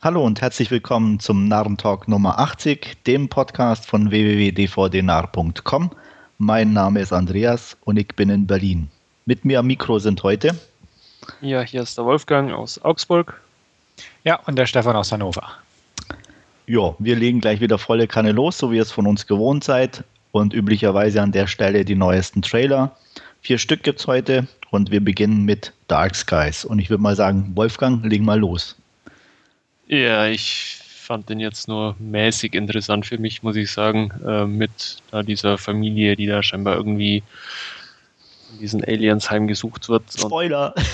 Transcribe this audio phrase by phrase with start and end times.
[0.00, 5.90] Hallo und herzlich willkommen zum Narrentalk Nummer 80, dem Podcast von www.dvdnar.com.
[6.38, 8.88] Mein Name ist Andreas und ich bin in Berlin.
[9.26, 10.56] Mit mir am Mikro sind heute.
[11.40, 13.40] Ja, hier ist der Wolfgang aus Augsburg.
[14.22, 15.42] Ja, und der Stefan aus Hannover.
[16.68, 19.64] Ja, wir legen gleich wieder volle Kanne los, so wie ihr es von uns gewohnt
[19.64, 20.04] seid.
[20.30, 22.96] Und üblicherweise an der Stelle die neuesten Trailer.
[23.40, 26.64] Vier Stück gibt es heute und wir beginnen mit Dark Skies.
[26.64, 28.76] Und ich würde mal sagen, Wolfgang, leg mal los.
[29.88, 34.98] Ja, ich fand den jetzt nur mäßig interessant für mich, muss ich sagen, äh, mit
[35.12, 37.22] äh, dieser Familie, die da scheinbar irgendwie
[38.52, 40.02] in diesen Aliens heimgesucht wird.
[40.14, 40.74] Spoiler!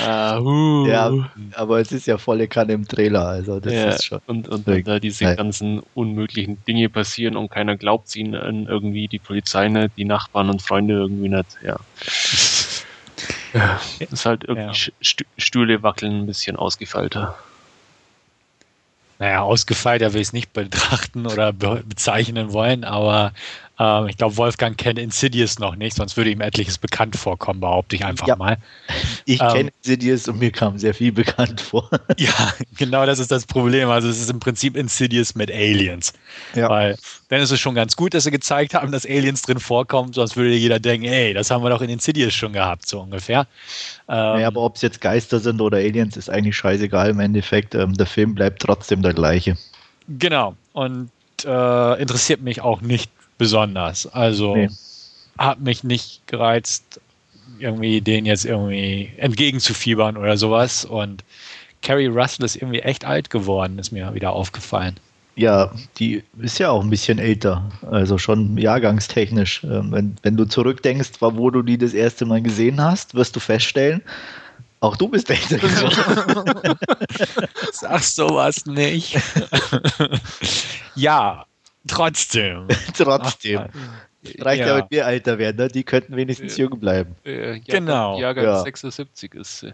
[0.00, 0.86] uh, uh.
[0.88, 1.12] Ja,
[1.54, 4.20] aber es ist ja volle Kanne im Trailer, also das ja, ist schon.
[4.26, 5.36] Und, und, und da diese Nein.
[5.36, 10.62] ganzen unmöglichen Dinge passieren und keiner glaubt ihnen irgendwie, die Polizei nicht, die Nachbarn und
[10.62, 11.76] Freunde irgendwie nicht, ja.
[13.54, 15.24] Ja, ist halt irgendwie ja.
[15.36, 17.36] Stühle wackeln ein bisschen ausgefeilter.
[19.18, 23.32] Naja, ausgefeilter will ich es nicht betrachten oder be bezeichnen wollen, aber
[23.82, 27.96] ähm, ich glaube, Wolfgang kennt Insidious noch nicht, sonst würde ihm etliches bekannt vorkommen, behaupte
[27.96, 28.36] ich einfach ja.
[28.36, 28.56] mal.
[29.24, 31.88] Ich ähm, kenne Insidious und mir kam sehr viel bekannt vor.
[32.16, 33.90] ja, genau das ist das Problem.
[33.90, 36.12] Also es ist im Prinzip Insidious mit Aliens.
[36.54, 36.68] Ja.
[36.68, 36.96] Weil
[37.28, 40.36] dann ist es schon ganz gut, dass sie gezeigt haben, dass Aliens drin vorkommen, sonst
[40.36, 43.46] würde jeder denken, ey, das haben wir doch in Insidious schon gehabt, so ungefähr.
[44.08, 47.74] Ähm, naja, aber ob es jetzt Geister sind oder Aliens, ist eigentlich scheißegal im Endeffekt.
[47.74, 49.56] Ähm, der Film bleibt trotzdem der gleiche.
[50.08, 50.54] Genau.
[50.72, 51.10] Und
[51.44, 54.06] äh, interessiert mich auch nicht besonders.
[54.06, 54.68] Also nee.
[55.38, 57.00] hat mich nicht gereizt,
[57.58, 60.84] irgendwie den jetzt irgendwie entgegenzufiebern oder sowas.
[60.84, 61.24] Und
[61.82, 64.96] Carrie Russell ist irgendwie echt alt geworden, ist mir wieder aufgefallen.
[65.34, 69.64] Ja, die ist ja auch ein bisschen älter, also schon jahrgangstechnisch.
[69.64, 73.40] Ähm, wenn, wenn du zurückdenkst, wo du die das erste Mal gesehen hast, wirst du
[73.40, 74.02] feststellen,
[74.80, 76.76] auch du bist älter geworden.
[77.72, 79.16] Sag sowas nicht.
[80.96, 81.46] ja,
[81.86, 82.68] Trotzdem.
[82.94, 83.68] Trotzdem.
[84.38, 84.68] Reicht ja.
[84.68, 85.68] ja, wenn wir älter werden, ne?
[85.68, 87.16] die könnten wenigstens jung bleiben.
[87.24, 88.20] Äh, genau.
[88.20, 88.62] Jahrgang ja.
[88.62, 89.72] 76 ist sie.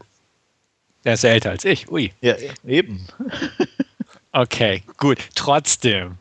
[1.05, 1.91] Der ist älter als ich.
[1.91, 2.12] Ui.
[2.21, 2.34] Ja,
[2.66, 3.06] eben.
[4.32, 5.19] okay, gut.
[5.34, 6.16] Trotzdem.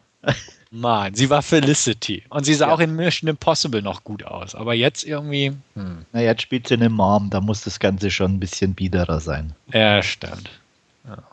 [0.72, 2.24] Mann, sie war Felicity.
[2.30, 2.74] Und sie sah ja.
[2.74, 4.56] auch in Mission Impossible noch gut aus.
[4.56, 5.54] Aber jetzt irgendwie.
[5.76, 6.06] Hm.
[6.12, 7.30] Na, jetzt spielt sie eine Mom.
[7.30, 9.54] Da muss das Ganze schon ein bisschen biederer sein.
[9.72, 10.50] Ja, stimmt.
[11.08, 11.24] Ja.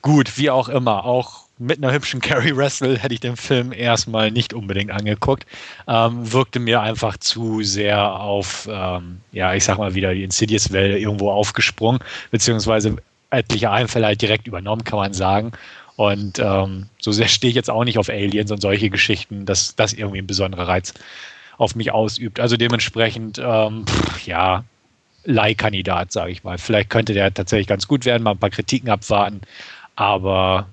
[0.00, 1.04] Gut, wie auch immer.
[1.04, 5.46] Auch mit einer hübschen Carrie Russell hätte ich den Film erstmal nicht unbedingt angeguckt.
[5.86, 10.98] Ähm, wirkte mir einfach zu sehr auf, ähm, ja, ich sag mal wieder, die Insidious-Welle
[10.98, 12.00] irgendwo aufgesprungen,
[12.30, 12.96] beziehungsweise
[13.30, 15.52] etliche Einfälle halt direkt übernommen, kann man sagen.
[15.96, 19.76] Und ähm, so sehr stehe ich jetzt auch nicht auf Aliens und solche Geschichten, dass
[19.76, 20.92] das irgendwie ein besonderer Reiz
[21.56, 22.40] auf mich ausübt.
[22.40, 24.64] Also dementsprechend, ähm, pff, ja,
[25.24, 26.58] Leihkandidat, sage ich mal.
[26.58, 29.40] Vielleicht könnte der tatsächlich ganz gut werden, mal ein paar Kritiken abwarten.
[29.96, 30.66] Aber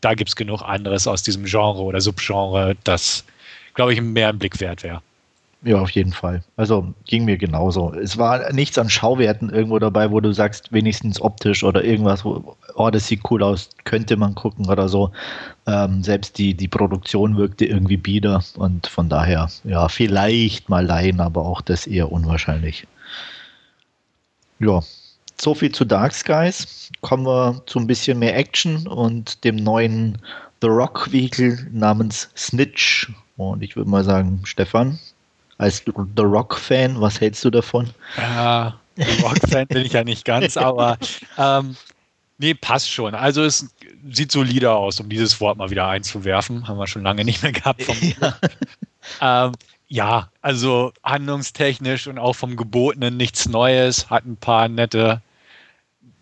[0.00, 3.24] da gibt es genug anderes aus diesem Genre oder Subgenre, das,
[3.74, 5.02] glaube ich, mehr ein Blick wert wäre.
[5.64, 6.44] Ja, auf jeden Fall.
[6.56, 7.94] Also ging mir genauso.
[7.94, 12.54] Es war nichts an Schauwerten irgendwo dabei, wo du sagst, wenigstens optisch oder irgendwas, wo,
[12.74, 15.10] oh, das sieht cool aus, könnte man gucken oder so.
[15.66, 21.20] Ähm, selbst die, die Produktion wirkte irgendwie bieder und von daher, ja, vielleicht mal leihen,
[21.20, 22.86] aber auch das eher unwahrscheinlich.
[24.58, 24.82] Ja,
[25.40, 26.90] so viel zu Dark Skies.
[27.00, 30.18] Kommen wir zu ein bisschen mehr Action und dem neuen
[30.60, 33.12] The Rock Vehicle namens Snitch.
[33.36, 34.98] Und ich würde mal sagen, Stefan,
[35.58, 37.90] als The Rock Fan, was hältst du davon?
[38.16, 40.98] Ja, The Rock Fan bin ich ja nicht ganz, aber
[41.38, 41.76] ähm,
[42.38, 43.14] nee, passt schon.
[43.14, 43.68] Also es
[44.10, 46.66] sieht solide aus, um dieses Wort mal wieder einzuwerfen.
[46.68, 47.82] Haben wir schon lange nicht mehr gehabt.
[48.20, 48.38] Ja.
[49.48, 49.52] ähm,
[49.94, 55.22] ja, also handlungstechnisch und auch vom Gebotenen nichts Neues, hat ein paar nette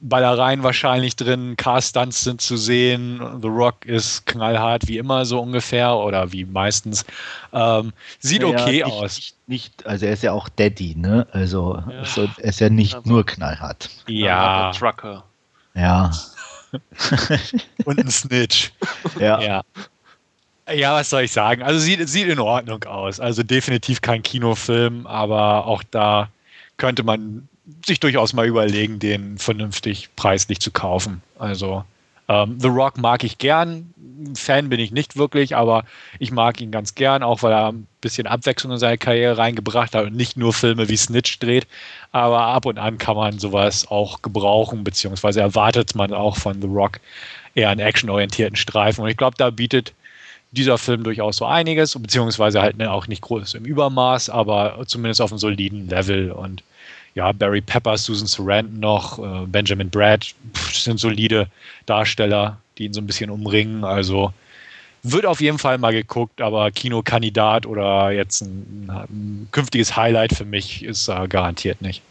[0.02, 5.96] Ballereien wahrscheinlich drin, Car-Stunts sind zu sehen, The Rock ist knallhart wie immer so ungefähr
[5.96, 7.06] oder wie meistens.
[7.54, 9.16] Ähm, sieht naja, okay nicht, aus.
[9.16, 11.26] Nicht, nicht, also er ist ja auch Daddy, ne?
[11.32, 12.04] Also ja.
[12.04, 13.88] so, er ist ja nicht also, nur knallhart.
[14.06, 14.70] Ja.
[14.72, 15.24] Trucker.
[15.72, 16.10] Ja.
[17.86, 18.72] Und ein Snitch.
[19.18, 19.40] ja.
[19.40, 19.62] ja.
[20.70, 21.62] Ja, was soll ich sagen?
[21.62, 23.18] Also sieht, sieht in Ordnung aus.
[23.18, 26.28] Also definitiv kein Kinofilm, aber auch da
[26.76, 27.48] könnte man
[27.84, 31.22] sich durchaus mal überlegen, den vernünftig preislich zu kaufen.
[31.38, 31.84] Also
[32.28, 33.92] ähm, The Rock mag ich gern.
[34.36, 35.84] Fan bin ich nicht wirklich, aber
[36.20, 39.94] ich mag ihn ganz gern, auch weil er ein bisschen Abwechslung in seine Karriere reingebracht
[39.94, 41.66] hat und nicht nur Filme wie Snitch dreht.
[42.12, 46.68] Aber ab und an kann man sowas auch gebrauchen, beziehungsweise erwartet man auch von The
[46.68, 47.00] Rock
[47.56, 49.02] eher einen actionorientierten Streifen.
[49.02, 49.92] Und ich glaube, da bietet
[50.52, 55.32] dieser Film durchaus so einiges, beziehungsweise halt auch nicht groß im Übermaß, aber zumindest auf
[55.32, 56.30] einem soliden Level.
[56.30, 56.62] Und
[57.14, 61.48] ja, Barry Pepper, Susan Sarandon noch, äh, Benjamin Brad, pff, sind solide
[61.86, 63.84] Darsteller, die ihn so ein bisschen umringen.
[63.84, 64.32] Also
[65.02, 70.44] wird auf jeden Fall mal geguckt, aber Kinokandidat oder jetzt ein, ein künftiges Highlight für
[70.44, 72.02] mich ist äh, garantiert nicht.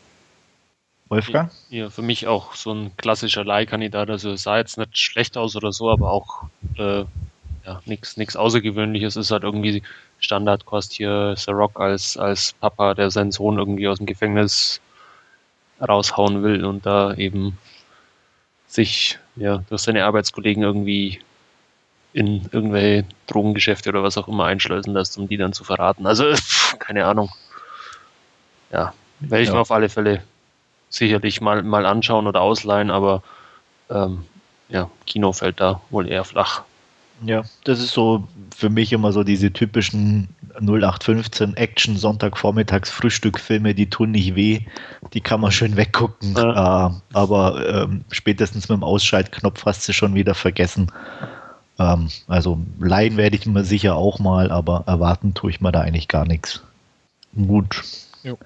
[1.10, 1.52] Wolfgang?
[1.70, 4.10] Ja, für mich auch so ein klassischer Leihkandidat.
[4.10, 6.44] Also sah jetzt nicht schlecht aus oder so, aber auch
[6.78, 7.04] äh,
[7.66, 9.16] ja, nichts Außergewöhnliches.
[9.16, 9.84] Ist halt irgendwie
[10.20, 14.82] Standardkost hier The Rock als, als Papa, der seinen Sohn irgendwie aus dem Gefängnis
[15.82, 17.58] raushauen will und da eben
[18.68, 21.20] sich ja durch seine Arbeitskollegen irgendwie
[22.14, 26.06] in irgendwelche Drogengeschäfte oder was auch immer einschleusen lässt, um die dann zu verraten.
[26.06, 26.26] Also,
[26.80, 27.30] keine Ahnung.
[28.72, 29.56] Ja, werde ich ja.
[29.56, 30.24] mir auf alle Fälle
[30.90, 33.24] sicherlich mal, mal anschauen oder ausleihen, aber
[33.90, 34.26] ähm,
[34.70, 36.64] ja, Kino fällt da wohl eher flach.
[37.24, 40.28] Ja, das ist so für mich immer so diese typischen
[40.60, 44.62] 0815 Action Sonntagvormittags Frühstückfilme, die tun nicht weh,
[45.14, 46.88] die kann man schön weggucken, ja.
[46.88, 50.92] äh, aber ähm, spätestens mit dem Ausschaltknopf hast du schon wieder vergessen.
[51.78, 55.82] Ähm, also leihen werde ich mir sicher auch mal, aber erwarten tue ich mir da
[55.82, 56.62] eigentlich gar nichts.
[57.36, 57.84] Gut.
[58.24, 58.38] Jo.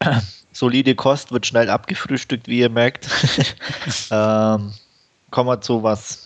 [0.52, 3.08] Solide Kost wird schnell abgefrühstückt, wie ihr merkt.
[4.10, 4.72] ähm,
[5.30, 6.25] kommen wir zu was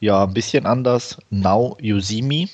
[0.00, 1.18] ja, ein bisschen anders.
[1.30, 2.48] Now You See Me,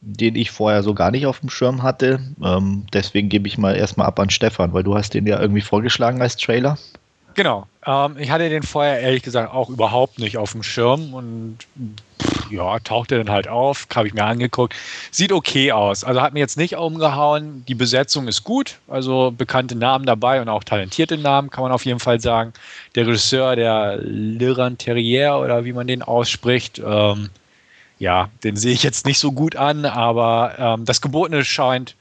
[0.00, 2.20] den ich vorher so gar nicht auf dem Schirm hatte.
[2.42, 5.60] Ähm, deswegen gebe ich mal erstmal ab an Stefan, weil du hast den ja irgendwie
[5.60, 6.78] vorgeschlagen als Trailer.
[7.34, 7.66] Genau.
[7.86, 11.58] Ähm, ich hatte den vorher ehrlich gesagt auch überhaupt nicht auf dem Schirm und
[12.52, 14.74] ja, tauchte dann halt auf, habe ich mir angeguckt.
[15.10, 16.04] Sieht okay aus.
[16.04, 17.64] Also hat mir jetzt nicht umgehauen.
[17.66, 18.78] Die Besetzung ist gut.
[18.88, 22.52] Also bekannte Namen dabei und auch talentierte Namen, kann man auf jeden Fall sagen.
[22.94, 27.30] Der Regisseur, der Liran Terrier oder wie man den ausspricht, ähm,
[27.98, 31.94] ja, den sehe ich jetzt nicht so gut an, aber ähm, das Gebotene scheint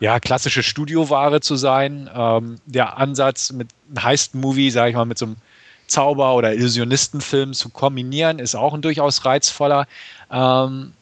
[0.00, 2.08] ja, klassische Studioware zu sein.
[2.14, 5.36] Ähm, der Ansatz mit einem Heist-Movie, sage ich mal, mit so einem
[5.88, 9.86] Zauber- oder Illusionistenfilm zu kombinieren, ist auch ein durchaus reizvoller.
[10.30, 10.92] Ähm,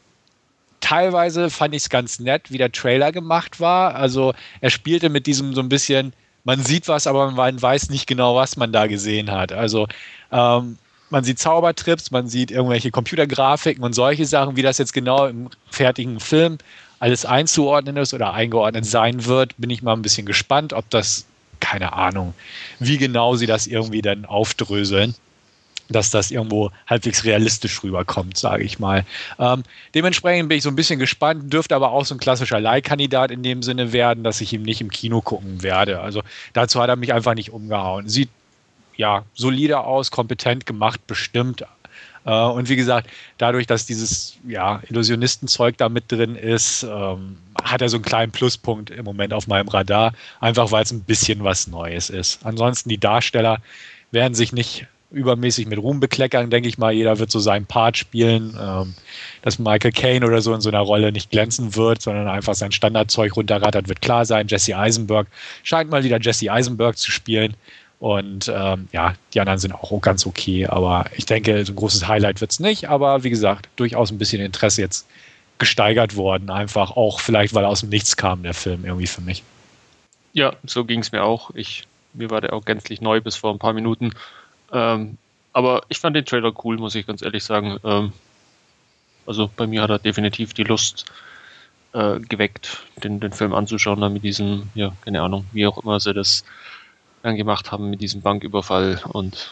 [0.79, 3.95] teilweise fand ich es ganz nett, wie der Trailer gemacht war.
[3.95, 6.13] Also er spielte mit diesem so ein bisschen,
[6.43, 9.51] man sieht was, aber man weiß nicht genau, was man da gesehen hat.
[9.51, 9.87] Also
[10.31, 10.77] ähm,
[11.09, 15.49] man sieht Zaubertrips, man sieht irgendwelche Computergrafiken und solche Sachen, wie das jetzt genau im
[15.69, 16.57] fertigen Film
[16.99, 21.25] alles einzuordnen ist oder eingeordnet sein wird, bin ich mal ein bisschen gespannt, ob das,
[21.59, 22.33] keine Ahnung,
[22.79, 25.15] wie genau sie das irgendwie dann aufdröseln
[25.89, 29.05] dass das irgendwo halbwegs realistisch rüberkommt, sage ich mal.
[29.39, 29.63] Ähm,
[29.95, 33.43] dementsprechend bin ich so ein bisschen gespannt, dürfte aber auch so ein klassischer Leihkandidat in
[33.43, 36.01] dem Sinne werden, dass ich ihm nicht im Kino gucken werde.
[36.01, 36.23] Also
[36.53, 38.09] dazu hat er mich einfach nicht umgehauen.
[38.09, 38.29] Sieht
[38.95, 41.65] ja solide aus, kompetent gemacht, bestimmt,
[42.31, 47.89] und wie gesagt, dadurch, dass dieses ja, Illusionistenzeug da mit drin ist, ähm, hat er
[47.89, 51.67] so einen kleinen Pluspunkt im Moment auf meinem Radar, einfach weil es ein bisschen was
[51.67, 52.39] Neues ist.
[52.43, 53.59] Ansonsten die Darsteller
[54.11, 56.91] werden sich nicht übermäßig mit Ruhm bekleckern, denke ich mal.
[56.91, 58.93] Jeder wird so seinen Part spielen, ähm,
[59.41, 62.73] dass Michael Caine oder so in so einer Rolle nicht glänzen wird, sondern einfach sein
[62.73, 64.47] Standardzeug runterrattert, wird klar sein.
[64.47, 65.27] Jesse Eisenberg
[65.63, 67.55] scheint mal wieder Jesse Eisenberg zu spielen.
[67.99, 72.07] Und ähm, ja, die anderen sind auch ganz okay, aber ich denke, so ein großes
[72.07, 72.89] Highlight wird es nicht.
[72.89, 75.07] Aber wie gesagt, durchaus ein bisschen Interesse jetzt
[75.57, 79.43] gesteigert worden, einfach auch vielleicht, weil aus dem Nichts kam der Film irgendwie für mich.
[80.33, 81.49] Ja, so ging es mir auch.
[81.55, 84.11] Ich, mir war der auch gänzlich neu bis vor ein paar Minuten.
[84.71, 85.17] Ähm,
[85.53, 87.79] aber ich fand den Trailer cool, muss ich ganz ehrlich sagen.
[87.83, 88.13] Ähm,
[89.25, 91.05] also bei mir hat er definitiv die Lust
[91.93, 95.99] äh, geweckt, den, den Film anzuschauen, dann mit diesem, ja, keine Ahnung, wie auch immer
[95.99, 96.43] sie das
[97.27, 99.51] dann gemacht haben mit diesem Banküberfall und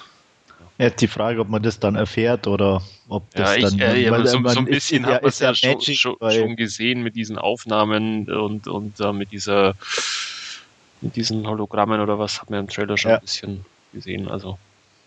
[0.77, 3.79] Jetzt die Frage, ob man das dann erfährt oder ob das ja, ich, dann.
[3.79, 7.01] Äh, weil, so, so, ein bisschen ist, hat man es ja, schon, schon, schon, gesehen
[7.01, 9.75] mit diesen Aufnahmen und, und uh, mit dieser
[10.99, 13.17] mit diesen Hologrammen oder was hat man im Trailer schon ja.
[13.17, 14.27] ein bisschen gesehen.
[14.27, 14.57] Also,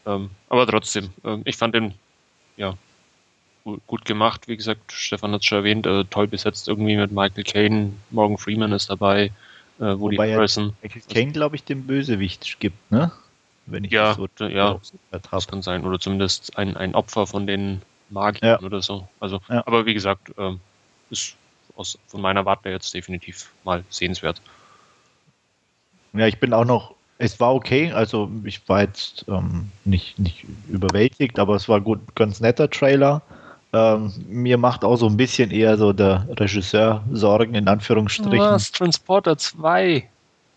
[0.06, 1.92] ähm, aber trotzdem, ähm, ich fand den
[2.56, 2.72] ja
[3.86, 4.48] gut gemacht.
[4.48, 8.38] Wie gesagt, Stefan hat es schon erwähnt, äh, toll besetzt irgendwie mit Michael Caine, Morgan
[8.38, 9.32] Freeman ist dabei
[9.78, 10.74] äh, Woody Wobei Harrison.
[10.82, 13.12] Michael Caine, glaube ich, den Bösewicht gibt, ne?
[13.66, 14.80] Wenn ich ja, das so ja,
[15.10, 15.84] das kann sein.
[15.84, 18.66] Oder zumindest ein, ein Opfer von den Magiern ja.
[18.66, 19.06] oder so.
[19.20, 19.62] Also, ja.
[19.66, 20.60] aber wie gesagt, ähm,
[21.10, 21.36] ist
[21.76, 24.40] aus, von meiner Warte jetzt definitiv mal sehenswert.
[26.12, 30.44] Ja, ich bin auch noch, es war okay, also ich war jetzt ähm, nicht, nicht
[30.68, 33.22] überwältigt, aber es war gut, ganz netter Trailer.
[33.72, 38.38] Ähm, mir macht auch so ein bisschen eher so der Regisseur Sorgen, in Anführungsstrichen.
[38.38, 38.72] Was?
[38.72, 40.08] Transporter 2.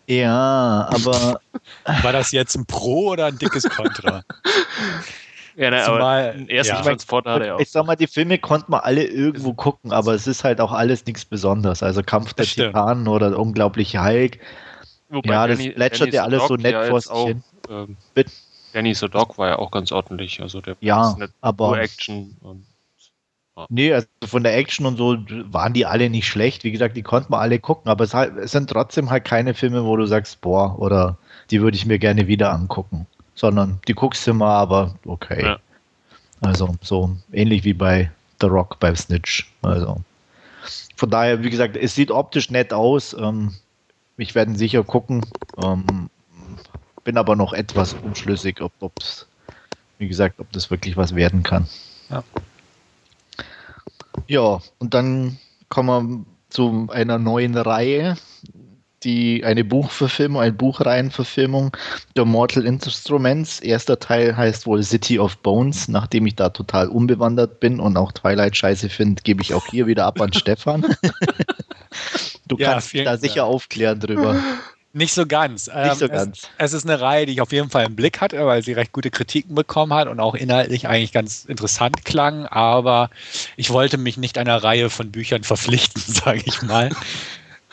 [0.06, 1.40] Ja, aber.
[2.02, 4.22] War das jetzt ein Pro oder ein dickes Kontra?
[5.56, 6.82] ja, ne, Zumal, aber ersten ja.
[6.82, 7.60] Transporter hat er auch.
[7.60, 10.72] Ich sag mal, die Filme konnten man alle irgendwo gucken, aber es ist halt auch
[10.72, 11.82] alles nichts Besonderes.
[11.82, 14.38] Also Kampf der Titanen oder Unglaubliche Hulk.
[15.10, 17.42] Wobei ja, das Danny, plätschert ja alles so nett vor sich hin.
[17.68, 17.96] Ähm,
[18.72, 20.40] Danny the Dog war ja auch ganz ordentlich.
[20.40, 22.36] Also der ja, aber Action.
[22.40, 22.66] Und.
[23.68, 25.18] Nee, also von der Action und so
[25.52, 26.64] waren die alle nicht schlecht.
[26.64, 29.52] Wie gesagt, die konnten wir alle gucken, aber es, halt, es sind trotzdem halt keine
[29.52, 31.18] Filme, wo du sagst, boah, oder
[31.50, 33.06] die würde ich mir gerne wieder angucken.
[33.34, 35.42] Sondern die guckst du mal, aber okay.
[35.42, 35.58] Ja.
[36.40, 39.50] Also so ähnlich wie bei The Rock beim Snitch.
[39.60, 39.98] Also
[40.96, 43.14] von daher, wie gesagt, es sieht optisch nett aus.
[43.18, 43.54] Ähm,
[44.16, 45.26] ich werde sicher gucken.
[45.62, 46.08] Ähm,
[47.04, 49.26] bin aber noch etwas unschlüssig, ob es,
[49.98, 51.68] wie gesagt, ob das wirklich was werden kann.
[52.08, 52.22] Ja.
[54.32, 55.36] Ja, und dann
[55.68, 58.16] kommen wir zu einer neuen Reihe,
[59.02, 61.76] die eine Buchverfilmung, eine Buchreihenverfilmung
[62.16, 63.60] der Mortal Instruments.
[63.60, 65.86] Erster Teil heißt wohl City of Bones.
[65.86, 69.86] Nachdem ich da total unbewandert bin und auch Twilight scheiße finde, gebe ich auch hier
[69.86, 70.80] wieder ab an Stefan.
[72.48, 74.42] du ja, kannst da sicher aufklären drüber.
[74.94, 75.68] Nicht so ganz.
[75.68, 76.38] Nicht so ähm, ganz.
[76.58, 78.72] Es, es, ist eine Reihe, die ich auf jeden Fall im Blick hatte, weil sie
[78.72, 82.46] recht gute Kritiken bekommen hat und auch inhaltlich eigentlich ganz interessant klang.
[82.46, 83.08] Aber
[83.56, 86.90] ich wollte mich nicht einer Reihe von Büchern verpflichten, sage ich mal.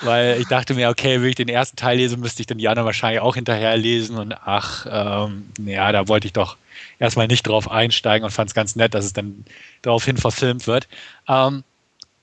[0.02, 2.70] weil ich dachte mir, okay, wenn ich den ersten Teil lese, müsste ich den die
[2.70, 4.18] anderen wahrscheinlich auch hinterher lesen.
[4.18, 6.56] Und ach, ähm, ja, da wollte ich doch
[7.00, 9.44] erstmal nicht drauf einsteigen und fand es ganz nett, dass es dann
[9.82, 10.88] daraufhin verfilmt wird.
[11.28, 11.66] Ähm,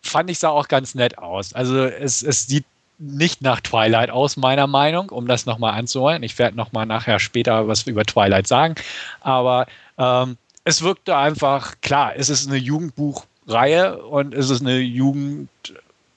[0.00, 1.52] fand ich sah auch ganz nett aus.
[1.52, 2.64] Also es, es sieht
[2.98, 6.22] nicht nach Twilight aus, meiner Meinung, um das nochmal anzuholen.
[6.22, 8.74] Ich werde nochmal nachher später was über Twilight sagen.
[9.20, 9.66] Aber
[9.98, 15.48] ähm, es wirkte einfach, klar, es ist eine Jugendbuchreihe und es ist eine Jugend,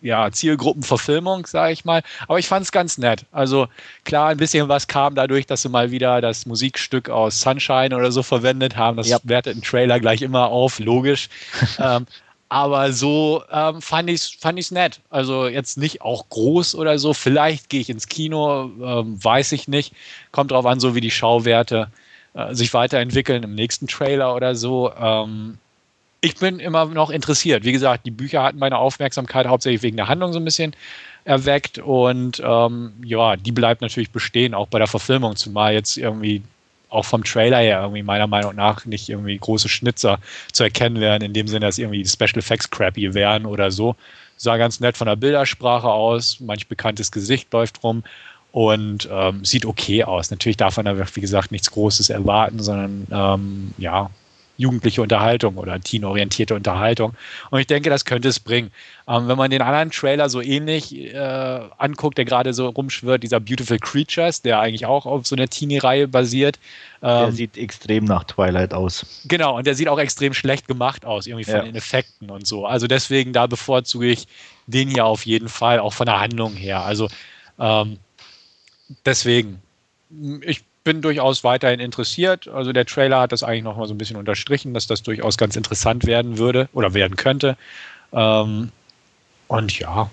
[0.01, 2.01] ja, Zielgruppenverfilmung, sage ich mal.
[2.27, 3.25] Aber ich fand es ganz nett.
[3.31, 3.67] Also
[4.05, 8.11] klar, ein bisschen was kam dadurch, dass sie mal wieder das Musikstück aus Sunshine oder
[8.11, 8.97] so verwendet haben.
[8.97, 9.19] Das ja.
[9.23, 11.29] wertet ein Trailer gleich immer auf, logisch.
[11.79, 12.07] ähm,
[12.49, 14.99] aber so ähm, fand ich es fand ich's nett.
[15.11, 17.13] Also jetzt nicht auch groß oder so.
[17.13, 19.93] Vielleicht gehe ich ins Kino, ähm, weiß ich nicht.
[20.31, 21.89] Kommt drauf an, so wie die Schauwerte
[22.33, 24.91] äh, sich weiterentwickeln im nächsten Trailer oder so.
[24.93, 25.59] Ähm,
[26.21, 27.63] ich bin immer noch interessiert.
[27.63, 30.75] Wie gesagt, die Bücher hatten meine Aufmerksamkeit hauptsächlich wegen der Handlung so ein bisschen
[31.25, 36.41] erweckt und ähm, ja, die bleibt natürlich bestehen, auch bei der Verfilmung, zumal jetzt irgendwie
[36.89, 40.19] auch vom Trailer her irgendwie meiner Meinung nach nicht irgendwie große Schnitzer
[40.51, 43.95] zu erkennen wären, in dem Sinne, dass irgendwie Special Effects crappy wären oder so.
[44.37, 48.03] Sah ganz nett von der Bildersprache aus, manch bekanntes Gesicht läuft rum
[48.51, 50.31] und ähm, sieht okay aus.
[50.31, 54.09] Natürlich darf man da, wie gesagt, nichts Großes erwarten, sondern ähm, ja,
[54.59, 57.13] jugendliche Unterhaltung oder teenorientierte Unterhaltung.
[57.49, 58.71] Und ich denke, das könnte es bringen.
[59.07, 63.39] Ähm, wenn man den anderen Trailer so ähnlich äh, anguckt, der gerade so rumschwirrt, dieser
[63.39, 66.59] Beautiful Creatures, der eigentlich auch auf so einer Teenie-Reihe basiert.
[67.01, 69.23] Ähm, der sieht extrem nach Twilight aus.
[69.25, 71.63] Genau, und der sieht auch extrem schlecht gemacht aus, irgendwie von ja.
[71.63, 72.65] den Effekten und so.
[72.65, 74.27] Also deswegen, da bevorzuge ich
[74.67, 76.83] den hier auf jeden Fall, auch von der Handlung her.
[76.83, 77.07] Also
[77.57, 77.97] ähm,
[79.05, 79.61] deswegen,
[80.41, 82.47] ich bin durchaus weiterhin interessiert.
[82.47, 85.37] Also der Trailer hat das eigentlich noch mal so ein bisschen unterstrichen, dass das durchaus
[85.37, 87.57] ganz interessant werden würde oder werden könnte.
[88.11, 88.71] Ähm,
[89.47, 90.09] und ja,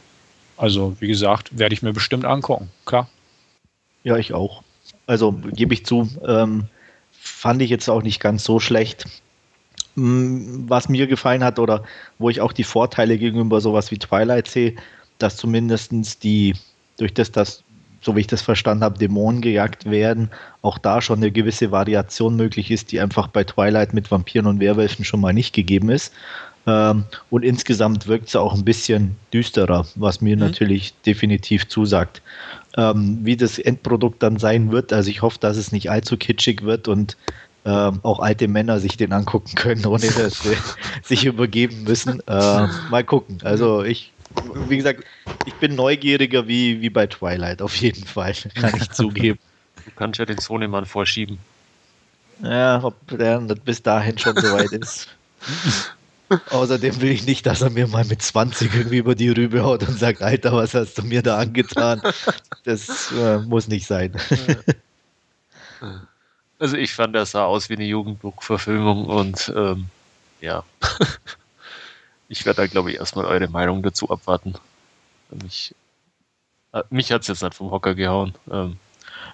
[0.57, 3.09] also wie gesagt, werde ich mir bestimmt angucken, klar.
[4.03, 4.63] Ja, ich auch.
[5.07, 6.65] Also gebe ich zu, ähm,
[7.13, 9.07] fand ich jetzt auch nicht ganz so schlecht.
[9.95, 11.85] Mm, was mir gefallen hat oder
[12.19, 14.77] wo ich auch die Vorteile gegenüber sowas wie Twilight sehe,
[15.19, 16.55] dass zumindest die,
[16.99, 17.63] durch das, dass
[18.07, 20.31] so wie ich das verstanden habe, Dämonen gejagt werden,
[20.63, 24.61] auch da schon eine gewisse Variation möglich ist, die einfach bei Twilight mit Vampiren und
[24.61, 26.15] Werwölfen schon mal nicht gegeben ist.
[26.69, 30.43] Ähm, und insgesamt wirkt es auch ein bisschen düsterer, was mir mhm.
[30.43, 32.23] natürlich definitiv zusagt.
[32.77, 36.63] Ähm, wie das Endprodukt dann sein wird, also ich hoffe, dass es nicht allzu kitschig
[36.63, 37.17] wird und
[37.65, 40.57] ähm, auch alte Männer sich den angucken können, ohne dass sie
[41.03, 42.21] sich übergeben müssen.
[42.29, 43.39] Äh, mal gucken.
[43.43, 44.13] Also ich
[44.69, 45.05] wie gesagt,
[45.47, 49.39] ich bin neugieriger wie, wie bei Twilight, auf jeden Fall, kann ich zugeben.
[49.85, 51.39] Du kannst ja den Sohnemann vorschieben.
[52.43, 55.09] Ja, ob der bis dahin schon soweit ist.
[56.51, 59.87] Außerdem will ich nicht, dass er mir mal mit 20 irgendwie über die Rübe haut
[59.87, 62.03] und sagt, Alter, was hast du mir da angetan?
[62.65, 64.13] Das äh, muss nicht sein.
[66.59, 69.89] Also ich fand, das sah aus wie eine Jugendbuchverfilmung und ähm,
[70.41, 70.65] ja.
[72.29, 74.55] Ich werde da, glaube ich, erstmal eure Meinung dazu abwarten.
[75.31, 75.75] Mich,
[76.73, 78.35] äh, mich hat es jetzt nicht vom Hocker gehauen.
[78.51, 78.77] Ähm,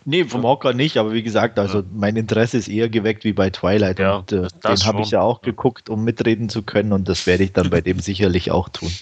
[0.05, 1.85] nee, vom Hocker nicht, aber wie gesagt, also ja.
[1.93, 3.99] mein Interesse ist eher geweckt wie bei Twilight.
[3.99, 7.27] Ja, und äh, den habe ich ja auch geguckt, um mitreden zu können und das
[7.27, 8.93] werde ich dann bei dem sicherlich auch tun.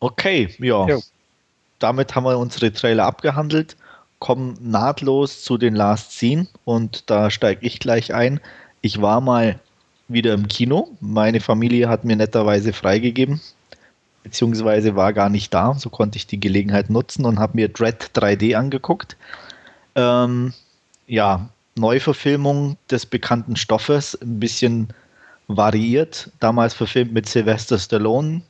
[0.00, 0.86] Okay, ja.
[0.86, 0.98] ja.
[1.78, 3.76] Damit haben wir unsere Trailer abgehandelt,
[4.18, 8.40] kommen nahtlos zu den Last Scene und da steige ich gleich ein.
[8.80, 9.58] Ich war mal
[10.08, 10.88] wieder im Kino.
[11.00, 13.40] Meine Familie hat mir netterweise freigegeben.
[14.22, 15.74] beziehungsweise war gar nicht da.
[15.74, 19.16] So konnte ich die Gelegenheit nutzen und habe mir Dread 3D angeguckt.
[19.94, 20.52] Ähm,
[21.06, 24.88] ja, Neuverfilmung des bekannten Stoffes, ein bisschen
[25.48, 26.30] variiert.
[26.40, 28.42] Damals verfilmt mit Sylvester Stallone,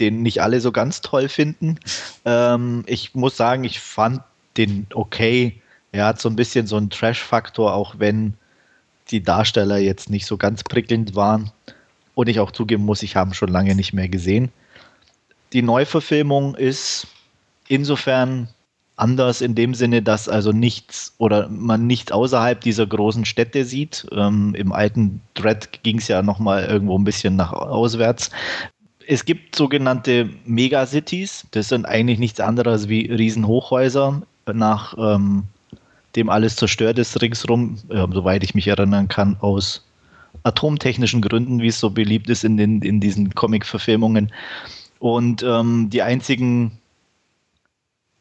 [0.00, 1.78] den nicht alle so ganz toll finden.
[2.24, 4.22] Ähm, ich muss sagen, ich fand
[4.56, 5.60] den okay.
[5.92, 8.34] Er hat so ein bisschen so einen Trash-Faktor, auch wenn
[9.10, 11.50] die Darsteller jetzt nicht so ganz prickelnd waren.
[12.14, 14.50] Und ich auch zugeben muss, ich habe schon lange nicht mehr gesehen.
[15.52, 17.06] Die Neuverfilmung ist
[17.68, 18.48] insofern
[18.96, 24.06] anders in dem Sinne, dass also nichts oder man nicht außerhalb dieser großen Städte sieht.
[24.12, 28.30] Ähm, Im alten Dread ging es ja nochmal irgendwo ein bisschen nach auswärts.
[29.06, 31.46] Es gibt sogenannte Megacities.
[31.52, 34.22] Das sind eigentlich nichts anderes wie Riesenhochhäuser,
[34.52, 35.44] nach ähm,
[36.16, 39.84] dem alles zerstört ist ringsrum, äh, soweit ich mich erinnern kann, aus
[40.42, 44.32] atomtechnischen Gründen, wie es so beliebt ist in, den, in diesen Comic-Verfilmungen.
[44.98, 46.78] Und ähm, die einzigen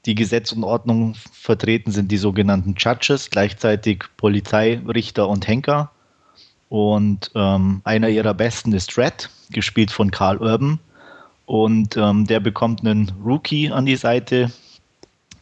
[0.08, 5.91] die Gesetz und Ordnung vertreten sind die sogenannten Judges, gleichzeitig Polizeirichter und Henker.
[6.70, 10.79] Und ähm, einer ihrer besten ist Red, gespielt von Carl Urban.
[11.46, 14.50] Und ähm, der bekommt einen Rookie an die Seite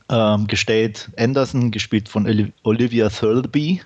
[0.10, 1.10] ähm, gestellt.
[1.18, 3.82] Anderson, gespielt von Olivia Thirlby.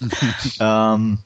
[0.60, 1.18] ähm,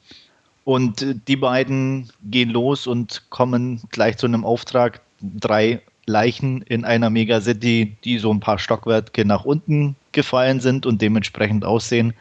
[0.65, 7.11] und die beiden gehen los und kommen gleich zu einem Auftrag, drei Leichen in einer
[7.11, 12.15] Megacity, die so ein paar Stockwerke nach unten gefallen sind und dementsprechend aussehen.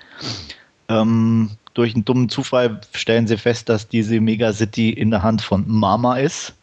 [0.90, 5.66] Ähm, durch einen dummen Zufall stellen sie fest, dass diese Megacity in der Hand von
[5.68, 6.54] Mama ist.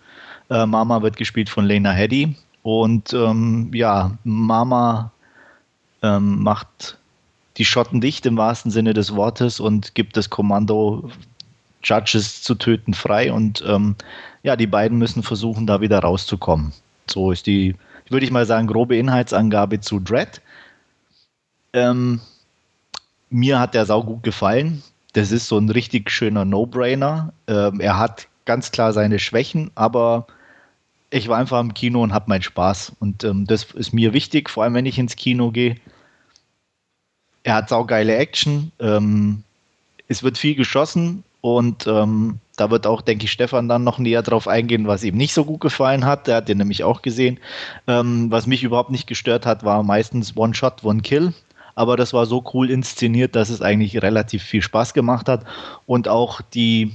[0.50, 2.35] Äh, Mama wird gespielt von Lena Headey.
[2.62, 5.11] Und ähm, ja, Mama
[6.02, 6.99] ähm, macht
[7.57, 11.11] die Schotten dicht im wahrsten Sinne des Wortes und gibt das Kommando,
[11.83, 13.33] Judges zu töten, frei.
[13.33, 13.97] Und ähm,
[14.42, 16.73] ja, die beiden müssen versuchen, da wieder rauszukommen.
[17.09, 17.75] So ist die,
[18.09, 20.40] würde ich mal sagen, grobe Inhaltsangabe zu Dread.
[21.73, 22.21] Ähm,
[23.30, 24.83] mir hat der Sau gut gefallen.
[25.12, 27.33] Das ist so ein richtig schöner No-Brainer.
[27.47, 30.27] Ähm, er hat ganz klar seine Schwächen, aber
[31.11, 32.92] ich war einfach im Kino und habe meinen Spaß.
[33.01, 35.77] Und ähm, das ist mir wichtig, vor allem wenn ich ins Kino gehe.
[37.42, 38.72] Er hat saugeile Action.
[38.81, 39.42] Ähm,
[40.09, 44.22] es wird viel geschossen und ähm, da wird auch, denke ich, Stefan dann noch näher
[44.22, 46.26] drauf eingehen, was ihm nicht so gut gefallen hat.
[46.26, 47.38] Der hat den nämlich auch gesehen.
[47.87, 51.33] Ähm, was mich überhaupt nicht gestört hat, war meistens One-Shot, One-Kill.
[51.74, 55.46] Aber das war so cool inszeniert, dass es eigentlich relativ viel Spaß gemacht hat
[55.87, 56.94] und auch die,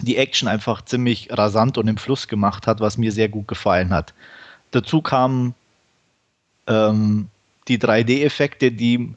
[0.00, 3.92] die Action einfach ziemlich rasant und im Fluss gemacht hat, was mir sehr gut gefallen
[3.92, 4.14] hat.
[4.70, 5.54] Dazu kamen
[6.66, 7.28] ähm,
[7.68, 9.14] die 3D-Effekte, die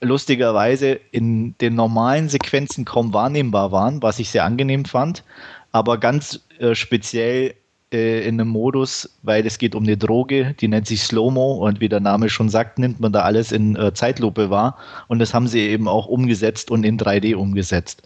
[0.00, 5.24] lustigerweise in den normalen Sequenzen kaum wahrnehmbar waren, was ich sehr angenehm fand,
[5.72, 7.54] aber ganz äh, speziell
[7.92, 11.80] äh, in einem Modus, weil es geht um eine Droge, die nennt sich Slow-Mo und
[11.80, 14.76] wie der Name schon sagt, nimmt man da alles in äh, Zeitlupe wahr
[15.08, 18.02] und das haben sie eben auch umgesetzt und in 3D umgesetzt.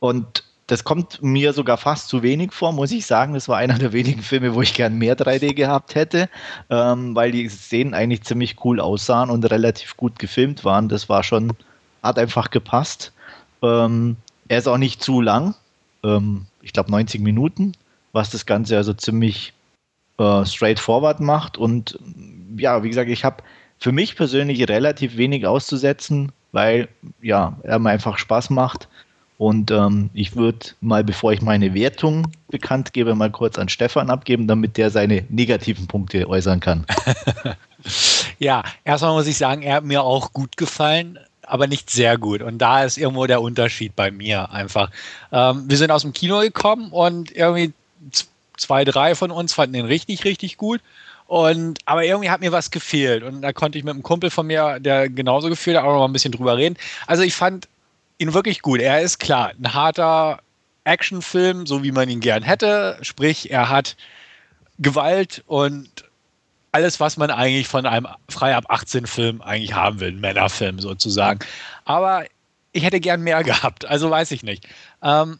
[0.00, 3.34] Und das kommt mir sogar fast zu wenig vor, muss ich sagen.
[3.34, 6.28] Das war einer der wenigen Filme, wo ich gern mehr 3D gehabt hätte,
[6.70, 10.88] ähm, weil die Szenen eigentlich ziemlich cool aussahen und relativ gut gefilmt waren.
[10.88, 11.52] Das war schon,
[12.02, 13.12] hat einfach gepasst.
[13.62, 14.16] Ähm,
[14.48, 15.54] er ist auch nicht zu lang,
[16.04, 17.72] ähm, ich glaube 90 Minuten,
[18.12, 19.52] was das Ganze also ziemlich
[20.18, 21.58] äh, straightforward macht.
[21.58, 21.98] Und
[22.56, 23.42] ja, wie gesagt, ich habe
[23.78, 26.88] für mich persönlich relativ wenig auszusetzen, weil
[27.20, 28.88] ja, er mir einfach Spaß macht.
[29.42, 34.08] Und ähm, ich würde mal, bevor ich meine Wertung bekannt gebe, mal kurz an Stefan
[34.08, 36.86] abgeben, damit der seine negativen Punkte äußern kann.
[38.38, 42.40] ja, erstmal muss ich sagen, er hat mir auch gut gefallen, aber nicht sehr gut.
[42.40, 44.92] Und da ist irgendwo der Unterschied bei mir einfach.
[45.32, 47.72] Ähm, wir sind aus dem Kino gekommen und irgendwie
[48.56, 50.80] zwei, drei von uns fanden den richtig, richtig gut.
[51.26, 53.24] Und, aber irgendwie hat mir was gefehlt.
[53.24, 55.98] Und da konnte ich mit einem Kumpel von mir, der genauso gefühlt hat, auch noch
[55.98, 56.76] mal ein bisschen drüber reden.
[57.08, 57.66] Also ich fand
[58.22, 58.80] ihn wirklich gut.
[58.80, 60.40] Er ist klar, ein harter
[60.84, 62.98] Actionfilm, so wie man ihn gern hätte.
[63.02, 63.96] Sprich, er hat
[64.78, 65.90] Gewalt und
[66.72, 70.78] alles, was man eigentlich von einem frei ab 18 Film eigentlich haben will, ein Männerfilm
[70.78, 71.40] sozusagen.
[71.84, 72.24] Aber
[72.72, 74.66] ich hätte gern mehr gehabt, also weiß ich nicht.
[75.02, 75.38] Ähm,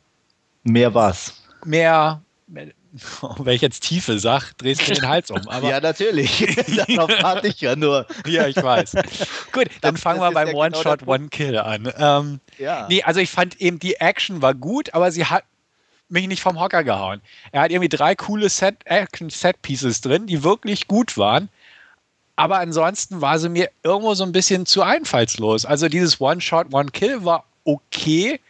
[0.63, 1.43] mehr was?
[1.65, 2.21] Mehr,
[3.39, 5.49] wenn ich jetzt Tiefe sage, drehst du den Hals um.
[5.49, 6.47] Aber ja, natürlich.
[6.89, 8.07] Darauf warte ich ja nur.
[8.27, 8.97] ja, ich weiß.
[9.53, 11.93] Gut, dann fangen wir beim One-Shot, genau One-Kill an.
[11.97, 12.87] Ähm, ja.
[12.89, 15.45] Nee, also ich fand eben, die Action war gut, aber sie hat
[16.09, 17.23] mich nicht vom Hocker gehauen.
[17.53, 21.49] Er hat irgendwie drei coole Set, Action-Set-Pieces drin, die wirklich gut waren.
[22.37, 25.65] Aber ansonsten war sie mir irgendwo so ein bisschen zu einfallslos.
[25.65, 28.41] Also dieses One-Shot, One-Kill war okay,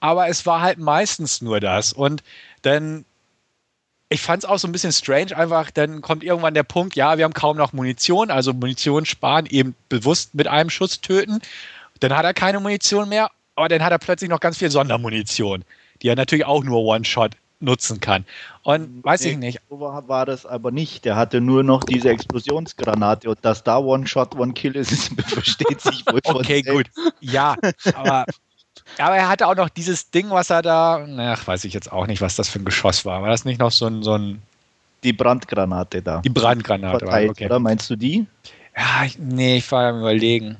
[0.00, 1.92] aber es war halt meistens nur das.
[1.92, 2.24] Und
[2.62, 3.04] dann
[4.14, 7.18] ich fand es auch so ein bisschen strange, einfach, dann kommt irgendwann der Punkt, ja,
[7.18, 11.40] wir haben kaum noch Munition, also Munition sparen, eben bewusst mit einem Schuss töten.
[11.98, 15.64] Dann hat er keine Munition mehr, aber dann hat er plötzlich noch ganz viel Sondermunition,
[16.00, 18.24] die er natürlich auch nur One-Shot nutzen kann.
[18.62, 19.60] Und weiß nee, ich nicht.
[19.68, 21.04] So war, war, das aber nicht.
[21.04, 26.20] Der hatte nur noch diese Explosionsgranate und dass da One-Shot, One-Kill ist, versteht sich wohl
[26.22, 26.86] Okay, gut.
[27.20, 27.56] Ja,
[27.94, 28.26] aber
[28.98, 32.06] aber er hatte auch noch dieses Ding, was er da, ach, weiß ich jetzt auch
[32.06, 33.22] nicht, was das für ein Geschoss war.
[33.22, 34.42] War das nicht noch so ein, so ein
[35.02, 36.20] die Brandgranate da.
[36.20, 37.46] Die Brandgranate, verteilt, okay.
[37.46, 37.58] oder?
[37.58, 38.26] Meinst du die?
[38.76, 40.56] Ja, ich, nee, ich war am überlegen.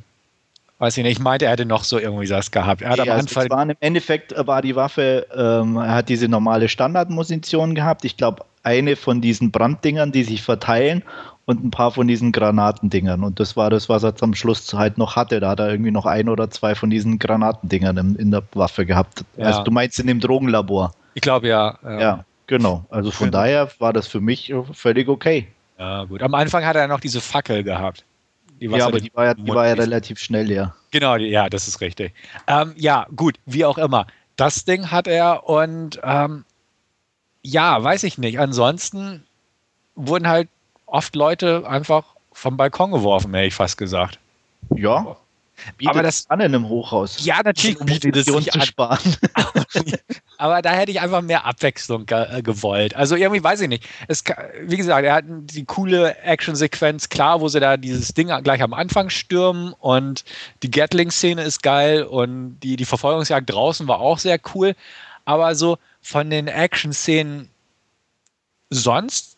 [0.79, 2.83] Weiß ich nicht, ich meinte, er hätte noch so irgendwie das gehabt.
[2.83, 3.51] Er hat nee, am also Anfang.
[3.51, 8.05] War, Im Endeffekt war die Waffe, ähm, er hat diese normale Standardmunition gehabt.
[8.05, 11.03] Ich glaube, eine von diesen Branddingern, die sich verteilen
[11.47, 13.23] und ein paar von diesen Granatendingern.
[13.23, 15.41] Und das war das, was er am Schluss halt noch hatte.
[15.41, 18.87] Da hat er irgendwie noch ein oder zwei von diesen Granatendingern in, in der Waffe
[18.87, 19.25] gehabt.
[19.37, 19.47] Ja.
[19.47, 20.95] Also du meinst in dem Drogenlabor.
[21.15, 22.01] Ich glaube ja, ja.
[22.01, 22.85] Ja, genau.
[22.91, 23.39] Also von genau.
[23.39, 25.49] daher war das für mich völlig okay.
[25.79, 26.23] Ja, gut.
[26.23, 28.05] Am Anfang hat er noch diese Fackel gehabt.
[28.61, 30.75] Die ja, aber die war ja, die war ja relativ schnell, ja.
[30.93, 32.15] Genau, ja, das ist richtig.
[32.47, 34.07] Ähm, ja, gut, wie auch immer.
[34.37, 36.45] Das Ding hat er und ähm,
[37.43, 38.39] ja, weiß ich nicht.
[38.39, 39.25] Ansonsten
[39.97, 40.49] wurden halt
[40.95, 44.19] oft Leute einfach vom Balkon geworfen, hätte ich fast gesagt.
[44.75, 45.17] Ja.
[45.77, 47.25] Bietet aber das an in einem Hochhaus.
[47.25, 49.17] Ja, natürlich bietet es sich zu sparen.
[50.39, 52.97] aber da hätte ich einfach mehr Abwechslung ge äh, gewollt.
[52.97, 53.89] Also irgendwie weiß ich nicht.
[54.09, 54.25] Es,
[54.63, 58.75] wie gesagt, er hat die coole Actionsequenz, klar, wo sie da dieses Ding gleich am
[58.75, 60.25] Anfang stürmen und
[60.63, 64.75] die Gatling-Szene ist geil und die, die Verfolgungsjagd draußen war auch sehr cool.
[65.25, 67.49] Aber so von den Action-Szenen
[68.71, 69.34] sonst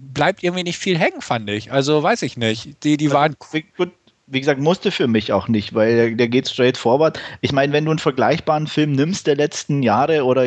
[0.00, 1.72] bleibt irgendwie nicht viel hängen, fand ich.
[1.72, 2.82] Also weiß ich nicht.
[2.84, 3.36] Die, die waren.
[3.76, 3.92] Gut,
[4.26, 7.18] wie gesagt, musste für mich auch nicht, weil der, der geht straight forward.
[7.40, 10.46] Ich meine, wenn du einen vergleichbaren Film nimmst der letzten Jahre oder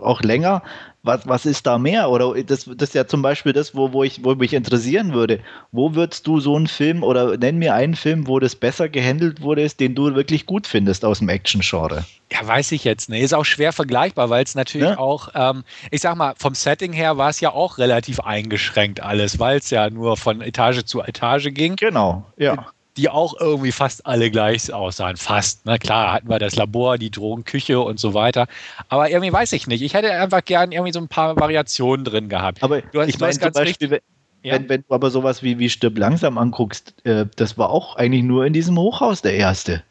[0.00, 0.62] auch länger,
[1.02, 2.10] was, was ist da mehr?
[2.10, 5.40] Oder das, das ist ja zum Beispiel das, wo, wo, ich, wo mich interessieren würde.
[5.72, 9.40] Wo würdest du so einen Film oder nenn mir einen Film, wo das besser gehandelt
[9.40, 12.04] wurde, den du wirklich gut findest aus dem Action-Genre?
[12.32, 13.22] Ja, weiß ich jetzt nicht.
[13.22, 14.98] Ist auch schwer vergleichbar, weil es natürlich ja?
[14.98, 19.38] auch, ähm, ich sag mal, vom Setting her war es ja auch relativ eingeschränkt alles,
[19.38, 21.76] weil es ja nur von Etage zu Etage ging.
[21.76, 25.16] Genau, ja die auch irgendwie fast alle gleich aussahen.
[25.16, 25.60] Fast.
[25.64, 28.46] Na klar, hatten wir das Labor, die Drogenküche und so weiter.
[28.88, 29.82] Aber irgendwie weiß ich nicht.
[29.82, 32.62] Ich hätte einfach gern irgendwie so ein paar Variationen drin gehabt.
[32.62, 34.00] Aber du hast, ich meine zum Beispiel, wenn,
[34.42, 34.54] ja.
[34.54, 38.24] wenn, wenn, du aber sowas wie, wie Stirb langsam anguckst, äh, das war auch eigentlich
[38.24, 39.82] nur in diesem Hochhaus der erste.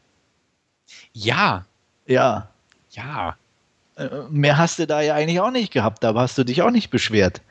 [1.13, 1.65] Ja.
[2.05, 2.49] Ja.
[2.91, 3.35] Ja.
[3.95, 6.71] Äh, mehr hast du da ja eigentlich auch nicht gehabt, da hast du dich auch
[6.71, 7.41] nicht beschwert.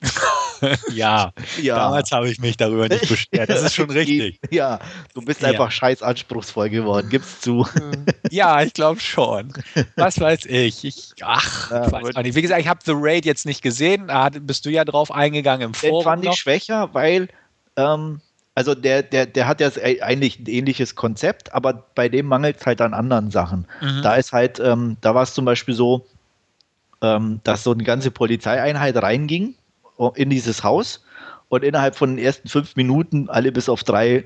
[0.92, 3.48] ja, ja, damals habe ich mich darüber nicht beschwert.
[3.48, 4.38] Das ist schon richtig.
[4.50, 4.78] Ja,
[5.14, 5.48] du bist ja.
[5.48, 7.66] einfach scheiß anspruchsvoll geworden, gib's zu.
[8.30, 9.52] ja, ich glaube schon.
[9.96, 10.84] Was weiß ich?
[10.84, 12.34] ich ach, ja, weiß nicht.
[12.34, 14.08] Wie gesagt, ich habe The Raid jetzt nicht gesehen.
[14.08, 16.02] Da bist du ja drauf eingegangen im Forum.
[16.02, 17.28] Den fand ich schwächer, weil
[17.76, 18.20] ähm,
[18.54, 22.66] also der, der, der hat ja eigentlich ein ähnliches Konzept, aber bei dem mangelt es
[22.66, 23.66] halt an anderen Sachen.
[23.80, 24.02] Mhm.
[24.02, 26.06] Da ist halt, ähm, da war es zum Beispiel so,
[27.02, 29.54] ähm, dass so eine ganze Polizeieinheit reinging
[30.14, 31.04] in dieses Haus
[31.48, 34.24] und innerhalb von den ersten fünf Minuten alle bis auf drei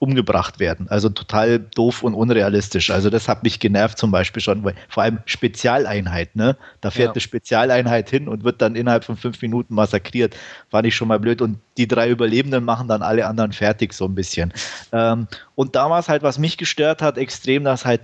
[0.00, 0.86] umgebracht werden.
[0.88, 2.90] Also total doof und unrealistisch.
[2.90, 6.56] Also das hat mich genervt zum Beispiel schon, weil vor allem Spezialeinheit, ne?
[6.80, 7.12] Da fährt ja.
[7.14, 10.36] eine Spezialeinheit hin und wird dann innerhalb von fünf Minuten massakriert.
[10.70, 11.42] Fand ich schon mal blöd.
[11.42, 14.52] Und die drei Überlebenden machen dann alle anderen fertig, so ein bisschen.
[14.92, 15.26] Ähm,
[15.56, 18.02] und damals halt, was mich gestört hat, extrem, dass halt,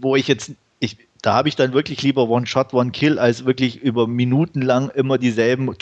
[0.00, 0.50] wo ich jetzt,
[0.80, 5.18] ich, da habe ich dann wirklich lieber One-Shot, One-Kill, als wirklich über Minuten lang immer
[5.18, 5.74] dieselben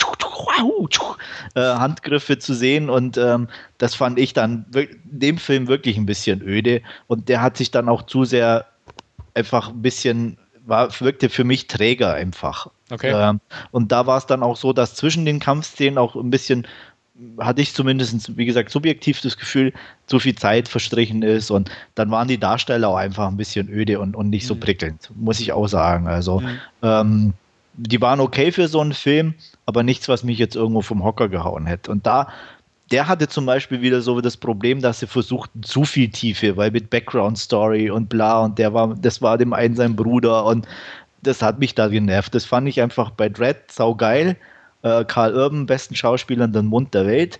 [1.55, 2.89] äh, Handgriffe zu sehen.
[2.89, 3.47] Und ähm,
[3.79, 4.65] das fand ich dann
[5.03, 6.81] dem Film wirklich ein bisschen öde.
[7.07, 8.67] Und der hat sich dann auch zu sehr
[9.33, 12.67] einfach ein bisschen, war, wirkte für mich träger einfach.
[12.91, 13.11] Okay.
[13.13, 13.39] Ähm,
[13.71, 16.67] und da war es dann auch so, dass zwischen den Kampfszenen auch ein bisschen
[17.39, 19.73] hatte ich zumindest, wie gesagt, subjektiv das Gefühl,
[20.07, 23.99] zu viel Zeit verstrichen ist und dann waren die Darsteller auch einfach ein bisschen öde
[23.99, 24.59] und, und nicht so mhm.
[24.59, 26.07] prickelnd, muss ich auch sagen.
[26.07, 26.59] Also, mhm.
[26.81, 27.33] ähm,
[27.73, 31.29] die waren okay für so einen Film, aber nichts, was mich jetzt irgendwo vom Hocker
[31.29, 31.91] gehauen hätte.
[31.91, 32.27] Und da,
[32.91, 36.71] der hatte zum Beispiel wieder so das Problem, dass sie versuchten zu viel Tiefe, weil
[36.71, 40.67] mit Background Story und bla und der war, das war dem einen sein Bruder und
[41.23, 42.35] das hat mich da genervt.
[42.35, 44.35] Das fand ich einfach bei Dread saugeil.
[44.83, 47.39] Äh, Karl Urban, besten Schauspieler in den Mund der Welt.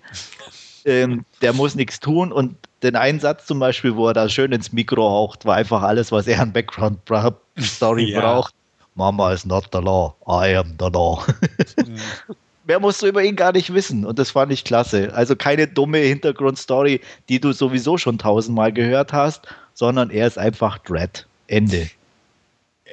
[0.86, 4.74] Ähm, der muss nichts tun und den Einsatz zum Beispiel, wo er da schön ins
[4.74, 7.00] Mikro haucht, war einfach alles, was er an Background
[7.60, 8.20] Story ja.
[8.20, 8.54] braucht.
[8.96, 11.24] Mama is not the law, I am the law.
[11.78, 11.98] Mhm.
[12.66, 15.14] Mehr musst du über ihn gar nicht wissen und das fand ich klasse.
[15.14, 20.78] Also keine dumme Hintergrundstory, die du sowieso schon tausendmal gehört hast, sondern er ist einfach
[20.80, 21.26] Dread.
[21.48, 21.90] Ende.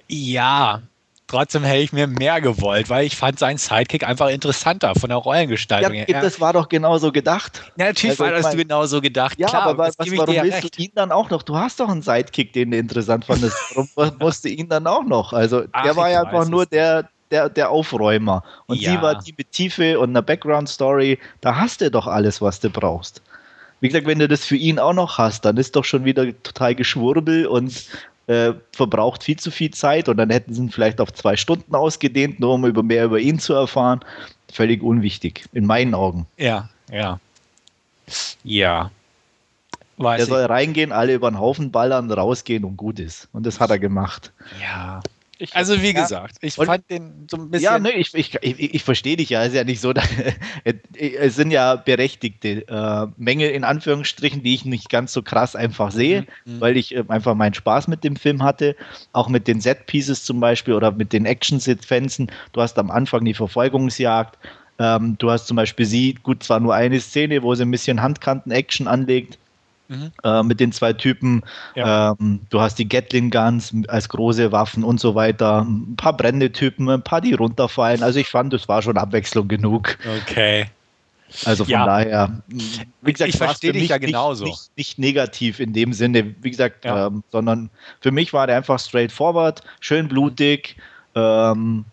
[0.08, 0.82] Ja,
[1.28, 5.18] trotzdem hätte ich mir mehr gewollt, weil ich fand seinen Sidekick einfach interessanter von der
[5.18, 6.22] Rollengestaltung ja, her.
[6.22, 7.62] Das war doch genauso gedacht.
[7.76, 9.38] Ja, natürlich also, war das mein, genauso gedacht.
[9.38, 10.78] Ja, Klar, aber was, was, warum willst recht.
[10.78, 11.42] du ihn dann auch noch?
[11.42, 13.56] Du hast doch einen Sidekick, den du interessant fandest.
[13.94, 15.32] Warum musst du ihn dann auch noch?
[15.32, 18.42] Also Ach, der war ja einfach nur der, der, der Aufräumer.
[18.66, 18.92] Und ja.
[18.92, 21.18] sie war die mit Tiefe und einer Background-Story.
[21.40, 23.22] Da hast du doch alles, was du brauchst.
[23.80, 26.24] Wie gesagt, wenn du das für ihn auch noch hast, dann ist doch schon wieder
[26.42, 27.86] total Geschwurbel und
[28.28, 31.74] äh, verbraucht viel zu viel Zeit und dann hätten sie ihn vielleicht auf zwei Stunden
[31.74, 34.00] ausgedehnt, nur um über mehr über ihn zu erfahren.
[34.52, 36.26] Völlig unwichtig, in meinen Augen.
[36.36, 37.18] Ja, ja.
[38.44, 38.90] Ja.
[39.96, 43.28] Weiß er soll reingehen, alle über den Haufen ballern, rausgehen und gut ist.
[43.32, 44.32] Und das hat er gemacht.
[44.62, 45.00] Ja.
[45.40, 46.03] Ich, also wie ja.
[46.03, 47.64] gesagt, ich und, fand den so ein bisschen.
[47.64, 49.42] Ja, ne, ich, ich, ich, ich verstehe dich ja.
[49.42, 50.09] Es ist ja nicht so, dass,
[50.94, 55.92] es sind ja berechtigte äh, Mängel in Anführungsstrichen, die ich nicht ganz so krass einfach
[55.92, 56.55] sehe, mhm.
[56.55, 56.61] mhm.
[56.61, 58.74] weil ich äh, einfach meinen Spaß mit dem Film hatte.
[59.12, 62.33] Auch mit den Set-Pieces zum Beispiel oder mit den Action-Sequenzen.
[62.53, 64.37] Du hast am Anfang die Verfolgungsjagd.
[64.81, 68.03] Ähm, du hast zum Beispiel sie, gut, zwar nur eine Szene, wo sie ein bisschen
[68.03, 69.38] Handkanten-Action anlegt
[69.88, 70.12] Mhm.
[70.22, 71.42] Äh, mit den zwei Typen.
[71.74, 72.14] Ja.
[72.20, 75.62] Ähm, du hast die Gatling Guns als große Waffen und so weiter.
[75.62, 78.03] Ein paar brennende Typen, ein paar, die runterfallen.
[78.03, 79.96] Also ich fand, das war schon Abwechslung genug.
[80.22, 80.66] Okay.
[81.44, 81.87] Also von ja.
[81.87, 82.42] daher,
[83.03, 84.44] wie gesagt, ich verstehe dich ja genauso.
[84.44, 87.07] Nicht, nicht, nicht, negativ in dem Sinne, wie gesagt, ja.
[87.07, 87.70] ähm, sondern
[88.01, 90.77] für mich war der einfach straightforward, schön blutig,
[91.14, 91.85] ähm,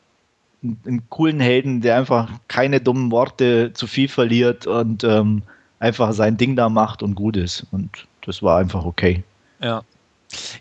[0.64, 5.44] einen coolen Helden, der einfach keine dummen Worte zu viel verliert und ähm,
[5.80, 7.66] einfach sein Ding da macht und gut ist.
[7.72, 9.24] Und das war einfach okay.
[9.62, 9.84] Ja.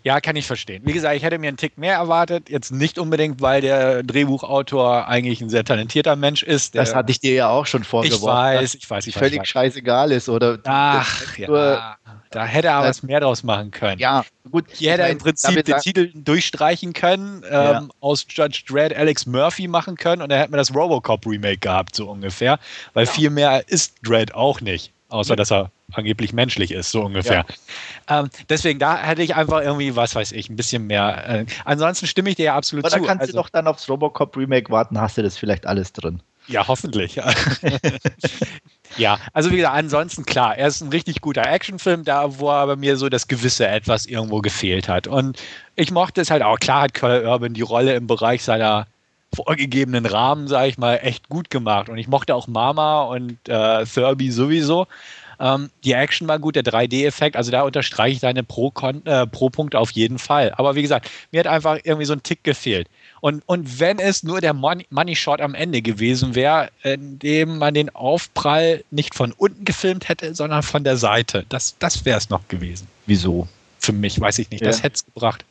[0.03, 0.83] Ja, kann ich verstehen.
[0.85, 2.49] Wie gesagt, ich hätte mir einen Tick mehr erwartet.
[2.49, 6.75] Jetzt nicht unbedingt, weil der Drehbuchautor eigentlich ein sehr talentierter Mensch ist.
[6.75, 8.23] das hatte ich dir ja auch schon vorgeworfen.
[8.55, 9.07] Ich weiß, ich weiß.
[9.07, 9.47] Ich völlig weiß.
[9.47, 10.59] scheißegal ist, oder?
[10.65, 11.97] Ach, ja.
[12.31, 13.99] Da hätte er was mehr draus machen können.
[13.99, 14.65] Ja, gut.
[14.73, 17.87] Hier hätte er im Prinzip den Titel durchstreichen können, ähm, ja.
[18.01, 21.95] aus Judge Dredd Alex Murphy machen können und er hätte mir das Robocop Remake gehabt,
[21.95, 22.59] so ungefähr.
[22.93, 23.11] Weil ja.
[23.11, 25.35] viel mehr ist Dredd auch nicht außer ja.
[25.35, 27.45] dass er angeblich menschlich ist, so ungefähr.
[28.09, 28.19] Ja.
[28.19, 31.27] Ähm, deswegen, da hätte ich einfach irgendwie, was weiß ich, ein bisschen mehr.
[31.27, 33.01] Äh, ansonsten stimme ich dir ja absolut Aber zu.
[33.01, 35.93] Da kannst also, du doch dann aufs Robocop Remake warten, hast du das vielleicht alles
[35.93, 36.21] drin.
[36.47, 37.15] Ja, hoffentlich.
[38.97, 42.75] ja, also wie gesagt, ansonsten klar, er ist ein richtig guter Actionfilm, da wo aber
[42.75, 45.07] mir so das gewisse etwas irgendwo gefehlt hat.
[45.07, 45.41] Und
[45.75, 46.59] ich mochte es halt auch.
[46.59, 48.87] Klar hat Color Urban die Rolle im Bereich seiner
[49.35, 51.89] vorgegebenen Rahmen, sage ich mal, echt gut gemacht.
[51.89, 54.87] Und ich mochte auch Mama und äh, Thurby sowieso.
[55.39, 59.49] Ähm, die Action war gut, der 3D-Effekt, also da unterstreiche ich deine Pro-Punkte äh, Pro
[59.73, 60.53] auf jeden Fall.
[60.55, 62.87] Aber wie gesagt, mir hat einfach irgendwie so ein Tick gefehlt.
[63.21, 67.73] Und, und wenn es nur der Money, Shot am Ende gewesen wäre, in dem man
[67.73, 72.29] den Aufprall nicht von unten gefilmt hätte, sondern von der Seite, das, das wäre es
[72.29, 72.87] noch gewesen.
[73.05, 73.47] Wieso?
[73.79, 74.61] Für mich, weiß ich nicht.
[74.61, 74.67] Ja.
[74.67, 75.45] Das hätte es gebracht.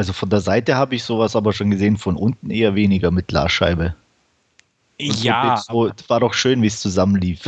[0.00, 3.28] Also von der Seite habe ich sowas aber schon gesehen, von unten eher weniger mit
[3.28, 3.94] Glasscheibe.
[4.98, 5.58] Und ja.
[5.58, 7.42] So, war doch schön, wie es zusammenlief.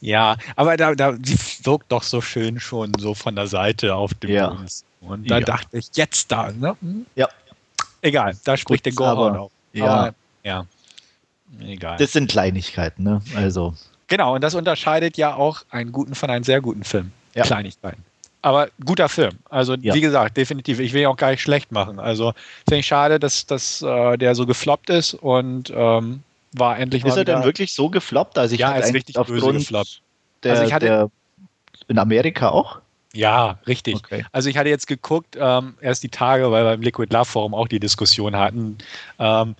[0.00, 4.12] ja, aber da, da, die wirkt doch so schön schon so von der Seite auf
[4.14, 4.48] dem ja.
[4.48, 4.82] Blues.
[5.00, 5.44] Und da ja.
[5.44, 6.76] dachte ich, jetzt da, ne?
[6.80, 7.06] Hm?
[7.14, 7.28] Ja.
[8.02, 9.50] Egal, da spricht Gut, der Gorhorn auch.
[9.74, 9.86] Ja.
[9.86, 10.66] Aber, ja.
[11.60, 11.98] Egal.
[11.98, 13.22] Das sind Kleinigkeiten, ne?
[13.36, 13.74] Also.
[14.08, 17.12] Genau, und das unterscheidet ja auch einen guten von einem sehr guten Film.
[17.36, 17.44] Ja.
[17.44, 18.02] Kleinigkeiten
[18.42, 19.32] aber guter Film.
[19.50, 19.94] Also ja.
[19.94, 20.78] wie gesagt, definitiv.
[20.80, 21.98] Ich will ihn auch gar nicht schlecht machen.
[21.98, 22.32] Also
[22.68, 26.22] finde ich schade, dass, dass äh, der so gefloppt ist und ähm,
[26.52, 27.10] war endlich ist mal.
[27.12, 28.38] Ist er denn wirklich so gefloppt?
[28.38, 30.00] Also ich ja, ist richtig aufgrund gefloppt.
[30.44, 31.10] Der, also ich hatte der,
[31.88, 32.78] in Amerika auch.
[33.12, 33.96] Ja, richtig.
[33.96, 34.24] Okay.
[34.32, 37.54] Also ich hatte jetzt geguckt, ähm, erst die Tage, weil wir im Liquid Love Forum
[37.54, 38.78] auch die Diskussion hatten.
[39.18, 39.56] Ähm,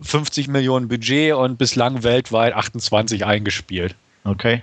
[0.00, 3.94] 50 Millionen Budget und bislang weltweit 28 eingespielt.
[4.24, 4.62] Okay.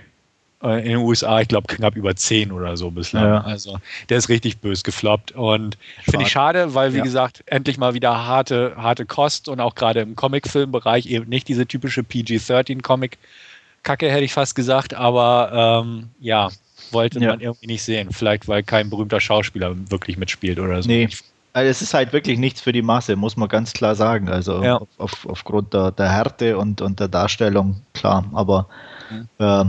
[0.62, 3.24] Äh, in den USA, ich glaube, knapp über 10 oder so bislang.
[3.24, 3.40] Ja.
[3.42, 5.32] Also der ist richtig bös gefloppt.
[5.32, 7.04] Und finde ich schade, weil, wie ja.
[7.04, 11.66] gesagt, endlich mal wieder harte, harte Kost und auch gerade im Comic-Film-Bereich eben nicht diese
[11.66, 16.48] typische PG-13-Comic-Kacke, hätte ich fast gesagt, aber ähm, ja,
[16.90, 17.30] wollte ja.
[17.30, 18.08] man irgendwie nicht sehen.
[18.10, 20.88] Vielleicht, weil kein berühmter Schauspieler wirklich mitspielt oder so.
[20.88, 21.08] Nee.
[21.52, 24.28] Also es ist halt wirklich nichts für die Masse, muss man ganz klar sagen.
[24.28, 24.76] Also ja.
[24.76, 28.24] auf, auf, aufgrund der, der Härte und, und der Darstellung, klar.
[28.32, 28.66] Aber
[29.10, 29.28] mhm.
[29.38, 29.64] äh,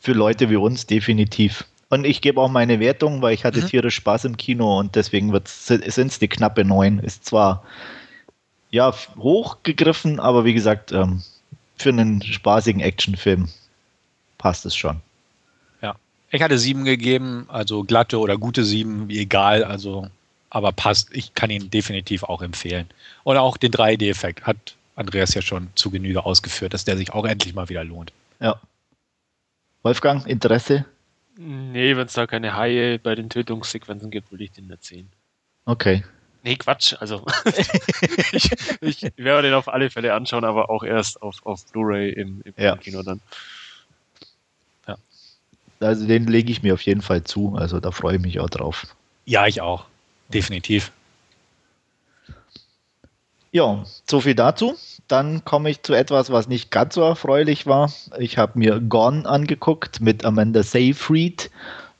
[0.00, 1.64] für Leute wie uns definitiv.
[1.90, 3.66] Und ich gebe auch meine Wertung, weil ich hatte mhm.
[3.66, 6.98] tierisch Spaß im Kino und deswegen sind es die knappe 9.
[6.98, 7.62] Ist zwar
[8.70, 11.22] ja hochgegriffen, aber wie gesagt, ähm,
[11.76, 13.48] für einen spaßigen Actionfilm
[14.36, 15.00] passt es schon.
[15.80, 15.96] Ja,
[16.30, 20.08] ich hatte sieben gegeben, also glatte oder gute sieben, egal, also
[20.50, 21.08] aber passt.
[21.12, 22.88] Ich kann ihn definitiv auch empfehlen.
[23.24, 27.24] Und auch den 3D-Effekt hat Andreas ja schon zu Genüge ausgeführt, dass der sich auch
[27.24, 28.12] endlich mal wieder lohnt.
[28.40, 28.60] Ja.
[29.82, 30.84] Wolfgang, Interesse?
[31.36, 35.08] Nee, wenn es da keine Haie bei den Tötungssequenzen gibt, will ich den nicht sehen.
[35.64, 36.04] Okay.
[36.42, 36.94] Nee, Quatsch.
[36.98, 37.24] Also
[38.32, 42.42] ich, ich, werde den auf alle Fälle anschauen, aber auch erst auf, auf Blu-ray im,
[42.44, 42.76] im ja.
[42.76, 43.20] Kino dann.
[44.86, 44.96] Ja.
[45.80, 47.54] Also den lege ich mir auf jeden Fall zu.
[47.56, 48.86] Also da freue ich mich auch drauf.
[49.26, 49.86] Ja, ich auch.
[50.32, 50.92] Definitiv.
[53.52, 54.76] Ja, so viel dazu.
[55.08, 57.90] Dann komme ich zu etwas, was nicht ganz so erfreulich war.
[58.18, 61.50] Ich habe mir Gone angeguckt mit Amanda Seyfried.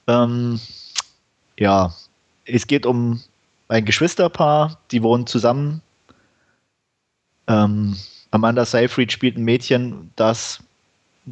[0.06, 0.60] Ähm,
[1.58, 1.94] ja,
[2.44, 3.22] es geht um
[3.68, 5.82] ein Geschwisterpaar, die wohnen zusammen.
[7.46, 7.96] Ähm,
[8.30, 10.60] Amanda Seyfried spielt ein Mädchen, das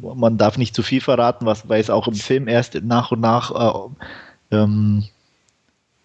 [0.01, 3.21] man darf nicht zu viel verraten, was, weil es auch im Film erst nach und
[3.21, 3.89] nach
[4.51, 5.05] äh, ähm,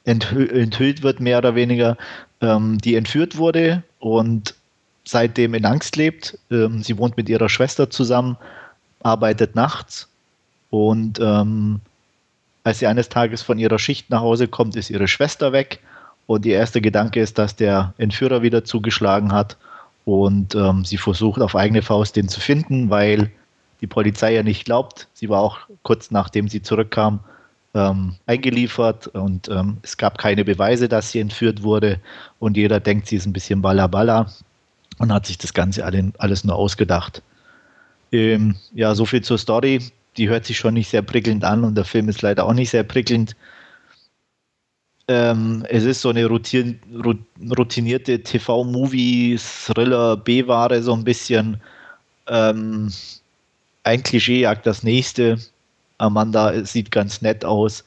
[0.05, 1.97] enthü enthüllt wird, mehr oder weniger,
[2.41, 4.55] ähm, die entführt wurde und
[5.05, 6.39] seitdem in Angst lebt.
[6.51, 8.37] Ähm, sie wohnt mit ihrer Schwester zusammen,
[9.03, 10.09] arbeitet nachts
[10.71, 11.81] und ähm,
[12.65, 15.81] als sie eines Tages von ihrer Schicht nach Hause kommt, ist ihre Schwester weg
[16.27, 19.57] und ihr erster Gedanke ist, dass der Entführer wieder zugeschlagen hat
[20.05, 23.31] und ähm, sie versucht auf eigene Faust den zu finden, weil
[23.81, 25.09] die Polizei ja nicht glaubt.
[25.13, 27.21] Sie war auch kurz nachdem sie zurückkam
[27.75, 32.01] ähm, eingeliefert und ähm, es gab keine Beweise, dass sie entführt wurde
[32.39, 33.89] und jeder denkt, sie ist ein bisschen balla
[34.99, 35.85] und hat sich das Ganze
[36.19, 37.23] alles nur ausgedacht.
[38.13, 39.81] Ähm, ja, so viel zur Story.
[40.17, 42.71] Die hört sich schon nicht sehr prickelnd an und der Film ist leider auch nicht
[42.71, 43.35] sehr prickelnd.
[45.09, 51.61] Ähm, es ist so eine routinierte TV-Movie, Thriller, B-Ware, so ein bisschen.
[52.29, 52.93] Ähm,
[53.85, 55.39] ein Klischee jagt das nächste.
[55.99, 57.85] Amanda sieht ganz nett aus.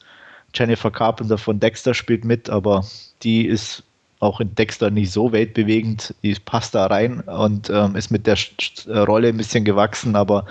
[0.54, 2.84] Jennifer Carpenter von Dexter spielt mit, aber
[3.22, 3.82] die ist
[4.20, 6.14] auch in Dexter nicht so weltbewegend.
[6.22, 8.38] Die passt da rein und ähm, ist mit der
[8.86, 10.46] äh, Rolle ein bisschen gewachsen, aber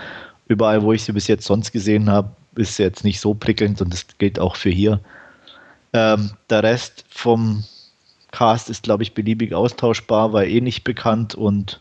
[0.48, 3.80] überall, wo ich sie bis jetzt sonst gesehen habe, ist sie jetzt nicht so prickelnd
[3.82, 5.00] und das gilt auch für hier.
[5.92, 7.64] Ähm, der Rest vom
[8.30, 11.80] Cast ist, glaube ich, beliebig austauschbar, war eh nicht bekannt und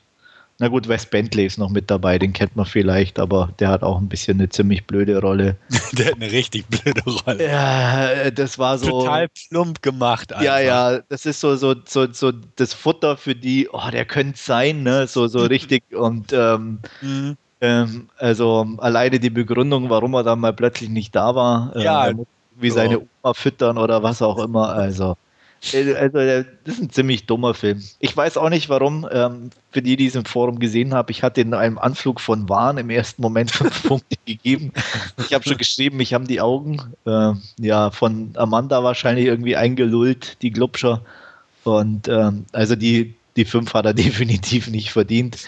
[0.57, 3.83] na gut, Wes Bentley ist noch mit dabei, den kennt man vielleicht, aber der hat
[3.83, 5.57] auch ein bisschen eine ziemlich blöde Rolle.
[5.91, 7.45] der hat eine richtig blöde Rolle.
[7.45, 9.01] Ja, das war so.
[9.01, 10.31] Total plump gemacht.
[10.31, 10.45] Einfach.
[10.45, 14.39] Ja, ja, das ist so, so, so, so das Futter für die, oh, der könnte
[14.39, 15.07] sein, ne?
[15.07, 15.83] So, so richtig.
[15.93, 17.35] Und ähm, mhm.
[17.59, 22.15] ähm, also alleine die Begründung, warum er dann mal plötzlich nicht da war, ja, äh,
[22.55, 22.75] wie so.
[22.75, 24.69] seine Oma füttern oder was auch immer.
[24.69, 25.17] Also.
[25.73, 26.17] Äh, also,
[26.63, 27.81] das ist ein ziemlich dummer Film.
[27.99, 29.07] Ich weiß auch nicht, warum.
[29.11, 32.47] Ähm, für die, die es im Forum gesehen haben, ich hatte in einem Anflug von
[32.47, 34.71] Wahn im ersten Moment fünf Punkte gegeben.
[35.17, 40.37] Ich habe schon geschrieben, ich habe die Augen äh, ja, von Amanda wahrscheinlich irgendwie eingelullt,
[40.41, 41.01] die Glubscher.
[41.63, 45.39] Und ähm, also die, die fünf hat er definitiv nicht verdient.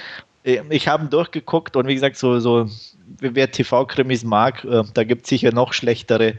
[0.44, 2.68] Ähm, ich habe ihn durchgeguckt und wie gesagt, so, so
[3.20, 6.36] wer TV-Krimis mag, äh, da gibt es sicher noch schlechtere.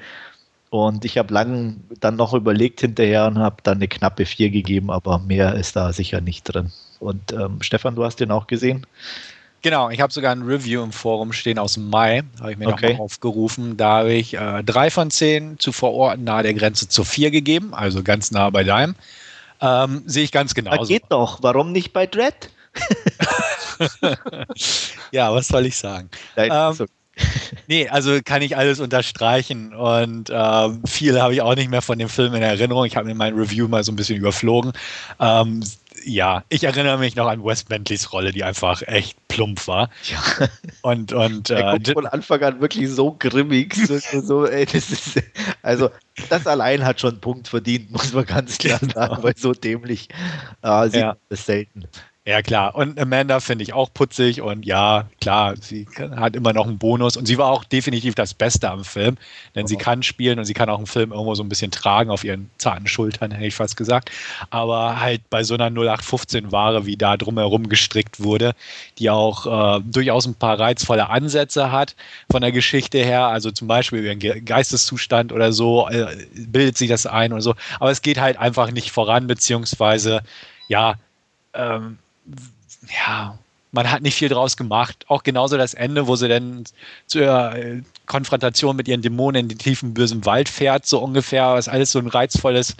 [0.70, 4.90] Und ich habe lange dann noch überlegt hinterher und habe dann eine knappe 4 gegeben,
[4.90, 6.72] aber mehr ist da sicher nicht drin.
[7.00, 8.86] Und ähm, Stefan, du hast den auch gesehen?
[9.62, 12.68] Genau, ich habe sogar ein Review im Forum stehen aus dem Mai, habe ich mir
[12.68, 12.90] okay.
[12.90, 13.76] nochmal aufgerufen.
[13.76, 17.74] Da habe ich äh, drei von zehn zu Orten nahe der Grenze zu vier gegeben,
[17.74, 18.94] also ganz nah bei deinem.
[19.60, 20.84] Ähm, Sehe ich ganz genau.
[20.84, 22.50] Geht doch, warum nicht bei Dread?
[25.10, 26.08] ja, was soll ich sagen?
[26.36, 26.86] Nein, ähm,
[27.66, 31.98] nee, also kann ich alles unterstreichen und äh, viel habe ich auch nicht mehr von
[31.98, 32.84] dem Film in Erinnerung.
[32.84, 34.72] Ich habe mir mein Review mal so ein bisschen überflogen.
[35.20, 35.62] Ähm,
[36.04, 39.90] ja, ich erinnere mich noch an Wes Bentleys Rolle, die einfach echt plump war.
[40.04, 40.48] Ja.
[40.82, 43.74] Und, und er äh, von Anfang an wirklich so grimmig.
[43.74, 45.22] So, so, ey, das ist,
[45.62, 45.90] also,
[46.30, 48.92] das allein hat schon einen Punkt verdient, muss man ganz klar genau.
[48.94, 50.08] sagen, weil so dämlich
[50.62, 51.16] äh, sieht ja.
[51.28, 51.84] das selten.
[52.28, 52.74] Ja, klar.
[52.74, 57.16] Und Amanda finde ich auch putzig und ja, klar, sie hat immer noch einen Bonus
[57.16, 59.16] und sie war auch definitiv das Beste am Film,
[59.54, 59.66] denn oh.
[59.66, 62.24] sie kann spielen und sie kann auch einen Film irgendwo so ein bisschen tragen auf
[62.24, 64.10] ihren zarten Schultern, hätte ich fast gesagt.
[64.50, 68.52] Aber halt bei so einer 0815-Ware, wie da drumherum gestrickt wurde,
[68.98, 71.96] die auch äh, durchaus ein paar reizvolle Ansätze hat
[72.30, 77.06] von der Geschichte her, also zum Beispiel ihren Geisteszustand oder so, äh, bildet sich das
[77.06, 77.54] ein oder so.
[77.80, 80.20] Aber es geht halt einfach nicht voran, beziehungsweise,
[80.68, 80.96] ja,
[81.54, 81.96] ähm,
[83.06, 83.38] ja,
[83.72, 85.04] man hat nicht viel draus gemacht.
[85.08, 86.64] Auch genauso das Ende, wo sie dann
[87.06, 91.68] zur äh, Konfrontation mit ihren Dämonen in den tiefen bösen Wald fährt, so ungefähr, was
[91.68, 92.76] alles so ein reizvolles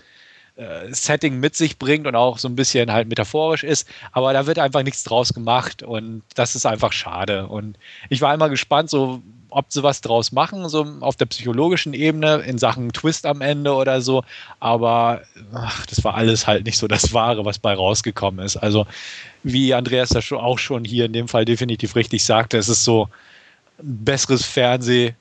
[0.56, 3.88] äh, Setting mit sich bringt und auch so ein bisschen halt metaphorisch ist.
[4.12, 7.46] Aber da wird einfach nichts draus gemacht und das ist einfach schade.
[7.46, 11.94] Und ich war immer gespannt, so ob sie was draus machen, so auf der psychologischen
[11.94, 14.24] Ebene in Sachen Twist am Ende oder so.
[14.60, 15.22] Aber
[15.52, 18.56] ach, das war alles halt nicht so das Wahre, was bei rausgekommen ist.
[18.56, 18.86] Also
[19.42, 23.08] wie Andreas das auch schon hier in dem Fall definitiv richtig sagte, es ist so
[23.78, 25.14] ein besseres Fernseh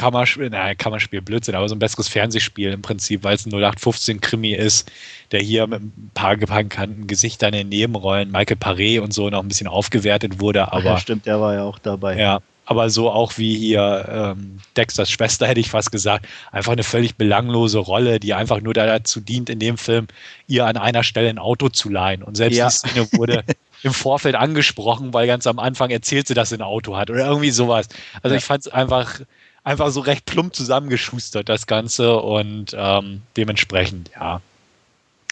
[0.00, 4.54] Kammerspiel, nein, Kammerspiel, Blödsinn, aber so ein besseres Fernsehspiel im Prinzip, weil es ein 0815-Krimi
[4.54, 4.90] ist,
[5.30, 9.48] der hier mit ein paar bekannten Gesichtern in Nebenrollen, Michael Paré und so noch ein
[9.48, 10.72] bisschen aufgewertet wurde.
[10.72, 12.18] Aber, ja, stimmt, der war ja auch dabei.
[12.18, 16.84] Ja, aber so auch wie hier ähm, Dexters Schwester, hätte ich fast gesagt, einfach eine
[16.84, 20.06] völlig belanglose Rolle, die einfach nur dazu dient, in dem Film
[20.46, 22.22] ihr an einer Stelle ein Auto zu leihen.
[22.22, 22.68] Und selbst ja.
[22.68, 23.42] die Szene wurde
[23.82, 27.26] im Vorfeld angesprochen, weil ganz am Anfang erzählt sie, dass sie ein Auto hat oder
[27.26, 27.88] irgendwie sowas.
[28.22, 28.38] Also ja.
[28.38, 29.18] ich fand es einfach
[29.64, 32.20] einfach so recht plump zusammengeschustert, das Ganze.
[32.20, 34.42] Und ähm, dementsprechend, ja,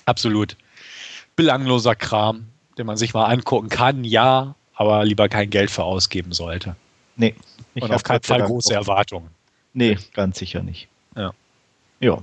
[0.07, 0.57] absolut
[1.37, 6.33] belangloser Kram, den man sich mal angucken kann, ja, aber lieber kein Geld für ausgeben
[6.33, 6.75] sollte.
[7.19, 7.35] Nee.
[7.75, 9.29] Und auf keinen Fall große Erwartungen.
[9.75, 10.89] Nee, ganz sicher nicht.
[11.15, 11.33] Ja.
[12.01, 12.23] Ja.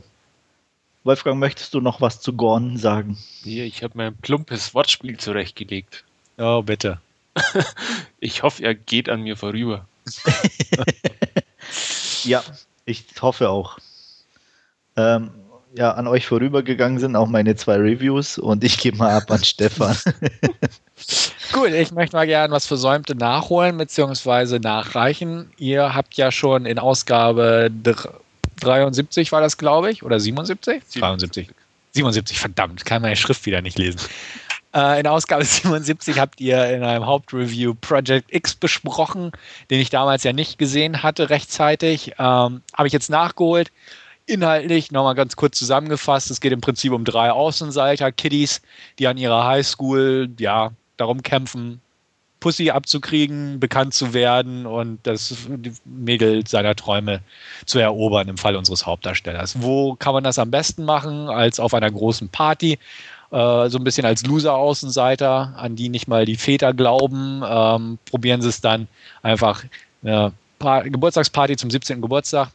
[1.04, 3.18] Wolfgang, möchtest du noch was zu Gorn sagen?
[3.44, 6.04] Hier, ich habe mir ein plumpes Wortspiel zurechtgelegt.
[6.38, 7.00] Oh, bitte.
[8.20, 9.88] ich hoffe, er geht an mir vorüber.
[12.26, 12.44] Ja,
[12.86, 13.78] ich hoffe auch.
[14.96, 15.32] Ähm,
[15.76, 19.44] ja, an euch vorübergegangen sind auch meine zwei Reviews und ich gebe mal ab an
[19.44, 19.96] Stefan.
[21.52, 24.60] Gut, ich möchte mal gerne was Versäumte nachholen bzw.
[24.60, 25.52] nachreichen.
[25.58, 27.72] Ihr habt ja schon in Ausgabe
[28.62, 31.02] 73 war das, glaube ich, oder 77?
[31.02, 31.50] 73.
[31.94, 34.00] 77, verdammt, kann meine Schrift wieder nicht lesen.
[34.74, 39.32] Äh, in Ausgabe 77 habt ihr in einem Hauptreview Project X besprochen,
[39.70, 42.14] den ich damals ja nicht gesehen hatte rechtzeitig.
[42.20, 43.72] Ähm, Habe ich jetzt nachgeholt.
[44.28, 46.32] Inhaltlich nochmal ganz kurz zusammengefasst.
[46.32, 48.62] Es geht im Prinzip um drei Außenseiter, Kiddies,
[49.00, 51.82] die an ihrer Highschool ja darum kämpfen,
[52.40, 55.36] Pussy abzukriegen, bekannt zu werden und das
[55.86, 57.22] Mädel seiner Träume
[57.66, 59.62] zu erobern im Fall unseres Hauptdarstellers.
[59.62, 62.78] Wo kann man das am besten machen als auf einer großen Party?
[63.32, 68.42] Äh, so ein bisschen als Loser-Außenseiter, an die nicht mal die Väter glauben, ähm, probieren
[68.42, 68.88] sie es dann
[69.24, 69.64] einfach
[70.04, 72.02] eine Geburtstagsparty zum 17.
[72.02, 72.50] Geburtstag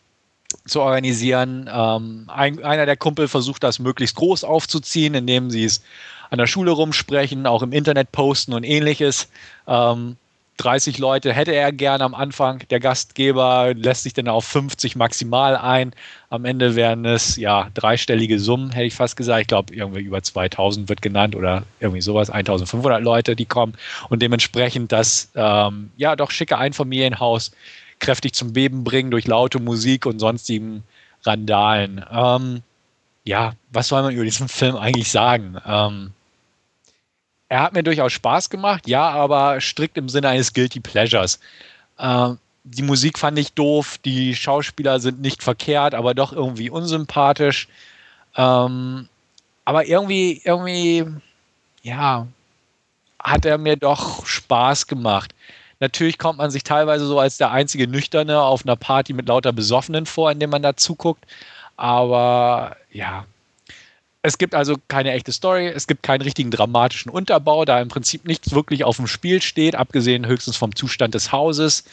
[0.71, 1.69] zu organisieren.
[1.73, 5.83] Ähm, ein, einer der Kumpel versucht das möglichst groß aufzuziehen, indem sie es
[6.31, 9.29] an der Schule rumsprechen, auch im Internet posten und ähnliches.
[9.67, 10.17] Ähm,
[10.61, 12.63] 30 Leute hätte er gerne am Anfang.
[12.69, 15.93] Der Gastgeber lässt sich dann auf 50 maximal ein.
[16.29, 19.41] Am Ende wären es ja dreistellige Summen, hätte ich fast gesagt.
[19.41, 22.29] Ich glaube, irgendwie über 2000 wird genannt oder irgendwie sowas.
[22.29, 23.73] 1500 Leute, die kommen.
[24.11, 27.53] Und dementsprechend das ähm, ja doch schicke Einfamilienhaus
[28.01, 30.83] kräftig zum Beben bringen durch laute Musik und sonstigen
[31.25, 32.05] Randalen.
[32.11, 32.63] Ähm,
[33.25, 35.57] ja, was soll man über diesen Film eigentlich sagen?
[35.67, 36.13] Ähm,
[37.49, 41.41] er hat mir durchaus Spaß gemacht, ja, aber strikt im Sinne eines Guilty Pleasures.
[41.99, 47.69] Ähm, die Musik fand ich doof, die Schauspieler sind nicht verkehrt, aber doch irgendwie unsympathisch.
[48.37, 49.09] Ähm,
[49.65, 51.07] aber irgendwie, irgendwie,
[51.83, 52.27] ja,
[53.19, 55.35] hat er mir doch Spaß gemacht.
[55.81, 59.53] Natürlich kommt man sich teilweise so als der einzige Nüchterne auf einer Party mit lauter
[59.53, 61.25] Besoffenen vor, indem man da zuguckt.
[61.77, 63.25] Aber ja,
[64.23, 68.27] es gibt also keine echte Story, es gibt keinen richtigen dramatischen Unterbau, da im Prinzip
[68.27, 71.85] nichts wirklich auf dem Spiel steht, abgesehen höchstens vom Zustand des Hauses.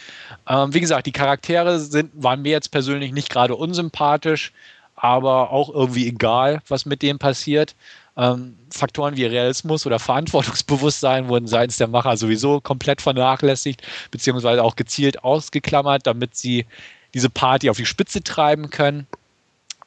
[0.47, 4.51] Ähm, wie gesagt, die Charaktere sind, waren mir jetzt persönlich nicht gerade unsympathisch,
[4.97, 7.75] aber auch irgendwie egal, was mit dem passiert.
[8.17, 14.75] Ähm, Faktoren wie Realismus oder Verantwortungsbewusstsein wurden seitens der Macher sowieso komplett vernachlässigt, beziehungsweise auch
[14.75, 16.65] gezielt ausgeklammert, damit sie
[17.13, 19.07] diese Party auf die Spitze treiben können.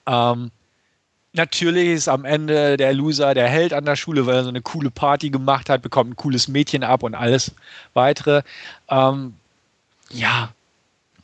[0.06, 0.50] Ähm,
[1.32, 4.62] natürlich ist am Ende der Loser der Held an der Schule, weil er so eine
[4.62, 7.52] coole Party gemacht hat, bekommt ein cooles Mädchen ab und alles
[7.94, 8.42] weitere.
[8.88, 9.34] Ähm,
[10.10, 10.52] ja,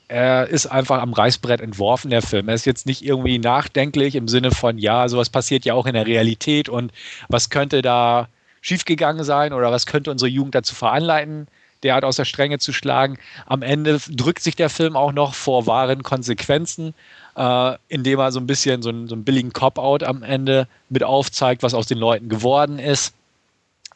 [0.09, 2.49] er ist einfach am Reißbrett entworfen, der Film.
[2.49, 5.95] Er ist jetzt nicht irgendwie nachdenklich im Sinne von, ja, sowas passiert ja auch in
[5.95, 6.93] der Realität und
[7.29, 8.29] was könnte da
[8.61, 11.49] schiefgegangen sein oder was könnte unsere Jugend dazu veranleiten,
[11.83, 13.19] derart aus der Stränge zu schlagen.
[13.47, 16.95] Am Ende drückt sich der Film auch noch vor wahren Konsequenzen
[17.37, 21.05] äh, indem er so ein bisschen so einen, so einen billigen Cop-Out am Ende mit
[21.05, 23.15] aufzeigt, was aus den Leuten geworden ist.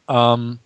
[0.09, 0.59] Ähm,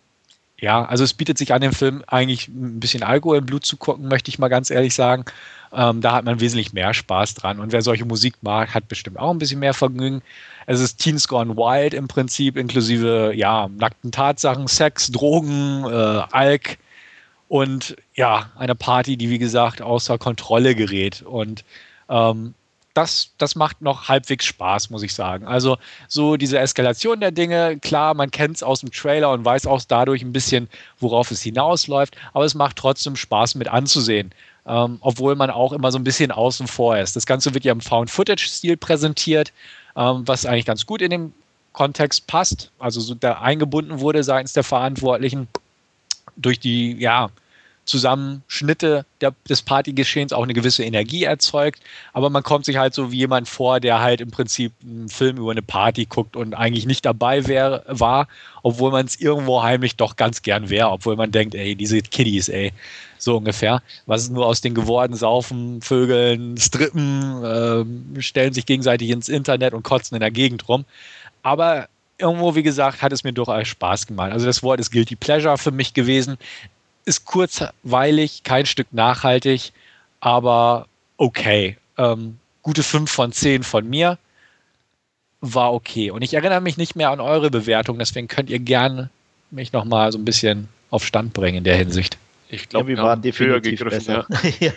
[0.64, 3.76] ja, also es bietet sich an dem Film eigentlich ein bisschen Alkohol im Blut zu
[3.76, 5.26] gucken, möchte ich mal ganz ehrlich sagen.
[5.74, 7.60] Ähm, da hat man wesentlich mehr Spaß dran.
[7.60, 10.22] Und wer solche Musik mag, hat bestimmt auch ein bisschen mehr Vergnügen.
[10.66, 16.78] Es ist Teens Gone Wild im Prinzip, inklusive ja, nackten Tatsachen, Sex, Drogen, äh, Alk
[17.48, 21.20] und ja, eine Party, die wie gesagt außer Kontrolle gerät.
[21.20, 21.62] Und
[22.08, 22.54] ähm,
[22.94, 25.46] das, das macht noch halbwegs Spaß, muss ich sagen.
[25.46, 25.76] Also
[26.08, 29.82] so diese Eskalation der Dinge, klar, man kennt es aus dem Trailer und weiß auch
[29.86, 30.68] dadurch ein bisschen,
[31.00, 34.32] worauf es hinausläuft, aber es macht trotzdem Spaß mit anzusehen.
[34.66, 37.16] Ähm, obwohl man auch immer so ein bisschen außen vor ist.
[37.16, 39.52] Das Ganze wird ja im Found-Footage-Stil präsentiert,
[39.94, 41.34] ähm, was eigentlich ganz gut in dem
[41.74, 45.48] Kontext passt, also so da eingebunden wurde seitens der Verantwortlichen
[46.36, 47.28] durch die, ja,
[47.84, 51.80] Zusammenschnitte der, des Partygeschehens auch eine gewisse Energie erzeugt.
[52.12, 55.36] Aber man kommt sich halt so wie jemand vor, der halt im Prinzip einen Film
[55.36, 58.28] über eine Party guckt und eigentlich nicht dabei wär, war,
[58.62, 62.48] obwohl man es irgendwo heimlich doch ganz gern wäre, obwohl man denkt, ey, diese Kiddies,
[62.48, 62.72] ey,
[63.18, 63.82] so ungefähr.
[64.06, 65.14] Was ist nur aus den geworden?
[65.14, 67.44] Saufen, Vögeln, Strippen,
[68.16, 70.84] äh, stellen sich gegenseitig ins Internet und kotzen in der Gegend rum.
[71.42, 74.32] Aber irgendwo, wie gesagt, hat es mir durchaus Spaß gemacht.
[74.32, 76.38] Also das Wort ist Guilty Pleasure für mich gewesen
[77.04, 79.72] ist kurzweilig, kein Stück nachhaltig,
[80.20, 80.86] aber
[81.16, 81.76] okay.
[81.96, 84.18] Ähm, gute 5 von 10 von mir.
[85.40, 86.10] War okay.
[86.10, 89.10] Und ich erinnere mich nicht mehr an eure Bewertung, deswegen könnt ihr gerne
[89.50, 92.18] mich nochmal so ein bisschen auf Stand bringen in der Hinsicht.
[92.48, 94.26] Ich glaube, ja, wir waren definitiv besser.
[94.60, 94.72] Ja.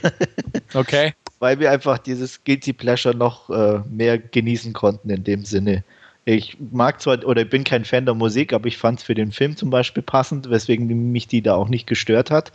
[0.74, 1.14] okay.
[1.40, 5.84] Weil wir einfach dieses Guilty Pleasure noch äh, mehr genießen konnten in dem Sinne.
[6.30, 9.32] Ich mag zwar oder bin kein Fan der Musik, aber ich fand es für den
[9.32, 12.52] Film zum Beispiel passend, weswegen mich die da auch nicht gestört hat.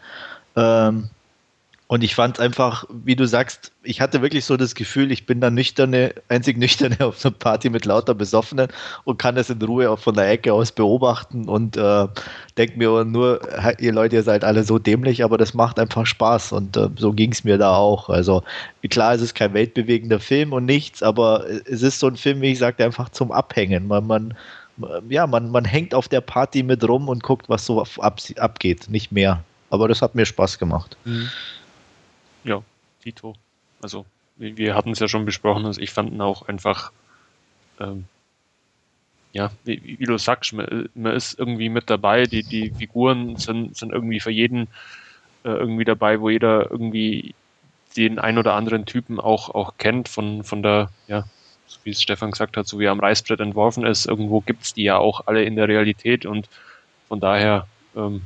[0.56, 1.08] Ähm,
[1.92, 5.42] und ich fand einfach, wie du sagst, ich hatte wirklich so das Gefühl, ich bin
[5.42, 8.68] der nüchterne, einzig nüchterne auf einer Party mit lauter Besoffenen
[9.04, 12.08] und kann das in Ruhe auch von der Ecke aus beobachten und äh,
[12.56, 13.42] denke mir nur,
[13.78, 17.12] ihr Leute, ihr seid alle so dämlich, aber das macht einfach Spaß und äh, so
[17.12, 18.08] ging es mir da auch.
[18.08, 18.42] Also
[18.88, 22.52] klar, es ist kein weltbewegender Film und nichts, aber es ist so ein Film, wie
[22.52, 23.86] ich sagte, einfach zum Abhängen.
[23.86, 24.34] Man, man,
[25.10, 28.88] ja, man, man hängt auf der Party mit rum und guckt, was so ab, abgeht,
[28.88, 29.44] nicht mehr.
[29.68, 30.96] Aber das hat mir Spaß gemacht.
[31.04, 31.28] Mhm.
[32.44, 32.62] Ja,
[33.02, 33.34] Tito.
[33.80, 36.92] Also, wir hatten es ja schon besprochen, also ich fand ihn auch einfach,
[37.80, 38.04] ähm,
[39.32, 43.76] ja, wie, wie, du sagst, man, man, ist irgendwie mit dabei, die, die Figuren sind,
[43.76, 44.68] sind irgendwie für jeden
[45.44, 47.34] äh, irgendwie dabei, wo jeder irgendwie
[47.96, 51.24] den ein oder anderen Typen auch, auch kennt von, von der, ja,
[51.66, 54.62] so wie es Stefan gesagt hat, so wie er am Reißbrett entworfen ist, irgendwo gibt
[54.62, 56.48] es die ja auch alle in der Realität und
[57.08, 57.66] von daher
[57.96, 58.22] ähm,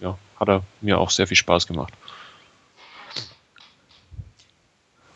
[0.00, 1.92] ja, hat er mir auch sehr viel Spaß gemacht.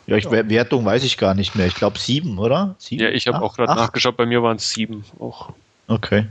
[0.07, 0.49] Ja, ich, ja.
[0.49, 1.67] Wertung weiß ich gar nicht mehr.
[1.67, 2.75] Ich glaube sieben, oder?
[2.79, 3.03] Sieben?
[3.03, 4.15] Ja, ich habe auch gerade nachgeschaut.
[4.15, 5.51] Bei mir waren es sieben auch.
[5.87, 6.27] Okay.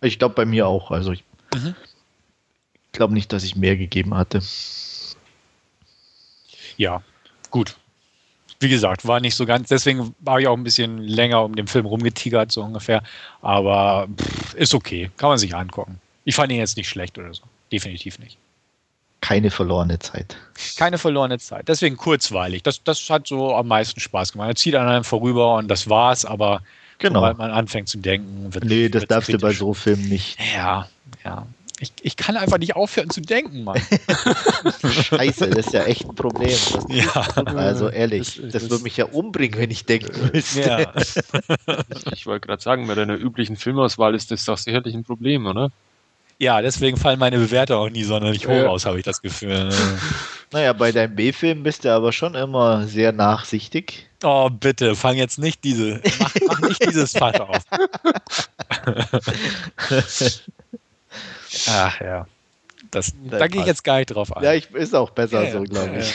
[0.00, 0.90] Ich glaube bei mir auch.
[0.90, 1.22] Also ich
[1.54, 1.74] mhm.
[2.92, 4.40] glaube nicht, dass ich mehr gegeben hatte.
[6.78, 7.02] Ja,
[7.50, 7.76] gut.
[8.58, 9.68] Wie gesagt, war nicht so ganz.
[9.68, 13.02] Deswegen war ich auch ein bisschen länger um den Film rumgetigert, so ungefähr.
[13.42, 15.10] Aber pff, ist okay.
[15.18, 16.00] Kann man sich angucken.
[16.24, 17.42] Ich fand ihn jetzt nicht schlecht oder so.
[17.70, 18.38] Definitiv nicht
[19.24, 20.36] keine verlorene Zeit.
[20.76, 21.68] Keine verlorene Zeit.
[21.68, 22.62] Deswegen kurzweilig.
[22.62, 24.50] Das, das hat so am meisten Spaß gemacht.
[24.50, 26.60] Er zieht an einem vorüber und das war's, aber
[26.98, 27.20] genau.
[27.20, 29.40] sobald man anfängt zu denken, wird Nee, das darfst kritisch.
[29.40, 30.38] du bei so Filmen nicht.
[30.54, 30.90] Ja,
[31.24, 31.46] ja.
[31.80, 33.80] Ich, ich kann einfach nicht aufhören zu denken, Mann.
[34.92, 36.50] Scheiße, das ist ja echt ein Problem.
[36.50, 37.22] Das, ja.
[37.56, 40.60] Also ehrlich, das, das, würde mich ja umbringen, wenn ich denken müsste.
[40.60, 40.92] Ja.
[42.12, 45.70] ich wollte gerade sagen, bei deiner üblichen Filmauswahl ist das doch sicherlich ein Problem, oder?
[46.38, 48.66] Ja, deswegen fallen meine Bewertungen auch nie sonderlich hoch ja.
[48.66, 49.70] aus, habe ich das Gefühl.
[50.52, 54.08] Naja, bei deinem B-Film bist du aber schon immer sehr nachsichtig.
[54.22, 57.58] Oh, bitte, fang jetzt nicht diese, mach, mach nicht dieses Fass auf.
[61.68, 62.28] Ach ja.
[62.92, 64.44] Das, da gehe ich jetzt gar nicht drauf ein.
[64.44, 66.14] Ja, ich, ist auch besser ja, so, glaube ich.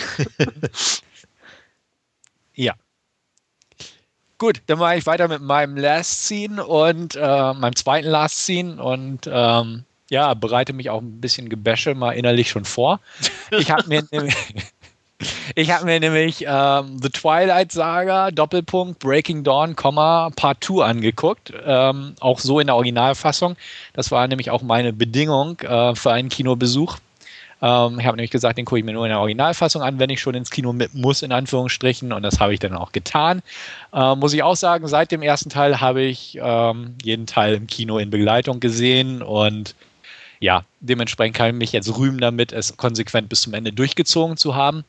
[2.53, 2.75] ja.
[4.37, 8.81] Gut, dann mache ich weiter mit meinem Last Scene und äh, meinem zweiten Last Scene
[8.81, 12.99] und ähm, ja, bereite mich auch ein bisschen Gebäsche mal innerlich schon vor.
[13.51, 14.35] Ich habe mir nämlich,
[15.55, 21.53] ich habe mir nämlich ähm, The Twilight Saga, Doppelpunkt, Breaking Dawn, Part 2 angeguckt.
[21.65, 23.55] Ähm, auch so in der Originalfassung.
[23.93, 26.97] Das war nämlich auch meine Bedingung äh, für einen Kinobesuch.
[27.61, 30.09] Ähm, ich habe nämlich gesagt, den gucke ich mir nur in der Originalfassung an, wenn
[30.09, 32.13] ich schon ins Kino mit muss, in Anführungsstrichen.
[32.13, 33.41] Und das habe ich dann auch getan.
[33.93, 37.67] Äh, muss ich auch sagen, seit dem ersten Teil habe ich ähm, jeden Teil im
[37.67, 39.75] Kino in Begleitung gesehen und
[40.39, 44.55] ja, dementsprechend kann ich mich jetzt rühmen damit, es konsequent bis zum Ende durchgezogen zu
[44.55, 44.83] haben.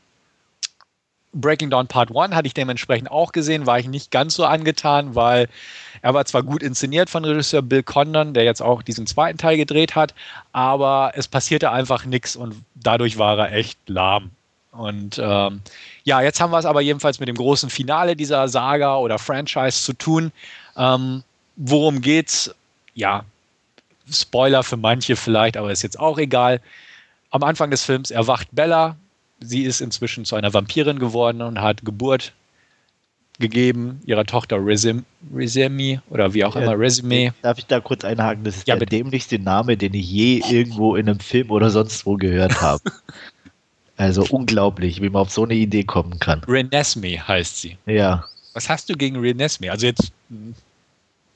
[1.33, 5.15] Breaking Dawn Part 1 hatte ich dementsprechend auch gesehen, war ich nicht ganz so angetan,
[5.15, 5.49] weil
[6.03, 9.57] er war zwar gut inszeniert von Regisseur Bill Condon, der jetzt auch diesen zweiten Teil
[9.57, 10.15] gedreht hat,
[10.53, 14.31] aber es passierte einfach nichts und dadurch war er echt lahm.
[14.73, 15.61] Und ähm,
[16.05, 19.83] ja, jetzt haben wir es aber jedenfalls mit dem großen Finale dieser Saga oder Franchise
[19.83, 20.33] zu tun.
[20.77, 21.23] Ähm,
[21.57, 22.55] worum geht's?
[22.95, 23.25] Ja,
[24.13, 26.61] Spoiler für manche vielleicht, aber ist jetzt auch egal.
[27.31, 28.97] Am Anfang des Films erwacht Bella.
[29.41, 32.33] Sie ist inzwischen zu einer Vampirin geworden und hat Geburt
[33.41, 37.33] gegeben, ihrer Tochter Resemi oder wie auch immer, Resume.
[37.43, 38.45] Darf ich da kurz einhaken?
[38.45, 38.97] Das ist ja, der bitte.
[38.97, 42.83] dämlichste Name, den ich je irgendwo in einem Film oder sonst wo gehört habe.
[43.97, 46.43] also unglaublich, wie man auf so eine Idee kommen kann.
[46.47, 47.79] Renesme heißt sie.
[47.87, 48.25] Ja.
[48.53, 49.71] Was hast du gegen Renesme?
[49.71, 50.13] Also jetzt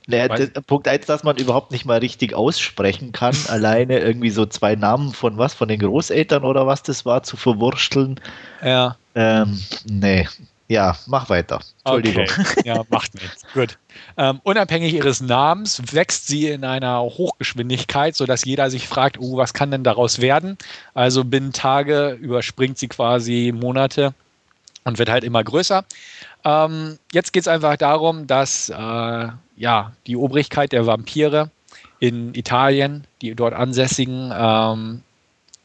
[0.06, 4.44] Der, der, Punkt 1, dass man überhaupt nicht mal richtig aussprechen kann, alleine irgendwie so
[4.44, 8.20] zwei Namen von was, von den Großeltern oder was das war, zu verwursteln.
[8.62, 8.96] Ja.
[9.14, 10.26] Ähm, nee,
[10.68, 11.60] ja, mach weiter.
[11.84, 12.24] Entschuldigung.
[12.24, 12.62] Okay.
[12.64, 13.42] Ja, macht nichts.
[13.52, 13.78] Gut.
[14.16, 19.52] Ähm, unabhängig ihres Namens wächst sie in einer Hochgeschwindigkeit, sodass jeder sich fragt, oh, was
[19.52, 20.56] kann denn daraus werden?
[20.94, 24.14] Also binnen Tage überspringt sie quasi Monate
[24.84, 25.84] und wird halt immer größer.
[26.44, 31.50] Ähm, jetzt geht es einfach darum, dass äh, ja, die Obrigkeit der Vampire
[32.00, 35.02] in Italien, die dort Ansässigen, ähm,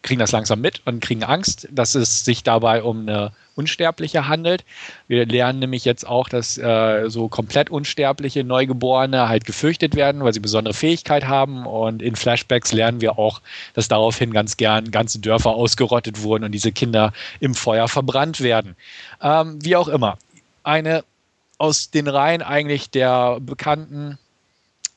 [0.01, 4.63] kriegen das langsam mit und kriegen Angst, dass es sich dabei um eine Unsterbliche handelt.
[5.09, 10.33] Wir lernen nämlich jetzt auch, dass äh, so komplett Unsterbliche Neugeborene halt gefürchtet werden, weil
[10.33, 11.65] sie besondere Fähigkeit haben.
[11.65, 13.41] Und in Flashbacks lernen wir auch,
[13.73, 17.11] dass daraufhin ganz gern ganze Dörfer ausgerottet wurden und diese Kinder
[17.41, 18.77] im Feuer verbrannt werden.
[19.21, 20.17] Ähm, wie auch immer.
[20.63, 21.03] Eine
[21.57, 24.17] aus den Reihen eigentlich der Bekannten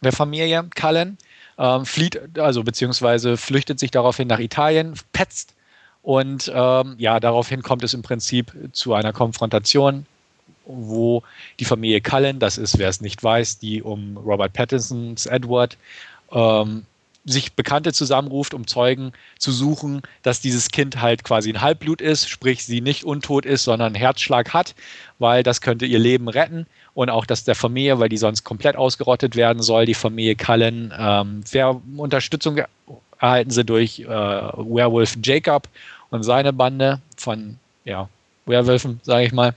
[0.02, 1.18] der Familie Cullen
[1.58, 5.54] ähm, flieht, also beziehungsweise flüchtet sich daraufhin nach Italien, petzt
[6.02, 10.06] und ähm, ja, daraufhin kommt es im Prinzip zu einer Konfrontation,
[10.64, 11.22] wo
[11.60, 15.76] die Familie Cullen, das ist, wer es nicht weiß, die um Robert Pattinsons Edward
[16.32, 16.86] ähm,
[17.24, 22.28] sich Bekannte zusammenruft, um Zeugen zu suchen, dass dieses Kind halt quasi ein Halbblut ist,
[22.28, 24.74] sprich sie nicht untot ist, sondern einen Herzschlag hat,
[25.18, 28.76] weil das könnte ihr Leben retten und auch das der Familie, weil die sonst komplett
[28.76, 30.92] ausgerottet werden soll, die Familie Cullen.
[30.98, 31.44] Ähm,
[31.96, 32.60] Unterstützung
[33.20, 35.68] erhalten sie durch äh, Werewolf Jacob
[36.10, 38.08] und seine Bande von ja,
[38.46, 39.54] Werwölfen, sage ich mal.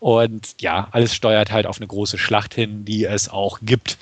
[0.00, 3.96] Und ja, alles steuert halt auf eine große Schlacht hin, die es auch gibt.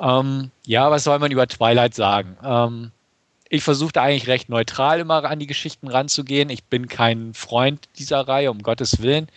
[0.00, 2.36] Ähm, ja, was soll man über Twilight sagen?
[2.42, 2.90] Ähm,
[3.48, 6.50] ich versuchte eigentlich recht neutral immer an die Geschichten ranzugehen.
[6.50, 9.28] Ich bin kein Freund dieser Reihe, um Gottes Willen.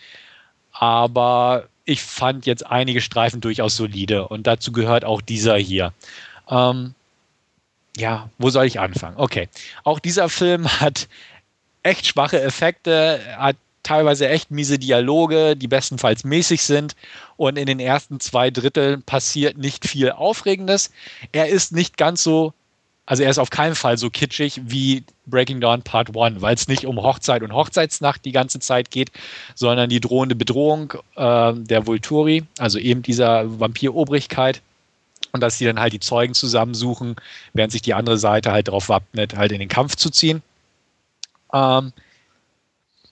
[0.72, 5.92] Aber ich fand jetzt einige Streifen durchaus solide und dazu gehört auch dieser hier.
[6.48, 6.94] Ähm,
[7.96, 9.16] ja, wo soll ich anfangen?
[9.18, 9.48] Okay.
[9.82, 11.08] Auch dieser Film hat
[11.82, 16.96] echt schwache Effekte, hat teilweise echt miese Dialoge, die bestenfalls mäßig sind.
[17.36, 20.90] Und in den ersten zwei Dritteln passiert nicht viel Aufregendes.
[21.30, 22.52] Er ist nicht ganz so,
[23.06, 26.68] also er ist auf keinen Fall so kitschig wie Breaking Dawn Part 1, weil es
[26.68, 29.12] nicht um Hochzeit und Hochzeitsnacht die ganze Zeit geht,
[29.54, 34.62] sondern die drohende Bedrohung äh, der Vulturi, also eben dieser Vampirobrigkeit.
[35.32, 37.16] Und dass sie dann halt die Zeugen zusammensuchen,
[37.54, 40.42] während sich die andere Seite halt darauf wappnet, halt in den Kampf zu ziehen.
[41.52, 41.92] Ähm,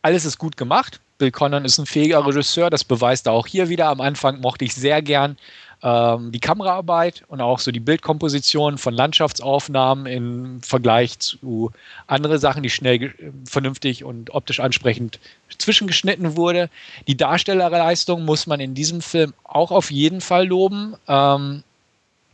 [0.02, 1.00] alles ist gut gemacht.
[1.18, 3.88] Bill Connon ist ein fähiger Regisseur, das beweist er auch hier wieder.
[3.88, 5.36] Am Anfang mochte ich sehr gern
[5.82, 11.70] ähm, die Kameraarbeit und auch so die Bildkomposition von Landschaftsaufnahmen im Vergleich zu
[12.06, 13.14] anderen Sachen, die schnell
[13.48, 15.18] vernünftig und optisch ansprechend
[15.58, 16.70] zwischengeschnitten wurde.
[17.06, 20.96] Die Darstellerleistung muss man in diesem Film auch auf jeden Fall loben.
[21.08, 21.62] Ähm,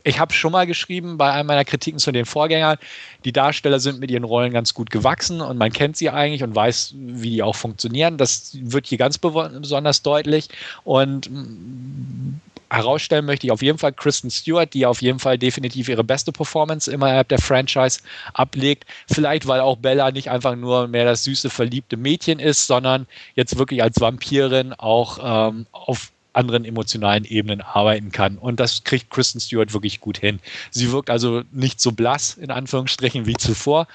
[0.09, 2.77] ich habe schon mal geschrieben bei einem meiner Kritiken zu den Vorgängern,
[3.25, 6.55] die Darsteller sind mit ihren Rollen ganz gut gewachsen und man kennt sie eigentlich und
[6.55, 8.17] weiß, wie die auch funktionieren.
[8.17, 10.49] Das wird hier ganz besonders deutlich.
[10.83, 12.39] Und mm,
[12.71, 16.31] herausstellen möchte ich auf jeden Fall Kristen Stewart, die auf jeden Fall definitiv ihre beste
[16.31, 17.99] Performance innerhalb der Franchise
[18.33, 18.85] ablegt.
[19.11, 23.05] Vielleicht, weil auch Bella nicht einfach nur mehr das süße, verliebte Mädchen ist, sondern
[23.35, 28.37] jetzt wirklich als Vampirin auch ähm, auf anderen emotionalen Ebenen arbeiten kann.
[28.37, 30.39] Und das kriegt Kristen Stewart wirklich gut hin.
[30.71, 33.87] Sie wirkt also nicht so blass, in Anführungsstrichen, wie zuvor,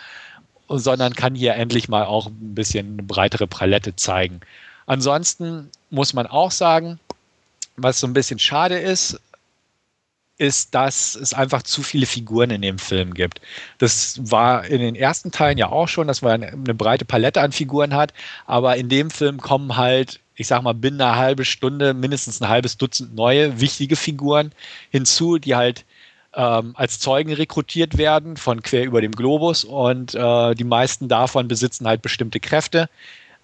[0.69, 4.41] sondern kann hier endlich mal auch ein bisschen eine breitere Palette zeigen.
[4.87, 7.01] Ansonsten muss man auch sagen,
[7.77, 9.19] was so ein bisschen schade ist,
[10.37, 13.41] ist, dass es einfach zu viele Figuren in dem Film gibt.
[13.79, 17.53] Das war in den ersten Teilen ja auch schon, dass man eine breite Palette an
[17.53, 18.13] Figuren hat,
[18.47, 22.49] aber in dem Film kommen halt ich sag mal, binnen einer halben Stunde mindestens ein
[22.49, 24.53] halbes Dutzend neue, wichtige Figuren
[24.91, 25.85] hinzu, die halt
[26.35, 31.49] ähm, als Zeugen rekrutiert werden von quer über dem Globus und äh, die meisten davon
[31.49, 32.89] besitzen halt bestimmte Kräfte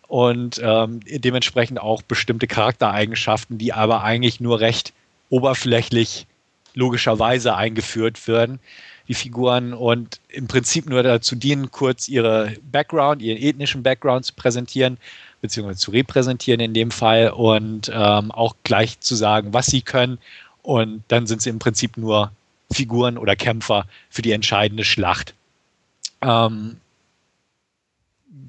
[0.09, 4.93] und ähm, dementsprechend auch bestimmte Charaktereigenschaften, die aber eigentlich nur recht
[5.28, 6.26] oberflächlich
[6.74, 8.59] logischerweise eingeführt werden,
[9.11, 14.35] die Figuren und im Prinzip nur dazu dienen, kurz ihre Background, ihren ethnischen Background zu
[14.35, 14.99] präsentieren
[15.41, 20.19] beziehungsweise zu repräsentieren in dem Fall und ähm, auch gleich zu sagen, was sie können.
[20.63, 22.31] Und dann sind sie im Prinzip nur
[22.71, 25.35] Figuren oder Kämpfer für die entscheidende Schlacht.
[26.23, 26.77] Ähm,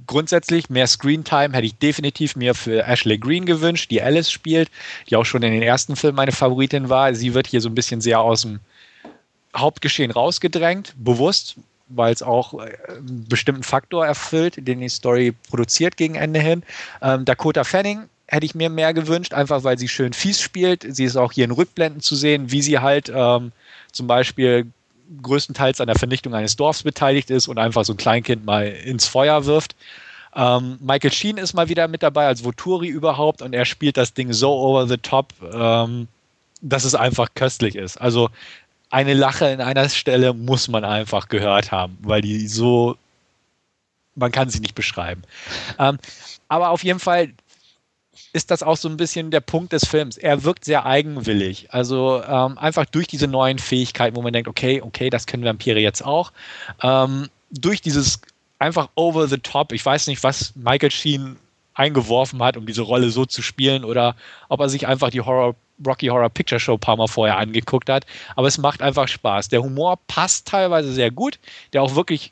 [0.05, 4.70] grundsätzlich mehr Screentime hätte ich definitiv mir für Ashley Green gewünscht, die Alice spielt,
[5.09, 7.16] die auch schon in den ersten Filmen meine Favoritin war.
[7.16, 8.59] Sie wird hier so ein bisschen sehr aus dem
[9.55, 11.55] Hauptgeschehen rausgedrängt, bewusst,
[11.89, 16.63] weil es auch äh, einen bestimmten Faktor erfüllt, den die Story produziert gegen Ende hin.
[17.01, 20.85] Ähm, Dakota Fanning hätte ich mir mehr gewünscht, einfach weil sie schön fies spielt.
[20.87, 23.51] Sie ist auch hier in Rückblenden zu sehen, wie sie halt ähm,
[23.91, 24.67] zum Beispiel
[25.21, 29.05] größtenteils an der Vernichtung eines Dorfs beteiligt ist und einfach so ein Kleinkind mal ins
[29.05, 29.75] Feuer wirft.
[30.33, 34.13] Ähm, Michael Sheen ist mal wieder mit dabei als Voturi überhaupt und er spielt das
[34.13, 36.07] Ding so over the top, ähm,
[36.61, 37.97] dass es einfach köstlich ist.
[37.99, 38.29] Also
[38.91, 42.97] eine Lache in einer Stelle muss man einfach gehört haben, weil die so,
[44.15, 45.23] man kann sie nicht beschreiben.
[45.79, 45.97] Ähm,
[46.47, 47.33] aber auf jeden Fall
[48.33, 50.17] ist das auch so ein bisschen der Punkt des Films.
[50.17, 51.73] Er wirkt sehr eigenwillig.
[51.73, 55.79] Also ähm, einfach durch diese neuen Fähigkeiten, wo man denkt, okay, okay, das können Vampire
[55.79, 56.31] jetzt auch.
[56.81, 58.21] Ähm, durch dieses
[58.59, 61.37] einfach over the top, ich weiß nicht, was Michael Sheen
[61.73, 64.15] eingeworfen hat, um diese Rolle so zu spielen, oder
[64.49, 65.55] ob er sich einfach die Horror
[65.86, 68.05] Rocky Horror Picture Show ein paar Mal vorher angeguckt hat.
[68.36, 69.49] Aber es macht einfach Spaß.
[69.49, 71.39] Der Humor passt teilweise sehr gut,
[71.73, 72.32] der auch wirklich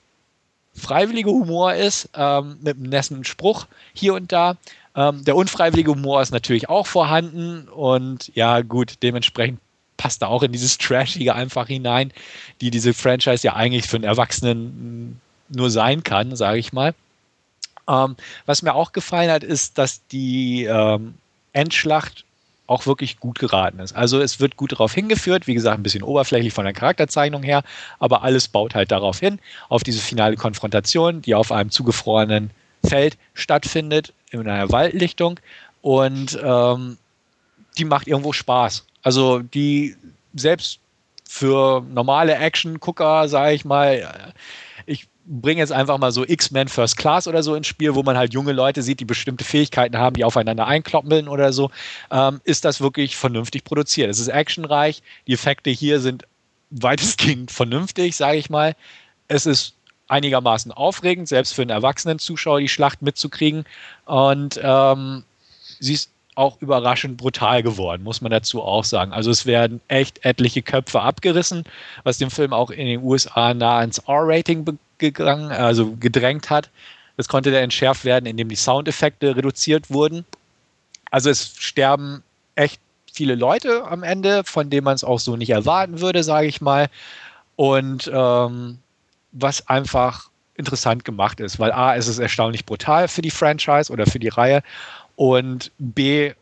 [0.74, 4.58] freiwilliger Humor ist, ähm, mit einem netten Spruch hier und da.
[4.96, 9.60] Ähm, der unfreiwillige Humor ist natürlich auch vorhanden und ja, gut, dementsprechend
[9.98, 12.12] passt da auch in dieses Trashige einfach hinein,
[12.62, 15.20] die diese Franchise ja eigentlich für einen Erwachsenen
[15.50, 16.96] nur sein kann, sage ich mal.
[17.88, 21.16] Ähm, was mir auch gefallen hat, ist, dass die ähm,
[21.54, 22.24] Endschlacht
[22.70, 23.96] auch wirklich gut geraten ist.
[23.96, 27.64] Also es wird gut darauf hingeführt, wie gesagt, ein bisschen oberflächlich von der Charakterzeichnung her,
[27.98, 29.40] aber alles baut halt darauf hin,
[29.70, 32.52] auf diese finale Konfrontation, die auf einem zugefrorenen
[32.86, 35.40] Feld stattfindet, in einer Waldlichtung
[35.82, 36.98] und ähm,
[37.78, 38.86] die macht irgendwo Spaß.
[39.02, 39.96] Also die
[40.36, 40.80] selbst
[41.28, 44.34] für normale Action-Gucker, sage ich mal,
[45.30, 48.34] bringe jetzt einfach mal so X-Men First Class oder so ins Spiel, wo man halt
[48.34, 51.70] junge Leute sieht, die bestimmte Fähigkeiten haben, die aufeinander einkloppeln oder so,
[52.12, 54.10] ähm, ist das wirklich vernünftig produziert.
[54.10, 56.24] Es ist actionreich, die Effekte hier sind
[56.72, 58.76] weitestgehend vernünftig, sage ich mal.
[59.28, 59.76] Es ist
[60.08, 63.66] einigermaßen aufregend, selbst für einen erwachsenen Zuschauer die Schlacht mitzukriegen.
[64.06, 65.24] Und ähm,
[65.80, 69.12] sie ist auch überraschend brutal geworden, muss man dazu auch sagen.
[69.12, 71.66] Also es werden echt etliche Köpfe abgerissen,
[72.04, 74.66] was den Film auch in den USA nah ins R-Rating
[75.00, 76.70] gegangen, also gedrängt hat.
[77.18, 80.26] Das konnte dann entschärft werden, indem die Soundeffekte reduziert wurden.
[81.12, 82.24] Also es sterben
[82.56, 82.80] echt
[83.12, 86.62] viele Leute am Ende, von denen man es auch so nicht erwarten würde, sage ich
[86.62, 86.90] mal.
[87.56, 88.78] Und ähm,
[89.32, 94.06] was einfach interessant gemacht ist, weil A, ist es erstaunlich brutal für die Franchise oder
[94.06, 94.62] für die Reihe
[95.16, 96.34] und B,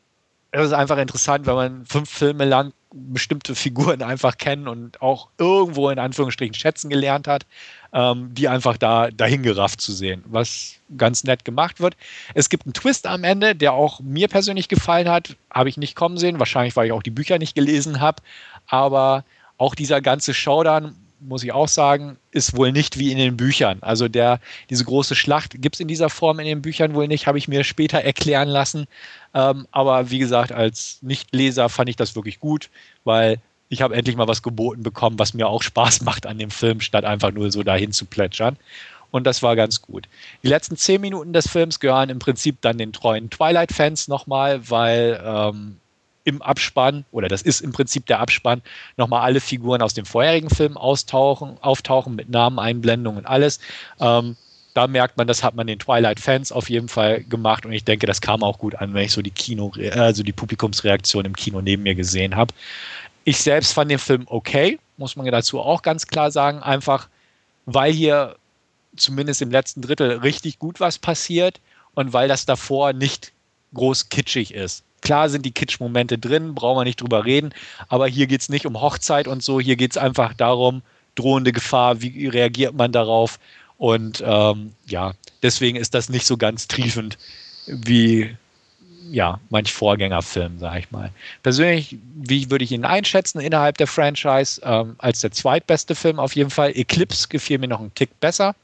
[0.52, 5.30] es ist einfach interessant, wenn man fünf Filme lang bestimmte Figuren einfach kennen und auch
[5.38, 7.46] irgendwo in Anführungsstrichen schätzen gelernt hat,
[7.94, 11.98] ähm, die einfach da dahin gerafft zu sehen, was ganz nett gemacht wird.
[12.34, 15.96] Es gibt einen Twist am Ende, der auch mir persönlich gefallen hat, habe ich nicht
[15.96, 18.22] kommen sehen, wahrscheinlich weil ich auch die Bücher nicht gelesen habe,
[18.68, 19.26] aber
[19.58, 23.80] auch dieser ganze Showdown muss ich auch sagen, ist wohl nicht wie in den Büchern.
[23.82, 24.40] Also der,
[24.70, 27.48] diese große Schlacht gibt es in dieser Form in den Büchern wohl nicht, habe ich
[27.48, 28.88] mir später erklären lassen.
[29.34, 32.70] Ähm, aber wie gesagt, als Nichtleser fand ich das wirklich gut,
[33.04, 33.40] weil
[33.70, 36.80] ich habe endlich mal was geboten bekommen, was mir auch Spaß macht an dem Film,
[36.80, 38.58] statt einfach nur so dahin zu plätschern.
[39.12, 40.08] Und das war ganz gut.
[40.44, 45.22] Die letzten zehn Minuten des Films gehören im Prinzip dann den treuen Twilight-Fans nochmal, weil
[45.24, 45.78] ähm,
[46.28, 48.62] im Abspann, oder das ist im Prinzip der Abspann,
[48.98, 53.62] nochmal alle Figuren aus dem vorherigen Film austauchen, auftauchen mit Namen, Einblendungen und alles.
[54.02, 54.36] Ähm,
[54.74, 58.08] da merkt man, das hat man den Twilight-Fans auf jeden Fall gemacht und ich denke,
[58.08, 61.62] das kam auch gut an, wenn ich so die Kino, also die Publikumsreaktion im Kino
[61.62, 62.54] neben mir gesehen habe.
[63.24, 67.08] Ich selbst fand den Film okay, muss man dazu auch ganz klar sagen, einfach
[67.66, 68.36] weil hier
[68.98, 71.62] zumindest im letzten Drittel richtig gut was passiert
[71.96, 73.32] und weil das davor nicht
[73.74, 74.84] groß kitschig ist.
[75.02, 77.54] Klar sind die Kitsch-Momente drin, brauchen wir nicht drüber reden,
[77.88, 80.82] aber hier geht es nicht um Hochzeit und so, hier geht es einfach darum,
[81.16, 83.40] drohende Gefahr, wie reagiert man darauf
[83.78, 87.18] und ähm, ja, deswegen ist das nicht so ganz triefend
[87.68, 88.36] wie
[89.12, 91.12] ja, manch Vorgängerfilm, sag ich mal.
[91.44, 94.62] Persönlich, wie würde ich ihn einschätzen innerhalb der Franchise?
[94.64, 96.72] Ähm, als der zweitbeste Film auf jeden Fall.
[96.76, 98.56] Eclipse gefiel mir noch einen Tick besser.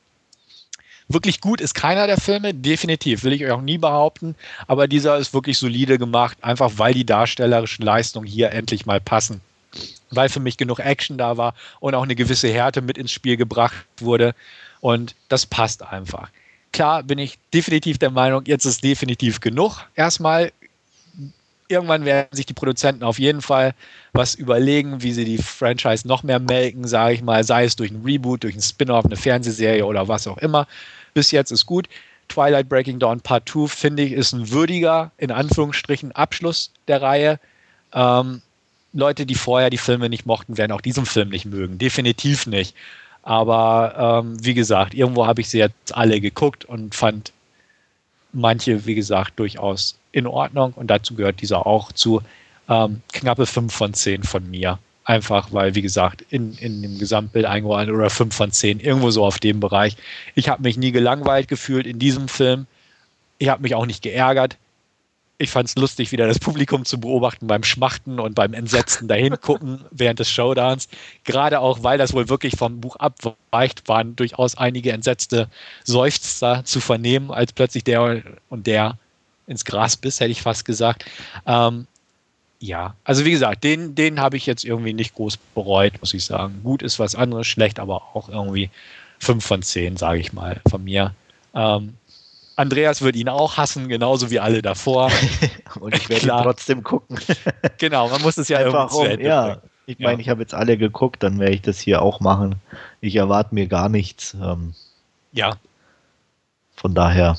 [1.08, 4.36] Wirklich gut ist keiner der Filme, definitiv, will ich euch auch nie behaupten,
[4.68, 9.42] aber dieser ist wirklich solide gemacht, einfach weil die darstellerischen Leistungen hier endlich mal passen.
[10.12, 13.38] Weil für mich genug Action da war und auch eine gewisse Härte mit ins Spiel
[13.38, 14.36] gebracht wurde.
[14.80, 16.30] Und das passt einfach.
[16.72, 19.86] Klar bin ich definitiv der Meinung, jetzt ist definitiv genug.
[19.96, 20.52] Erstmal
[21.68, 23.74] irgendwann werden sich die Produzenten auf jeden Fall
[24.14, 27.92] was überlegen, wie sie die Franchise noch mehr melken, sage ich mal, sei es durch
[27.92, 30.68] ein Reboot, durch ein Spin-off, eine Fernsehserie oder was auch immer.
[31.14, 31.88] Bis jetzt ist gut.
[32.30, 37.40] Twilight Breaking Dawn Part 2, finde ich, ist ein würdiger, in Anführungsstrichen, Abschluss der Reihe.
[37.94, 38.42] Ähm,
[38.94, 41.78] Leute, die vorher die Filme nicht mochten, werden auch diesen Film nicht mögen.
[41.78, 42.76] Definitiv nicht.
[43.24, 47.32] Aber ähm, wie gesagt, irgendwo habe ich sie jetzt alle geguckt und fand
[48.34, 52.22] manche, wie gesagt, durchaus in Ordnung und dazu gehört dieser auch zu.
[52.70, 54.80] Ähm, knappe 5 von 10 von mir.
[55.04, 59.26] Einfach, weil, wie gesagt, in, in dem Gesamtbild eingeordnet oder 5 von 10, irgendwo so
[59.26, 59.98] auf dem Bereich.
[60.34, 62.68] Ich habe mich nie gelangweilt gefühlt in diesem Film.
[63.38, 64.56] Ich habe mich auch nicht geärgert.
[65.40, 69.36] Ich fand es lustig, wieder das Publikum zu beobachten beim Schmachten und beim Entsetzen dahin
[69.42, 70.88] gucken während des Showdowns.
[71.26, 75.50] Gerade auch, weil das wohl wirklich vom Buch abweicht, waren durchaus einige entsetzte
[75.84, 78.98] Seufzer zu vernehmen, als plötzlich der und der
[79.48, 81.06] ins Gras biss, hätte ich fast gesagt.
[81.46, 81.88] Ähm,
[82.60, 86.24] ja, also wie gesagt, den, den habe ich jetzt irgendwie nicht groß bereut, muss ich
[86.24, 86.62] sagen.
[86.64, 88.70] Gut ist was anderes, schlecht, aber auch irgendwie
[89.20, 91.14] 5 von 10, sage ich mal, von mir.
[91.54, 91.96] Ähm,
[92.56, 95.12] Andreas wird ihn auch hassen, genauso wie alle davor.
[95.80, 97.20] Und ich werde ihn trotzdem gucken.
[97.80, 99.58] genau, man muss es ja Einfach um, ja.
[99.86, 100.20] Ich meine, ja.
[100.20, 102.56] ich habe jetzt alle geguckt, dann werde ich das hier auch machen.
[103.02, 104.36] Ich erwarte mir gar nichts.
[104.42, 104.74] Ähm,
[105.34, 105.58] ja.
[106.78, 107.38] Von daher.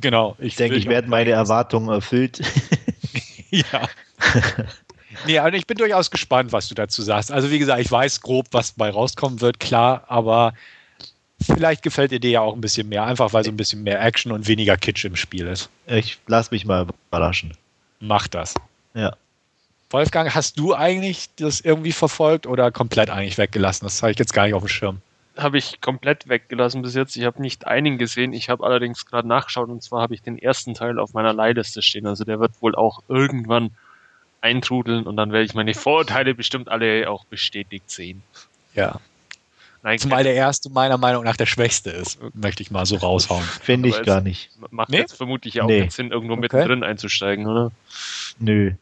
[0.00, 0.36] Genau.
[0.38, 2.40] Ich denke, ich werde meine Erwartungen erfüllt.
[3.50, 3.88] ja.
[5.26, 7.30] nee, also ich bin durchaus gespannt, was du dazu sagst.
[7.30, 10.54] Also wie gesagt, ich weiß grob, was bei rauskommen wird, klar, aber
[11.40, 14.32] vielleicht gefällt dir ja auch ein bisschen mehr, einfach weil so ein bisschen mehr Action
[14.32, 15.68] und weniger Kitsch im Spiel ist.
[15.86, 17.54] Ich lass mich mal überraschen.
[18.00, 18.54] Mach das.
[18.94, 19.16] Ja.
[19.90, 23.86] Wolfgang, hast du eigentlich das irgendwie verfolgt oder komplett eigentlich weggelassen?
[23.86, 25.00] Das habe ich jetzt gar nicht auf dem Schirm.
[25.36, 27.16] Habe ich komplett weggelassen bis jetzt.
[27.16, 28.32] Ich habe nicht einen gesehen.
[28.32, 31.82] Ich habe allerdings gerade nachgeschaut und zwar habe ich den ersten Teil auf meiner Leihliste
[31.82, 32.06] stehen.
[32.06, 33.70] Also der wird wohl auch irgendwann
[34.40, 38.22] eintrudeln und dann werde ich meine Vorurteile bestimmt alle auch bestätigt sehen.
[38.74, 39.00] Ja.
[39.82, 43.44] Nein, Zumal der erste meiner Meinung nach der schwächste ist, möchte ich mal so raushauen.
[43.44, 44.50] Finde ich gar nicht.
[44.70, 44.98] Macht nee?
[44.98, 45.82] jetzt vermutlich auch nee.
[45.82, 46.42] jetzt Sinn, irgendwo okay.
[46.42, 47.70] mittendrin einzusteigen, oder?
[48.38, 48.72] Nö.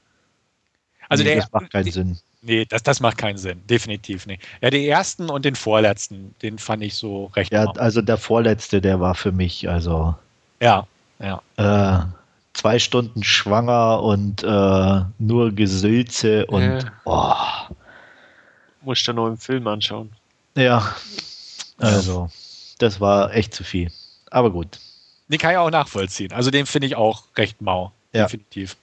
[1.08, 2.18] Also nee, der, das macht keinen Sinn.
[2.46, 3.62] Nee, das, das macht keinen Sinn.
[3.66, 4.42] Definitiv nicht.
[4.60, 7.50] Ja, den ersten und den vorletzten, den fand ich so recht.
[7.52, 7.78] Ja, mal.
[7.78, 10.14] also der vorletzte, der war für mich, also.
[10.60, 10.86] Ja,
[11.18, 11.40] ja.
[11.56, 12.04] Äh,
[12.52, 16.62] zwei Stunden schwanger und äh, nur Gesülze und.
[16.62, 16.84] Äh.
[17.06, 17.32] Oh.
[18.82, 20.10] Muss ich dann noch im Film anschauen.
[20.54, 20.94] Ja,
[21.78, 22.28] also,
[22.78, 23.90] das war echt zu viel.
[24.30, 24.78] Aber gut.
[25.28, 26.32] Den kann ich auch nachvollziehen.
[26.32, 27.92] Also, den finde ich auch recht mau.
[28.12, 28.24] Ja.
[28.24, 28.76] Definitiv.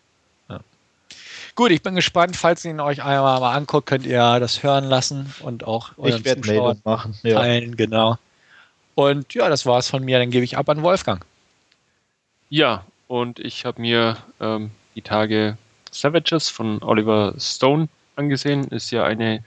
[1.52, 1.56] Ja.
[1.56, 2.36] Gut, ich bin gespannt.
[2.36, 6.22] Falls ihr ihn euch einmal mal anguckt, könnt ihr das hören lassen und auch euren
[6.26, 7.18] ich Zuschauern machen.
[7.24, 7.39] Ja.
[7.39, 7.76] teilen.
[7.76, 8.18] Genau.
[8.95, 10.20] Und ja, das war's von mir.
[10.20, 11.26] Dann gebe ich ab an Wolfgang.
[12.49, 15.58] Ja, und ich habe mir ähm, die Tage
[15.91, 18.66] Savages von Oliver Stone angesehen.
[18.66, 19.43] Ist ja eine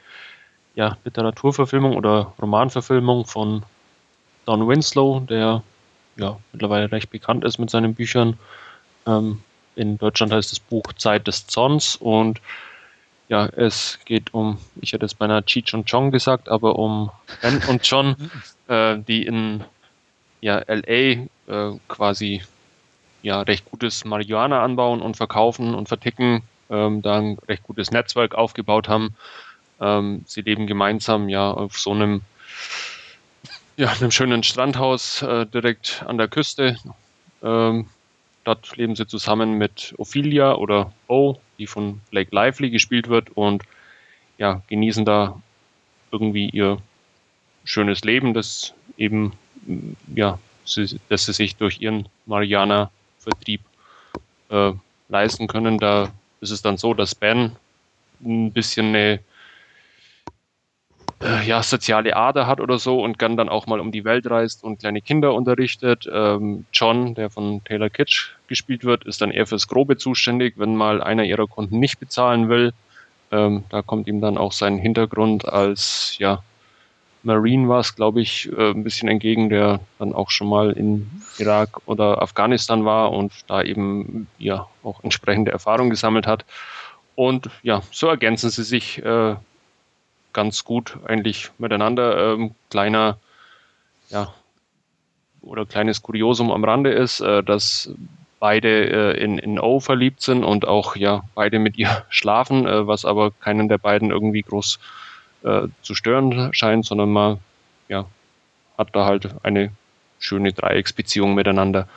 [0.74, 3.62] ja, Literaturverfilmung oder Romanverfilmung von
[4.46, 5.62] Don Winslow, der
[6.16, 8.38] ja mittlerweile recht bekannt ist mit seinen Büchern.
[9.06, 9.40] Ähm,
[9.76, 12.40] in Deutschland heißt das Buch Zeit des Zorns und
[13.28, 17.10] ja, es geht um, ich hätte es beinahe Cheech und Chong gesagt, aber um
[17.40, 18.16] Ben und John,
[18.68, 19.64] äh, die in
[20.40, 21.26] ja, LA äh,
[21.88, 22.42] quasi
[23.22, 28.34] ja, recht gutes Marihuana anbauen und verkaufen und verticken, ähm, da ein recht gutes Netzwerk
[28.34, 29.16] aufgebaut haben
[29.80, 32.22] ähm, sie leben gemeinsam ja auf so einem,
[33.76, 36.76] ja, einem schönen Strandhaus äh, direkt an der Küste.
[37.42, 37.88] Ähm,
[38.44, 43.64] dort leben sie zusammen mit Ophelia oder O, die von Blake Lively gespielt wird und
[44.38, 45.40] ja, genießen da
[46.10, 46.78] irgendwie ihr
[47.64, 49.32] schönes Leben, das eben,
[50.14, 53.60] ja, sie, dass sie sich durch ihren Mariana-Vertrieb
[54.50, 54.72] äh,
[55.08, 55.78] leisten können.
[55.78, 57.52] Da ist es dann so, dass Ben
[58.22, 59.20] ein bisschen eine
[61.24, 64.28] äh, ja, soziale Ader hat oder so und gern dann auch mal um die Welt
[64.28, 66.08] reist und kleine Kinder unterrichtet.
[66.12, 70.76] Ähm, John, der von Taylor Kitsch gespielt wird, ist dann eher fürs Grobe zuständig, wenn
[70.76, 72.72] mal einer ihrer Kunden nicht bezahlen will.
[73.32, 76.42] Ähm, da kommt ihm dann auch sein Hintergrund als, ja,
[77.22, 81.10] Marine war es, glaube ich, äh, ein bisschen entgegen, der dann auch schon mal in
[81.38, 86.44] Irak oder Afghanistan war und da eben ja auch entsprechende Erfahrung gesammelt hat.
[87.14, 89.36] Und ja, so ergänzen sie sich äh,
[90.34, 92.34] ganz gut eigentlich miteinander.
[92.34, 93.18] Ähm, kleiner,
[94.10, 94.34] ja,
[95.40, 97.90] oder kleines Kuriosum am Rande ist, äh, dass
[98.40, 102.86] beide äh, in, in O verliebt sind und auch ja beide mit ihr schlafen, äh,
[102.86, 104.78] was aber keinen der beiden irgendwie groß
[105.44, 107.38] äh, zu stören scheint, sondern man
[107.88, 108.06] ja,
[108.76, 109.70] hat da halt eine
[110.18, 111.88] schöne Dreiecksbeziehung miteinander.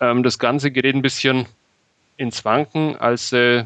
[0.00, 1.46] Ähm, das Ganze gerät ein bisschen
[2.16, 3.64] ins Wanken, als äh,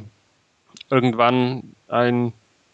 [0.90, 2.32] irgendwann ein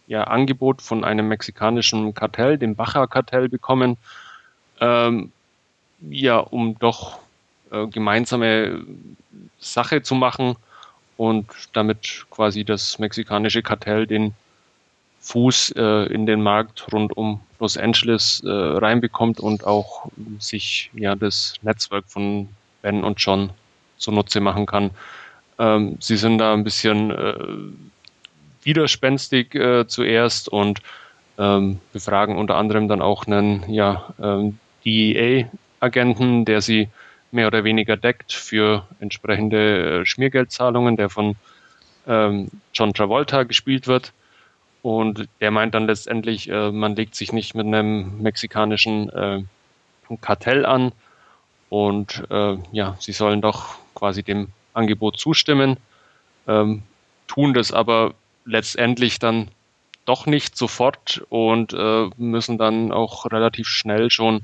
[0.09, 3.96] ja, Angebot von einem mexikanischen Kartell, dem Baja-Kartell, bekommen,
[4.80, 5.30] ähm,
[6.00, 7.18] ja, um doch
[7.70, 8.84] äh, gemeinsame
[9.61, 10.56] Sache zu machen
[11.16, 14.34] und damit quasi das mexikanische Kartell den
[15.20, 21.14] Fuß äh, in den Markt rund um Los Angeles äh, reinbekommt und auch sich ja
[21.16, 22.48] das Netzwerk von
[22.82, 23.50] Ben und John
[23.98, 24.90] zunutze machen kann.
[25.59, 27.34] Ähm, sie sind da ein bisschen äh,
[28.69, 30.83] widerspenstig äh, zuerst und
[31.39, 36.89] ähm, befragen unter anderem dann auch einen ja, ähm, DEA-Agenten, der sie
[37.31, 41.37] mehr oder weniger deckt für entsprechende äh, Schmiergeldzahlungen, der von
[42.07, 44.12] ähm, John Travolta gespielt wird.
[44.83, 49.43] Und der meint dann letztendlich, äh, man legt sich nicht mit einem mexikanischen äh,
[50.21, 50.93] Kartell an.
[51.71, 55.77] Und äh, ja, sie sollen doch quasi dem Angebot zustimmen,
[56.47, 56.83] ähm,
[57.27, 58.14] tun das aber
[58.49, 59.49] letztendlich dann
[60.05, 64.40] doch nicht sofort und äh, müssen dann auch relativ schnell schon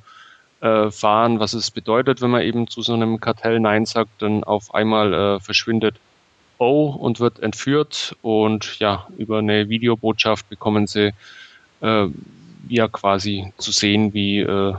[0.61, 4.45] äh, fahren, was es bedeutet, wenn man eben zu so einem Kartell Nein sagt, dann
[4.45, 5.97] auf einmal äh, verschwindet
[6.59, 11.13] O und wird entführt und ja, über eine Videobotschaft bekommen sie
[11.81, 12.07] äh,
[12.69, 14.75] ja quasi zu sehen, wie äh,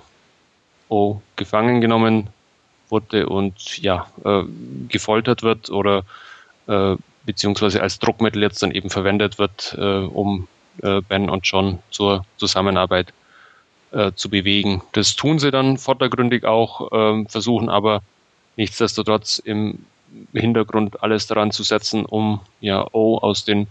[0.88, 2.28] O gefangen genommen
[2.90, 4.44] wurde und ja, äh,
[4.88, 6.04] gefoltert wird oder
[7.26, 10.48] beziehungsweise als Druckmittel jetzt dann eben verwendet wird, äh, um
[10.82, 13.14] äh, Ben und John zur Zusammenarbeit
[13.92, 14.82] äh, zu bewegen.
[14.92, 18.02] Das tun sie dann vordergründig auch, ähm, versuchen aber
[18.58, 19.86] nichtsdestotrotz im
[20.34, 23.68] Hintergrund alles daran zu setzen, um ja O aus den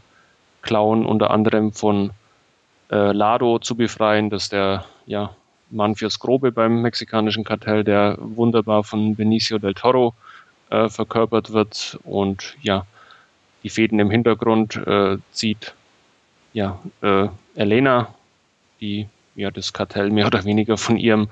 [0.63, 2.11] Klauen unter anderem von
[2.91, 5.31] äh, Lado zu befreien, dass der ja
[5.71, 10.15] Mann fürs Grobe beim mexikanischen Kartell, der wunderbar von Benicio del Toro
[10.71, 12.87] äh, verkörpert wird und ja,
[13.65, 15.75] die Fäden im Hintergrund äh, zieht
[16.53, 18.15] ja, äh, Elena,
[18.81, 21.29] die ja das Kartell mehr oder weniger von ihrem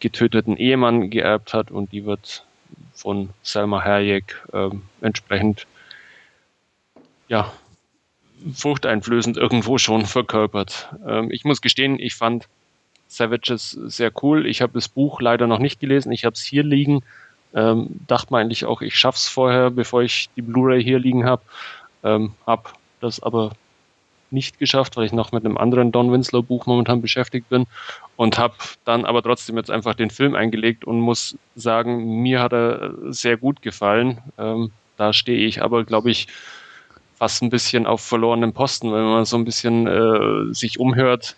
[0.00, 2.44] getöteten Ehemann geerbt hat und die wird
[2.92, 4.68] von Selma Hayek äh,
[5.00, 5.66] entsprechend
[7.28, 7.52] ja,
[8.52, 10.88] furchteinflößend irgendwo schon verkörpert.
[11.06, 12.48] Ähm, ich muss gestehen, ich fand
[13.08, 14.46] Savages sehr cool.
[14.46, 16.12] Ich habe das Buch leider noch nicht gelesen.
[16.12, 17.02] Ich habe es hier liegen.
[17.54, 21.42] Ähm, dachte mir eigentlich auch, ich schaff's vorher, bevor ich die Blu-ray hier liegen habe.
[22.04, 23.52] Ähm, hab das aber
[24.30, 27.66] nicht geschafft, weil ich noch mit einem anderen Don Winslow Buch momentan beschäftigt bin
[28.16, 32.52] und habe dann aber trotzdem jetzt einfach den Film eingelegt und muss sagen, mir hat
[32.52, 34.18] er sehr gut gefallen.
[34.38, 36.28] Ähm, da stehe ich aber, glaube ich,
[37.16, 41.36] fast ein bisschen auf verlorenen Posten, wenn man so ein bisschen äh, sich umhört,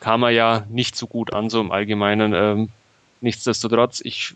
[0.00, 2.34] kam er ja nicht so gut an, so im Allgemeinen.
[2.34, 2.68] Ähm,
[3.20, 4.34] nichtsdestotrotz, ich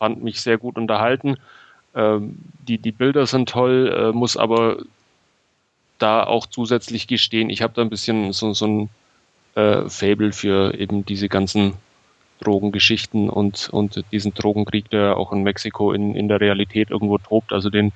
[0.00, 1.36] fand mich sehr gut unterhalten.
[1.94, 4.78] Ähm, die, die Bilder sind toll, äh, muss aber
[5.98, 8.88] da auch zusätzlich gestehen, ich habe da ein bisschen so, so ein
[9.54, 11.74] äh, Fable für eben diese ganzen
[12.40, 17.52] Drogengeschichten und, und diesen Drogenkrieg, der auch in Mexiko in, in der Realität irgendwo tobt.
[17.52, 17.92] Also den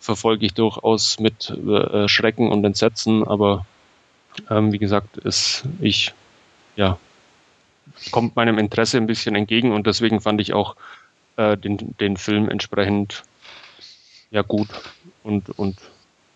[0.00, 3.64] verfolge ich durchaus mit äh, Schrecken und Entsetzen, aber
[4.48, 6.12] ähm, wie gesagt, ist ich
[6.74, 6.98] ja
[8.10, 10.76] kommt meinem Interesse ein bisschen entgegen und deswegen fand ich auch
[11.40, 13.22] äh, den, den Film entsprechend
[14.30, 14.68] ja gut
[15.22, 15.78] und, und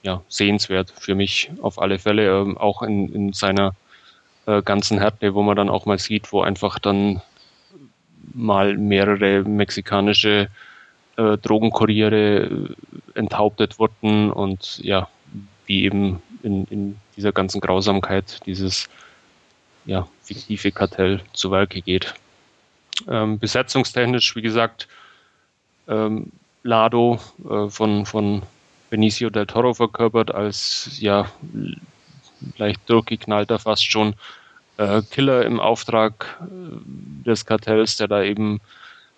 [0.03, 3.75] ja, sehenswert für mich auf alle Fälle, ähm, auch in, in seiner
[4.47, 7.21] äh, ganzen Härte, wo man dann auch mal sieht, wo einfach dann
[8.33, 10.49] mal mehrere mexikanische
[11.17, 12.75] äh, Drogenkuriere äh,
[13.15, 15.09] enthauptet wurden und ja,
[15.67, 18.89] wie eben in, in dieser ganzen Grausamkeit dieses
[19.85, 22.15] ja, fiktive Kartell zu Werke geht.
[23.09, 24.89] Ähm, besetzungstechnisch, wie gesagt,
[25.89, 26.31] ähm,
[26.63, 28.43] Lado äh, von, von
[28.91, 31.29] Benicio del Toro verkörpert als ja
[32.57, 34.15] leicht durchgeknallter fast schon
[34.77, 38.61] äh, Killer im Auftrag äh, des Kartells, der da eben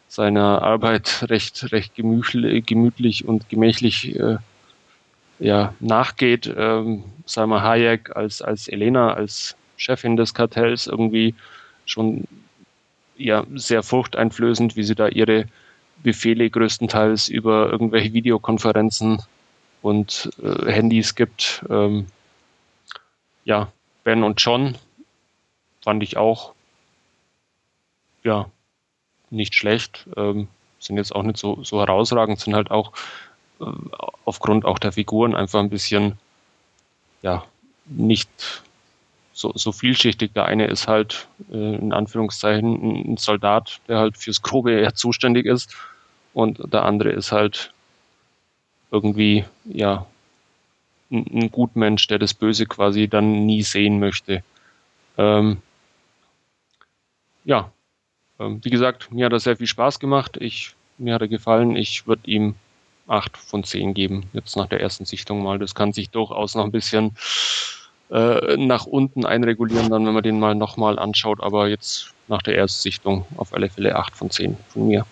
[0.09, 4.39] seiner Arbeit recht, recht gemütlich und gemächlich äh,
[5.39, 6.53] ja, nachgeht.
[6.57, 11.35] Ähm, Salma Hayek als, als Elena, als Chefin des Kartells irgendwie
[11.85, 12.24] schon
[13.17, 15.47] ja, sehr furchteinflößend, wie sie da ihre
[16.03, 19.23] Befehle größtenteils über irgendwelche Videokonferenzen
[19.83, 21.64] und äh, Handys gibt.
[21.69, 22.07] Ähm,
[23.45, 23.73] ja,
[24.05, 24.77] Ben und John
[25.83, 26.53] fand ich auch
[28.25, 28.51] ja
[29.31, 30.07] nicht schlecht.
[30.17, 30.49] Ähm,
[30.79, 32.93] sind jetzt auch nicht so, so herausragend, sind halt auch
[33.61, 33.64] äh,
[34.25, 36.19] aufgrund auch der Figuren einfach ein bisschen
[37.23, 37.45] ja
[37.87, 38.62] nicht
[39.37, 40.32] so, so vielschichtig.
[40.32, 45.76] Der eine ist halt äh, in Anführungszeichen ein Soldat, der halt fürs eher zuständig ist
[46.32, 47.72] und der andere ist halt
[48.91, 50.07] irgendwie, ja,
[51.11, 54.43] ein, ein Gutmensch, der das Böse quasi dann nie sehen möchte.
[55.18, 55.59] Ähm,
[57.45, 57.70] ja,
[58.41, 60.39] ähm, wie gesagt, mir hat er sehr viel Spaß gemacht.
[60.41, 61.76] Ich, mir hat er gefallen.
[61.76, 62.55] Ich würde ihm
[63.07, 65.59] 8 von 10 geben, jetzt nach der ersten Sichtung mal.
[65.59, 67.16] Das kann sich durchaus noch ein bisschen
[68.11, 71.43] äh, nach unten einregulieren, dann, wenn man den mal nochmal anschaut.
[71.43, 75.07] Aber jetzt nach der ersten Sichtung auf alle Fälle 8 von 10 von mir.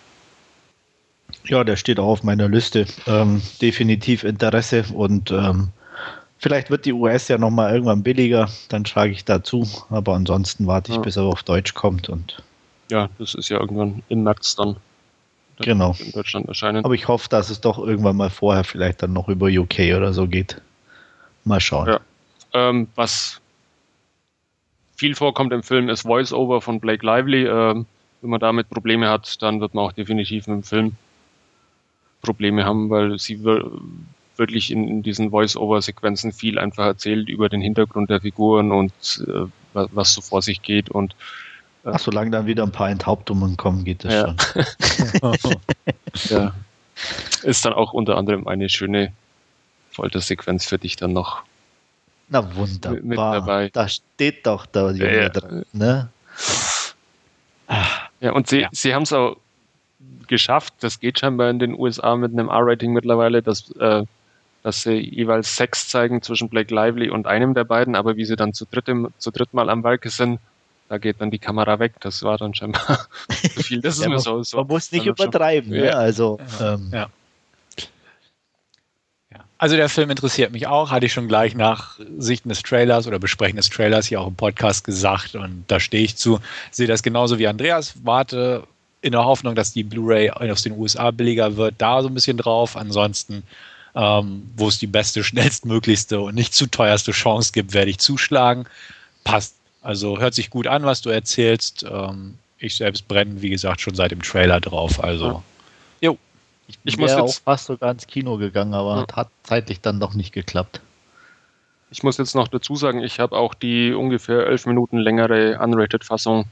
[1.47, 2.85] Ja, der steht auch auf meiner Liste.
[3.07, 5.69] Ähm, definitiv Interesse und ähm,
[6.37, 9.67] vielleicht wird die US ja nochmal irgendwann billiger, dann schlage ich dazu.
[9.89, 11.03] Aber ansonsten warte ich, ja.
[11.03, 12.41] bis er auf Deutsch kommt und.
[12.89, 14.77] Ja, das ist ja irgendwann im März dann.
[15.59, 15.95] Genau.
[15.99, 16.83] In Deutschland erscheinen.
[16.83, 20.13] Aber ich hoffe, dass es doch irgendwann mal vorher vielleicht dann noch über UK oder
[20.13, 20.61] so geht.
[21.45, 21.87] Mal schauen.
[21.87, 21.99] Ja.
[22.55, 23.41] Ähm, was
[24.95, 27.45] viel vorkommt im Film ist Voice-Over von Blake Lively.
[27.45, 27.85] Ähm,
[28.21, 30.91] wenn man damit Probleme hat, dann wird man auch definitiv mit dem Film
[32.21, 38.09] Probleme haben, weil sie wirklich in, in diesen Voice-Over-Sequenzen viel einfach erzählt über den Hintergrund
[38.09, 38.93] der Figuren und
[39.27, 41.15] äh, was so vor sich geht und
[41.83, 44.35] äh, Ach, solange dann wieder ein paar Enthauptungen kommen, geht das ja.
[45.39, 45.55] schon.
[46.29, 46.53] ja.
[47.43, 49.11] Ist dann auch unter anderem eine schöne
[49.91, 51.43] Foltersequenz für dich dann noch.
[52.27, 53.69] Na wunderbar.
[53.69, 55.29] Da steht doch der Junge ja, ja.
[55.29, 55.65] drin.
[55.73, 56.09] Ne?
[58.19, 58.69] Ja, und sie, ja.
[58.71, 59.37] sie haben es auch
[60.27, 64.03] geschafft, das geht scheinbar in den USA mit einem R-Rating mittlerweile, dass, äh,
[64.63, 68.35] dass sie jeweils Sex zeigen zwischen Blake Lively und einem der beiden, aber wie sie
[68.35, 70.39] dann zu dritt, im, zu dritt mal am Werke sind,
[70.89, 71.93] da geht dann die Kamera weg.
[72.01, 73.81] Das war dann scheinbar zu viel.
[73.81, 74.57] Das ist ja, mir so, so.
[74.57, 75.95] Man muss nicht übertreiben, schon, ne?
[75.95, 77.07] Also, ähm, ja.
[79.57, 83.19] Also der Film interessiert mich auch, hatte ich schon gleich nach Sichten des Trailers oder
[83.19, 86.39] Besprechen des Trailers hier auch im Podcast gesagt und da stehe ich zu.
[86.71, 88.63] Sehe das genauso wie Andreas, warte
[89.01, 92.37] in der Hoffnung, dass die Blu-ray aus den USA billiger wird, da so ein bisschen
[92.37, 92.75] drauf.
[92.75, 93.43] Ansonsten,
[93.93, 98.65] ähm, wo es die beste, schnellstmöglichste und nicht zu teuerste Chance gibt, werde ich zuschlagen.
[99.23, 99.55] Passt.
[99.83, 101.85] Also hört sich gut an, was du erzählst.
[101.87, 105.03] Ähm, ich selbst brenne, wie gesagt, schon seit dem Trailer drauf.
[105.03, 105.43] Also, ja.
[106.67, 109.15] Ich, ich muss jetzt auch fast sogar ins Kino gegangen, aber ja.
[109.15, 110.81] hat zeitlich dann doch nicht geklappt.
[111.91, 116.45] Ich muss jetzt noch dazu sagen, ich habe auch die ungefähr elf Minuten längere Unrated-Fassung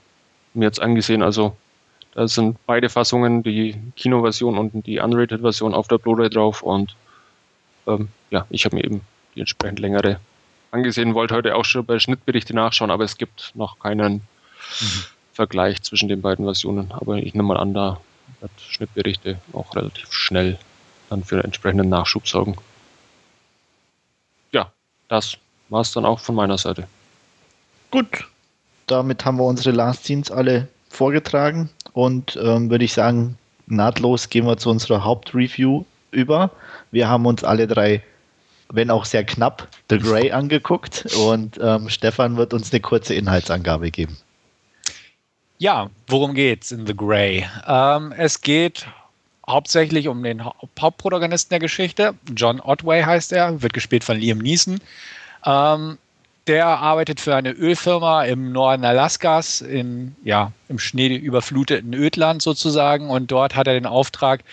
[0.53, 1.24] mir jetzt angesehen.
[1.24, 1.55] Also
[2.14, 6.61] da sind beide Fassungen, die Kinoversion und die Unrated-Version auf der Blu-ray drauf.
[6.61, 6.95] Und
[7.88, 9.01] ähm, ja, ich habe mir eben
[9.36, 10.20] die entsprechend längere
[10.72, 11.16] angesehen.
[11.16, 15.03] Wollte heute auch schon bei Schnittberichte nachschauen, aber es gibt noch keinen mhm.
[15.34, 16.91] Vergleich zwischen den beiden Versionen.
[16.91, 17.99] Aber ich nehme mal an, da
[18.44, 20.60] wird Schnittberichte auch relativ schnell
[21.10, 22.56] dann für entsprechenden Nachschub sorgen.
[24.52, 24.72] Ja,
[25.08, 25.38] das
[25.70, 26.88] war es dann auch von meiner Seite.
[27.89, 28.28] Gut,
[28.88, 33.38] damit haben wir unsere Last Scenes alle vorgetragen und ähm, würde ich sagen,
[33.68, 36.52] nahtlos gehen wir zu unserer Hauptreview über.
[36.91, 38.04] Wir haben uns alle drei,
[38.70, 43.89] wenn auch sehr knapp, The Grey angeguckt und ähm, Stefan wird uns eine kurze Inhaltsangabe
[43.89, 44.18] geben.
[45.64, 47.47] Ja, worum geht's in The Grey?
[47.66, 48.86] Ähm, es geht
[49.47, 52.16] hauptsächlich um den Hauptprotagonisten der Geschichte.
[52.36, 54.82] John Otway heißt er, wird gespielt von Liam Neeson.
[55.45, 55.97] Ähm,
[56.47, 63.09] der arbeitet für eine Ölfirma im Norden Alaskas, in, ja, im schneeüberfluteten Ödland sozusagen.
[63.09, 64.43] Und dort hat er den Auftrag,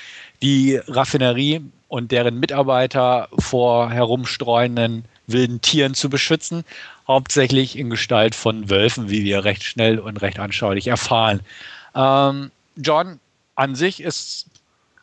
[0.43, 6.65] die Raffinerie und deren Mitarbeiter vor herumstreuenden wilden Tieren zu beschützen,
[7.07, 11.41] hauptsächlich in Gestalt von Wölfen, wie wir recht schnell und recht anschaulich erfahren.
[11.95, 13.21] Ähm, John
[13.55, 14.47] an sich ist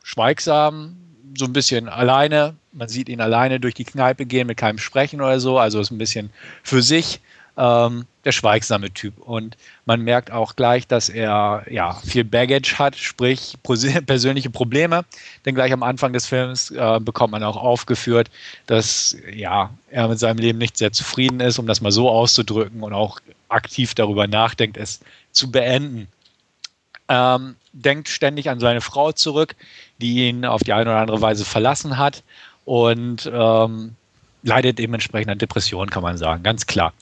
[0.04, 0.96] schweigsam,
[1.38, 2.56] so ein bisschen alleine.
[2.72, 5.60] Man sieht ihn alleine durch die Kneipe gehen mit keinem Sprechen oder so.
[5.60, 6.32] Also ist ein bisschen
[6.64, 7.20] für sich
[7.58, 9.18] ähm, der schweigsame Typ.
[9.20, 13.56] Und man merkt auch gleich, dass er ja viel Baggage hat, sprich
[14.06, 15.06] persönliche Probleme.
[15.46, 18.30] Denn gleich am Anfang des Films äh, bekommt man auch aufgeführt,
[18.68, 22.84] dass ja er mit seinem Leben nicht sehr zufrieden ist, um das mal so auszudrücken
[22.84, 25.00] und auch aktiv darüber nachdenkt, es
[25.32, 26.08] zu beenden.
[27.10, 29.56] Ähm, denkt ständig an seine Frau zurück,
[30.00, 32.24] die ihn auf die eine oder andere Weise verlassen hat
[32.66, 33.96] und ähm,
[34.44, 36.94] leidet dementsprechend an Depressionen, kann man sagen, ganz klar.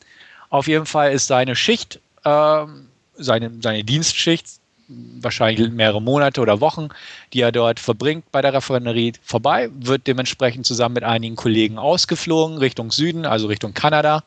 [0.50, 4.48] Auf jeden Fall ist seine Schicht, ähm, seine, seine Dienstschicht,
[4.88, 6.90] wahrscheinlich mehrere Monate oder Wochen,
[7.34, 12.58] die er dort verbringt bei der Raffinerie, vorbei, wird dementsprechend zusammen mit einigen Kollegen ausgeflogen
[12.58, 14.24] Richtung Süden, also Richtung Kanada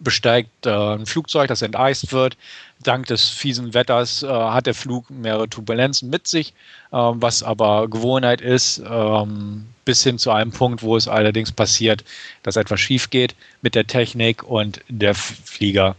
[0.00, 2.36] besteigt äh, ein Flugzeug, das enteist wird.
[2.82, 6.50] Dank des fiesen Wetters äh, hat der Flug mehrere Turbulenzen mit sich,
[6.92, 12.04] äh, was aber Gewohnheit ist, ähm, bis hin zu einem Punkt, wo es allerdings passiert,
[12.42, 15.96] dass etwas schief geht mit der Technik und der Flieger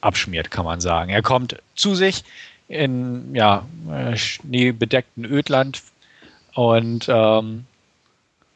[0.00, 1.10] abschmiert, kann man sagen.
[1.10, 2.24] Er kommt zu sich
[2.68, 5.82] in ja, äh, schneebedeckten Ödland
[6.54, 7.66] und ähm,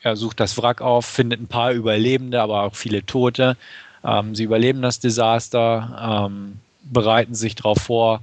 [0.00, 3.56] er sucht das Wrack auf, findet ein paar Überlebende, aber auch viele Tote
[4.08, 8.22] ähm, sie überleben das Desaster, ähm, bereiten sich darauf vor,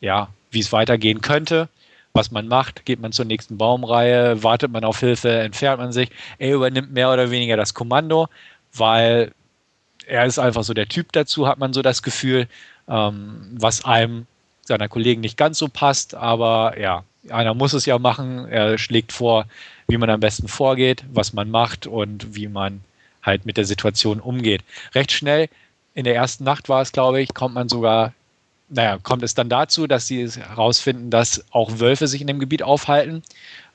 [0.00, 1.68] ja, wie es weitergehen könnte.
[2.12, 6.10] Was man macht, geht man zur nächsten Baumreihe, wartet man auf Hilfe, entfernt man sich.
[6.38, 8.28] Er übernimmt mehr oder weniger das Kommando,
[8.74, 9.32] weil
[10.06, 12.48] er ist einfach so der Typ dazu, hat man so das Gefühl,
[12.88, 14.26] ähm, was einem
[14.62, 18.46] seiner Kollegen nicht ganz so passt, aber ja, einer muss es ja machen.
[18.48, 19.46] Er schlägt vor,
[19.88, 22.82] wie man am besten vorgeht, was man macht und wie man
[23.22, 24.62] halt mit der Situation umgeht.
[24.94, 25.48] Recht schnell,
[25.94, 28.12] in der ersten Nacht war es, glaube ich, kommt man sogar,
[28.68, 32.62] naja, kommt es dann dazu, dass sie herausfinden, dass auch Wölfe sich in dem Gebiet
[32.62, 33.22] aufhalten,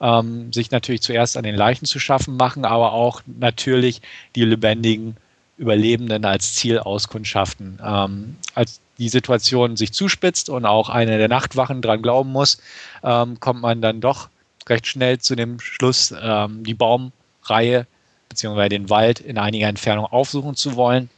[0.01, 4.01] ähm, sich natürlich zuerst an den Leichen zu schaffen machen, aber auch natürlich
[4.35, 5.15] die lebendigen
[5.57, 7.79] Überlebenden als Ziel auskundschaften.
[7.83, 12.59] Ähm, als die Situation sich zuspitzt und auch eine der Nachtwachen dran glauben muss,
[13.03, 14.29] ähm, kommt man dann doch
[14.67, 17.87] recht schnell zu dem Schluss, ähm, die Baumreihe
[18.29, 18.69] bzw.
[18.69, 21.09] den Wald in einiger Entfernung aufsuchen zu wollen.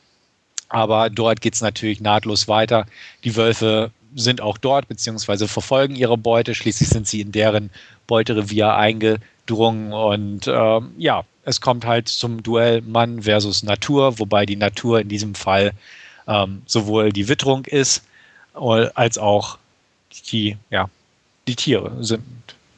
[0.70, 2.86] Aber dort geht es natürlich nahtlos weiter.
[3.24, 5.48] Die Wölfe sind auch dort bzw.
[5.48, 6.56] verfolgen ihre Beute.
[6.56, 7.70] Schließlich sind sie in deren
[8.08, 14.56] Beuterevier eingedrungen und ähm, ja, es kommt halt zum Duell Mann versus Natur, wobei die
[14.56, 15.72] Natur in diesem Fall
[16.28, 18.04] ähm, sowohl die Witterung ist
[18.54, 19.58] als auch
[20.32, 20.90] die, ja,
[21.48, 22.24] die Tiere sind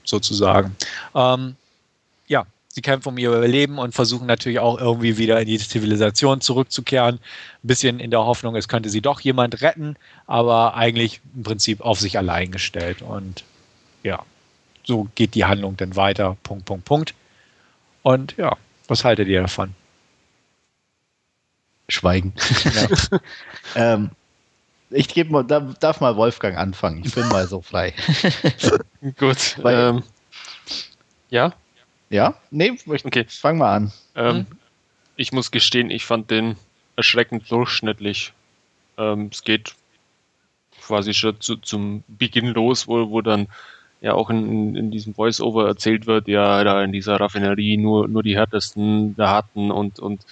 [0.04, 0.76] sozusagen.
[1.16, 1.56] Ähm,
[2.28, 6.42] ja, sie kämpfen um ihr Überleben und versuchen natürlich auch irgendwie wieder in die Zivilisation
[6.42, 7.16] zurückzukehren.
[7.16, 11.82] Ein bisschen in der Hoffnung, es könnte sie doch jemand retten, aber eigentlich im Prinzip
[11.82, 13.02] auf sich allein gestellt.
[13.02, 13.44] Und
[14.04, 14.24] ja,
[14.84, 16.38] so geht die Handlung dann weiter.
[16.44, 17.14] Punkt, Punkt, Punkt.
[18.04, 18.56] Und ja,
[18.88, 19.76] was haltet ihr davon?
[21.90, 22.34] Schweigen.
[22.74, 23.20] Ja.
[23.76, 24.12] ähm,
[24.90, 27.04] ich gebe mal, darf mal Wolfgang anfangen.
[27.04, 27.94] Ich bin mal so frei.
[29.18, 29.58] Gut.
[29.62, 30.04] Weil, ähm,
[31.30, 31.54] ja?
[32.12, 32.36] Ja?
[32.52, 33.26] Nee, ich okay.
[33.28, 33.92] fang mal an.
[34.16, 34.46] Ähm, hm?
[35.16, 36.58] Ich muss gestehen, ich fand den
[36.96, 38.34] erschreckend durchschnittlich.
[38.98, 39.76] Ähm, es geht
[40.82, 43.48] quasi schon zu, zum Beginn los, wo, wo dann
[44.02, 48.24] ja auch in, in diesem Voice-Over erzählt wird, ja, da in dieser Raffinerie nur, nur
[48.24, 50.26] die härtesten der harten und, und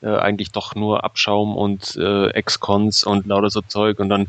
[0.00, 4.28] äh, eigentlich doch nur Abschaum und äh, Ex-Cons und lauter so Zeug und dann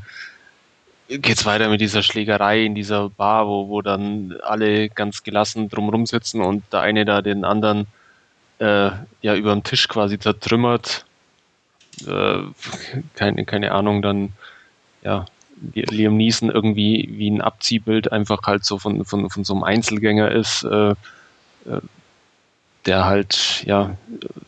[1.07, 6.05] geht's weiter mit dieser Schlägerei in dieser Bar, wo, wo dann alle ganz gelassen drumrum
[6.05, 7.87] sitzen und der eine da den anderen
[8.59, 11.05] äh, ja über den Tisch quasi zertrümmert.
[12.05, 12.39] Äh,
[13.15, 14.33] keine, keine Ahnung, dann
[15.03, 15.25] ja,
[15.73, 20.31] Liam Neeson irgendwie wie ein Abziehbild einfach halt so von, von, von so einem Einzelgänger
[20.31, 20.95] ist, äh, äh,
[22.85, 23.95] der halt ja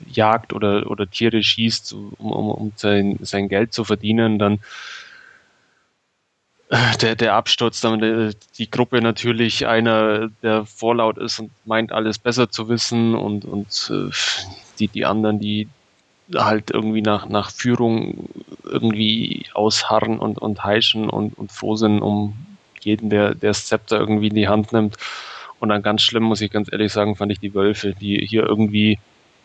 [0.08, 4.60] jagt oder, oder Tiere schießt, um, um, um sein, sein Geld zu verdienen, dann
[7.02, 12.20] der, der Absturz, dann äh, die Gruppe natürlich einer, der vorlaut ist und meint, alles
[12.20, 14.12] besser zu wissen und, und äh,
[14.80, 15.68] die, die anderen, die
[16.36, 18.30] halt irgendwie nach, nach Führung
[18.64, 22.36] irgendwie ausharren und, und heischen und, und froh sind um
[22.82, 24.96] jeden, der, der das Zepter irgendwie in die Hand nimmt.
[25.60, 28.44] Und dann ganz schlimm, muss ich ganz ehrlich sagen, fand ich die Wölfe, die hier
[28.44, 29.00] irgendwie,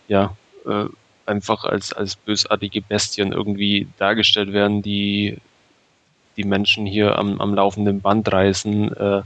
[0.08, 0.36] ja,
[0.66, 0.84] äh,
[1.26, 5.38] einfach als, als bösartige Bestien irgendwie dargestellt werden, die
[6.36, 9.22] die Menschen hier am, am laufenden Band reißen, äh,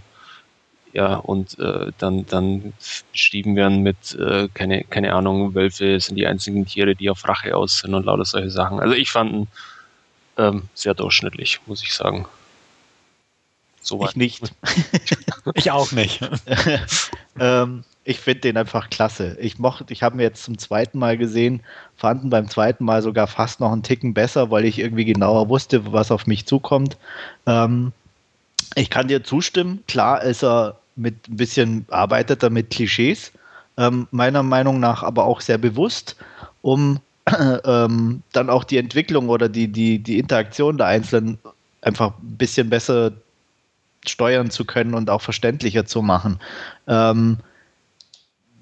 [0.92, 2.72] ja, und äh, dann, dann
[3.12, 7.54] beschrieben werden mit, äh, keine, keine Ahnung, Wölfe sind die einzigen Tiere, die auf Rache
[7.56, 8.80] aus sind und lauter solche Sachen.
[8.80, 9.48] Also ich fand ihn
[10.38, 12.26] ähm, sehr durchschnittlich, muss ich sagen.
[13.80, 14.10] Soweit.
[14.10, 14.42] Ich nicht.
[15.54, 16.20] ich auch nicht.
[17.40, 19.36] ähm, ich finde den einfach klasse.
[19.38, 21.60] Ich mochte, ich habe ihn jetzt zum zweiten Mal gesehen,
[21.94, 25.50] fand ihn beim zweiten Mal sogar fast noch einen Ticken besser, weil ich irgendwie genauer
[25.50, 26.96] wusste, was auf mich zukommt.
[27.44, 27.92] Ähm,
[28.76, 29.84] ich kann dir zustimmen.
[29.88, 33.30] Klar ist er mit ein bisschen, arbeitet er mit Klischees,
[33.76, 36.16] ähm, meiner Meinung nach aber auch sehr bewusst,
[36.62, 37.00] um
[37.66, 41.38] ähm, dann auch die Entwicklung oder die, die, die Interaktion der Einzelnen
[41.82, 43.12] einfach ein bisschen besser
[44.06, 46.40] steuern zu können und auch verständlicher zu machen.
[46.86, 47.40] Ähm,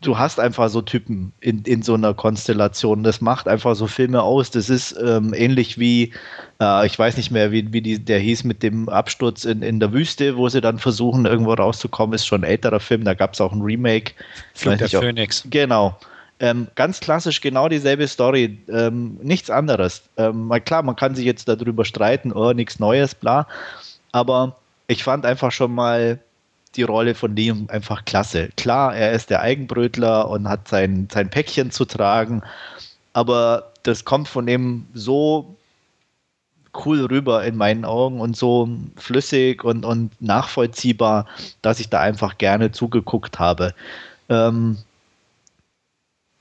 [0.07, 3.03] du hast einfach so Typen in, in so einer Konstellation.
[3.03, 4.51] Das macht einfach so Filme aus.
[4.51, 6.13] Das ist ähm, ähnlich wie,
[6.61, 9.81] äh, ich weiß nicht mehr, wie, wie die, der hieß mit dem Absturz in, in
[9.81, 12.15] der Wüste, wo sie dann versuchen, irgendwo rauszukommen.
[12.15, 14.13] Ist schon ein älterer Film, da gab es auch ein Remake.
[14.55, 15.45] Flug der Phoenix.
[15.51, 15.99] Genau.
[16.39, 20.03] Ähm, ganz klassisch genau dieselbe Story, ähm, nichts anderes.
[20.19, 23.47] Ähm, klar, man kann sich jetzt darüber streiten, oh, nichts Neues, bla.
[24.13, 24.57] Aber
[24.87, 26.19] ich fand einfach schon mal
[26.77, 28.51] die Rolle von Liam einfach klasse.
[28.57, 32.43] Klar, er ist der Eigenbrötler und hat sein, sein Päckchen zu tragen,
[33.13, 35.57] aber das kommt von ihm so
[36.85, 41.27] cool rüber in meinen Augen und so flüssig und, und nachvollziehbar,
[41.63, 43.75] dass ich da einfach gerne zugeguckt habe.
[44.29, 44.79] Ähm,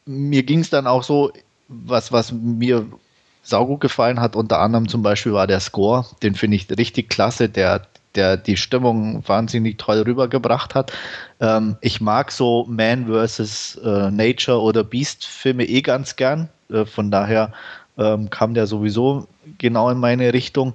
[0.05, 1.31] mir ging es dann auch so,
[1.67, 2.85] was, was mir
[3.43, 7.47] saugut gefallen hat, unter anderem zum Beispiel war der Score, den finde ich richtig klasse,
[7.47, 10.91] der der die Stimmung wahnsinnig toll rübergebracht hat.
[11.39, 13.75] Ähm, ich mag so Man vs.
[13.83, 16.49] Äh, Nature oder Beast Filme eh ganz gern.
[16.69, 17.53] Äh, von daher
[17.97, 19.27] ähm, kam der sowieso
[19.57, 20.73] genau in meine Richtung.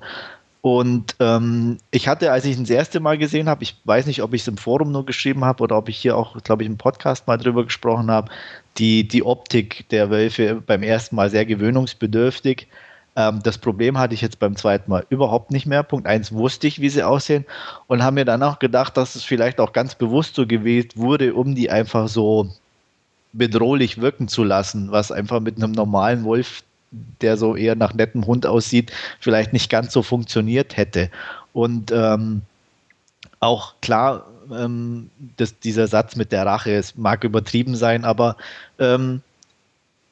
[0.62, 4.22] Und ähm, ich hatte, als ich ihn das erste Mal gesehen habe, ich weiß nicht,
[4.22, 6.68] ob ich es im Forum nur geschrieben habe oder ob ich hier auch, glaube ich,
[6.68, 8.30] im Podcast mal drüber gesprochen habe,
[8.76, 12.68] die, die Optik der Wölfe beim ersten Mal sehr gewöhnungsbedürftig.
[13.16, 15.82] Ähm, das Problem hatte ich jetzt beim zweiten Mal überhaupt nicht mehr.
[15.82, 17.44] Punkt eins wusste ich, wie sie aussehen
[17.86, 21.34] und habe mir dann auch gedacht, dass es vielleicht auch ganz bewusst so gewählt wurde,
[21.34, 22.50] um die einfach so
[23.32, 26.62] bedrohlich wirken zu lassen, was einfach mit einem normalen Wolf
[27.20, 31.10] der so eher nach nettem Hund aussieht, vielleicht nicht ganz so funktioniert hätte.
[31.52, 32.42] Und ähm,
[33.38, 38.36] auch klar, ähm, dass dieser Satz mit der Rache, es mag übertrieben sein, aber
[38.78, 39.22] ähm,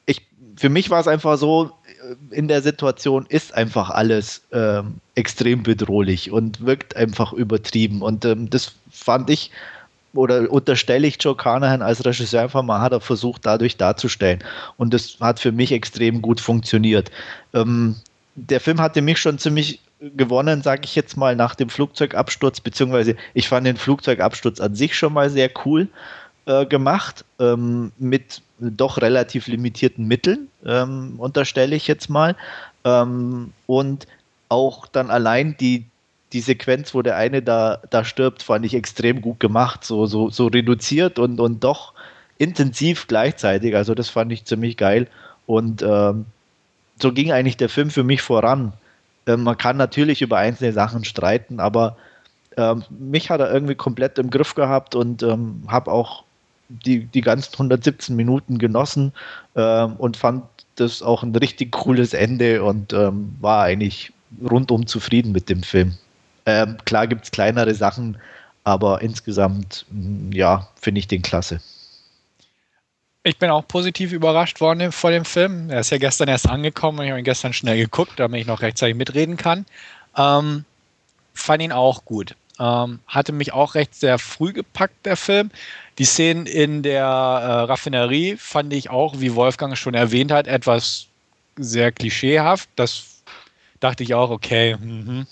[0.05, 1.71] ich, für mich war es einfach so,
[2.31, 8.01] in der Situation ist einfach alles ähm, extrem bedrohlich und wirkt einfach übertrieben.
[8.01, 9.51] Und ähm, das fand ich
[10.13, 14.43] oder unterstelle ich Joe Carnahan als Regisseur einfach mal, hat er versucht, dadurch darzustellen.
[14.77, 17.11] Und das hat für mich extrem gut funktioniert.
[17.53, 17.95] Ähm,
[18.35, 23.15] der Film hatte mich schon ziemlich gewonnen, sage ich jetzt mal, nach dem Flugzeugabsturz, beziehungsweise
[23.33, 25.87] ich fand den Flugzeugabsturz an sich schon mal sehr cool
[26.45, 32.35] äh, gemacht, ähm, mit doch relativ limitierten Mitteln, ähm, unterstelle ich jetzt mal.
[32.83, 34.07] Ähm, und
[34.49, 35.85] auch dann allein die,
[36.33, 40.29] die Sequenz, wo der eine da, da stirbt, fand ich extrem gut gemacht, so, so,
[40.29, 41.93] so reduziert und, und doch
[42.37, 43.75] intensiv gleichzeitig.
[43.75, 45.07] Also das fand ich ziemlich geil.
[45.45, 46.25] Und ähm,
[47.01, 48.73] so ging eigentlich der Film für mich voran.
[49.25, 51.97] Ähm, man kann natürlich über einzelne Sachen streiten, aber
[52.57, 56.23] ähm, mich hat er irgendwie komplett im Griff gehabt und ähm, habe auch
[56.69, 59.13] die, die ganzen 117 Minuten genossen
[59.55, 60.43] ähm, und fand
[60.75, 64.13] das auch ein richtig cooles Ende und ähm, war eigentlich
[64.49, 65.97] rundum zufrieden mit dem Film.
[66.45, 68.17] Ähm, klar gibt es kleinere Sachen,
[68.63, 71.59] aber insgesamt, mm, ja, finde ich den klasse.
[73.23, 75.69] Ich bin auch positiv überrascht worden vor dem Film.
[75.69, 78.47] Er ist ja gestern erst angekommen und ich habe ihn gestern schnell geguckt, damit ich
[78.47, 79.65] noch rechtzeitig mitreden kann.
[80.15, 80.63] Ähm,
[81.33, 82.35] fand ihn auch gut.
[82.59, 85.51] Ähm, hatte mich auch recht sehr früh gepackt, der Film.
[85.99, 91.07] Die Szenen in der äh, Raffinerie fand ich auch, wie Wolfgang schon erwähnt hat, etwas
[91.57, 92.69] sehr klischeehaft.
[92.77, 93.21] Das
[93.81, 95.25] dachte ich auch, okay, mh,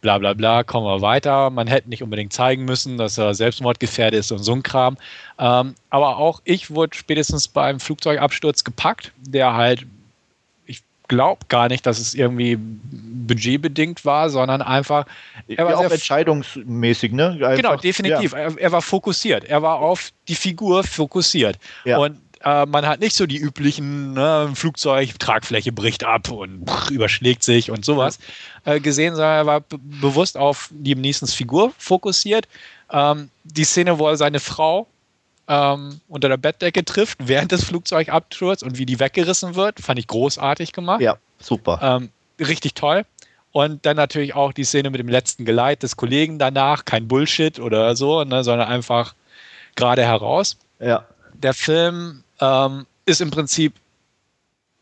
[0.00, 1.50] bla bla bla, kommen wir weiter.
[1.50, 4.96] Man hätte nicht unbedingt zeigen müssen, dass er selbstmordgefährdet ist und so ein Kram.
[5.38, 9.86] Ähm, aber auch ich wurde spätestens beim Flugzeugabsturz gepackt, der halt,
[11.08, 15.06] glaube gar nicht, dass es irgendwie budgetbedingt war, sondern einfach.
[15.48, 17.30] Er war ja, auch entscheidungsmäßig, ne?
[17.30, 18.32] Einfach, genau, definitiv.
[18.32, 18.38] Ja.
[18.38, 19.44] Er, er, war fokussiert.
[19.44, 21.58] Er war auf die Figur fokussiert.
[21.84, 21.98] Ja.
[21.98, 26.90] Und äh, man hat nicht so die üblichen ne, Flugzeug, Tragfläche bricht ab und pff,
[26.90, 28.18] überschlägt sich und sowas
[28.64, 32.46] äh, gesehen, sondern er war bewusst auf die Neesons Figur fokussiert.
[32.90, 34.86] Ähm, die Szene, wo er seine Frau
[35.48, 40.06] ähm, unter der Bettdecke trifft während des Flugzeugabsturzes und wie die weggerissen wird, fand ich
[40.06, 41.00] großartig gemacht.
[41.00, 41.80] Ja, super.
[41.82, 43.04] Ähm, richtig toll.
[43.52, 47.58] Und dann natürlich auch die Szene mit dem letzten Geleit des Kollegen danach, kein Bullshit
[47.58, 49.14] oder so, ne, sondern einfach
[49.74, 50.58] gerade heraus.
[50.80, 51.04] Ja.
[51.32, 53.72] Der Film ähm, ist im Prinzip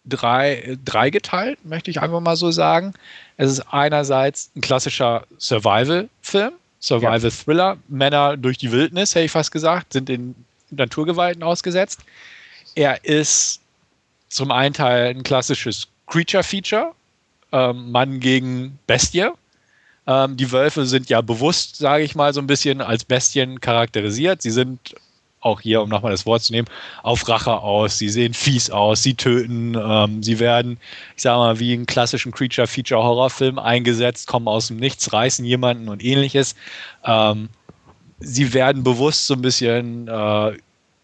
[0.04, 2.94] drei, dreigeteilt, möchte ich einfach mal so sagen.
[3.36, 7.76] Es ist einerseits ein klassischer Survival-Film, Survival-Thriller.
[7.88, 10.34] Männer durch die Wildnis, hätte ich fast gesagt, sind in
[10.70, 12.00] Naturgewalten ausgesetzt.
[12.74, 13.60] Er ist
[14.28, 16.92] zum einen Teil ein klassisches Creature-Feature,
[17.52, 19.28] ähm, Mann gegen Bestie.
[20.06, 24.42] Ähm, die Wölfe sind ja bewusst, sage ich mal, so ein bisschen als Bestien charakterisiert.
[24.42, 24.94] Sie sind
[25.40, 26.68] auch hier, um nochmal das Wort zu nehmen,
[27.02, 27.98] auf Rache aus.
[27.98, 30.78] Sie sehen fies aus, sie töten, ähm, sie werden,
[31.16, 36.04] ich sage mal, wie in klassischen Creature-Feature-Horrorfilm eingesetzt, kommen aus dem Nichts, reißen jemanden und
[36.04, 36.56] ähnliches.
[37.04, 37.48] Ähm,
[38.20, 40.52] sie werden bewusst so ein bisschen äh,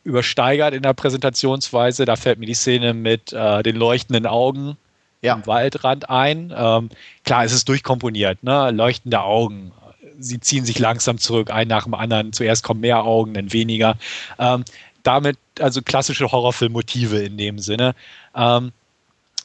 [0.05, 2.05] übersteigert in der Präsentationsweise.
[2.05, 4.77] Da fällt mir die Szene mit äh, den leuchtenden Augen
[5.21, 5.35] ja.
[5.35, 6.53] am Waldrand ein.
[6.57, 6.91] Ähm,
[7.25, 8.71] klar, es ist durchkomponiert, ne?
[8.71, 9.73] leuchtende Augen,
[10.19, 12.33] sie ziehen sich langsam zurück, ein nach dem anderen.
[12.33, 13.97] Zuerst kommen mehr Augen, dann weniger.
[14.39, 14.65] Ähm,
[15.03, 17.95] damit, also klassische Horrorfilmmotive in dem Sinne.
[18.35, 18.73] Ähm,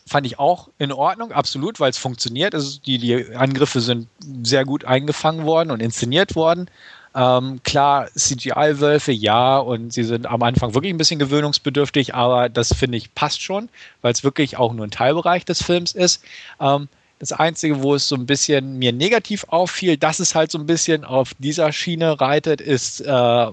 [0.05, 2.55] fand ich auch in Ordnung, absolut, weil es funktioniert.
[2.55, 4.07] Also die, die Angriffe sind
[4.43, 6.69] sehr gut eingefangen worden und inszeniert worden.
[7.17, 12.71] Ähm, klar, CGI-Wölfe, ja, und sie sind am Anfang wirklich ein bisschen gewöhnungsbedürftig, aber das
[12.73, 13.69] finde ich passt schon,
[14.03, 16.23] weil es wirklich auch nur ein Teilbereich des Films ist.
[16.61, 16.87] Ähm,
[17.17, 20.67] das Einzige, wo es so ein bisschen mir negativ auffiel, dass es halt so ein
[20.67, 23.47] bisschen auf dieser Schiene reitet, ist äh,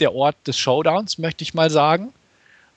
[0.00, 2.12] der Ort des Showdowns, möchte ich mal sagen.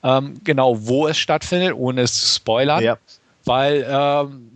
[0.04, 2.84] Ähm, genau, wo es stattfindet, ohne es zu spoilern.
[2.84, 2.98] Ja.
[3.44, 4.50] Weil ähm,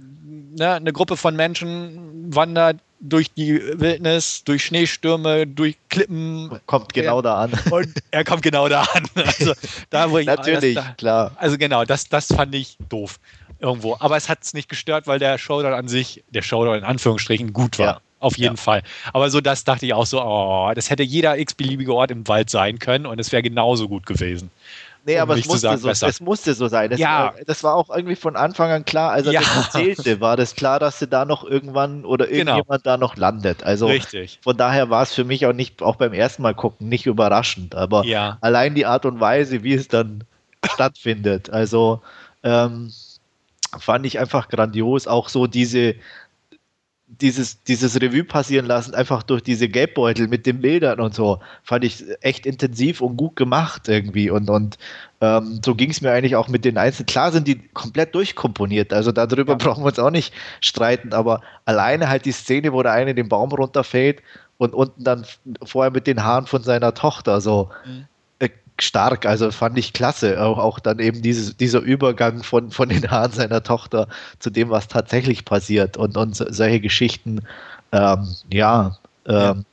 [0.57, 6.51] ne, eine Gruppe von Menschen wandert durch die Wildnis, durch Schneestürme, durch Klippen.
[6.67, 7.53] Kommt genau er, da an.
[7.71, 9.05] Und er kommt genau da an.
[9.15, 9.53] Also,
[9.91, 11.33] da, wo ich, Natürlich, das, da, klar.
[11.37, 13.19] Also genau, das, das fand ich doof
[13.59, 13.97] irgendwo.
[14.01, 17.53] Aber es hat es nicht gestört, weil der Showdown an sich, der Showdown in Anführungsstrichen,
[17.53, 17.87] gut war.
[17.87, 18.01] Ja.
[18.21, 18.63] Auf jeden ja.
[18.63, 18.83] Fall.
[19.13, 22.49] Aber so das dachte ich auch so, oh, das hätte jeder x-beliebige Ort im Wald
[22.49, 24.51] sein können und es wäre genauso gut gewesen.
[25.07, 26.91] Nee, aber es musste, sagen, so, es musste so sein.
[26.91, 27.25] Das, ja.
[27.25, 29.13] War, das war auch irgendwie von Anfang an klar.
[29.13, 29.41] Als er ja.
[29.41, 32.53] das erzählte, war das klar, dass sie da noch irgendwann oder genau.
[32.53, 32.95] irgendjemand genau.
[32.95, 33.63] da noch landet.
[33.65, 34.41] Also Richtig.
[34.43, 37.75] von daher war es für mich auch nicht, auch beim ersten Mal gucken, nicht überraschend.
[37.75, 38.39] Aber ja.
[38.41, 40.25] allein die Art und Weise, wie es dann
[40.65, 41.51] stattfindet.
[41.51, 42.01] Also
[42.43, 42.91] ähm,
[43.79, 45.07] fand ich einfach grandios.
[45.07, 45.97] Auch so diese,
[47.21, 51.85] dieses, dieses Revue passieren lassen, einfach durch diese Geldbeutel mit den Bildern und so, fand
[51.85, 54.31] ich echt intensiv und gut gemacht irgendwie.
[54.31, 54.79] Und, und
[55.21, 57.07] ähm, so ging es mir eigentlich auch mit den Einzelnen.
[57.07, 59.59] Klar sind die komplett durchkomponiert, also darüber ja.
[59.59, 63.29] brauchen wir uns auch nicht streiten, aber alleine halt die Szene, wo der eine den
[63.29, 64.23] Baum runterfällt
[64.59, 65.27] und unten dann
[65.65, 67.71] vorher mit den Haaren von seiner Tochter so.
[67.87, 68.07] Mhm
[68.81, 70.43] stark, also fand ich klasse.
[70.43, 74.71] Auch, auch dann eben dieses, dieser Übergang von, von den Haaren seiner Tochter zu dem,
[74.71, 77.43] was tatsächlich passiert und, und solche Geschichten.
[77.93, 79.65] Ähm, ja, ähm,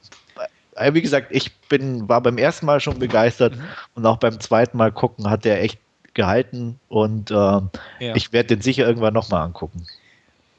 [0.75, 3.63] ja, wie gesagt, ich bin, war beim ersten Mal schon begeistert mhm.
[3.95, 5.79] und auch beim zweiten Mal gucken hat er echt
[6.13, 7.69] gehalten und äh, ja.
[7.99, 9.85] ich werde den sicher irgendwann nochmal angucken.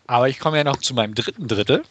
[0.07, 1.83] Aber ich komme ja noch zu meinem dritten Drittel.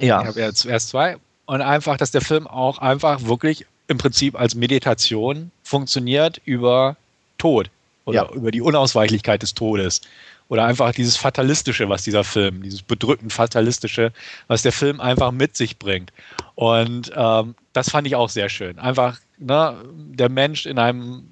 [0.00, 0.20] Ja.
[0.20, 1.16] Ich habe ja zuerst zwei.
[1.46, 6.96] Und einfach, dass der Film auch einfach wirklich im Prinzip als Meditation funktioniert über
[7.38, 7.70] Tod
[8.04, 8.32] oder ja.
[8.32, 10.00] über die Unausweichlichkeit des Todes.
[10.48, 14.12] Oder einfach dieses Fatalistische, was dieser Film, dieses bedrückend Fatalistische,
[14.46, 16.12] was der Film einfach mit sich bringt.
[16.54, 18.78] Und ähm, das fand ich auch sehr schön.
[18.78, 21.24] Einfach ne, der Mensch in einem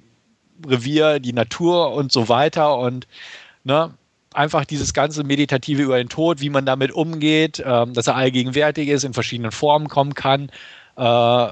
[0.67, 3.07] Revier, die Natur und so weiter und
[3.63, 3.93] ne,
[4.33, 8.89] einfach dieses ganze Meditative über den Tod, wie man damit umgeht, ähm, dass er allgegenwärtig
[8.89, 10.49] ist, in verschiedenen Formen kommen kann.
[10.97, 11.47] Äh,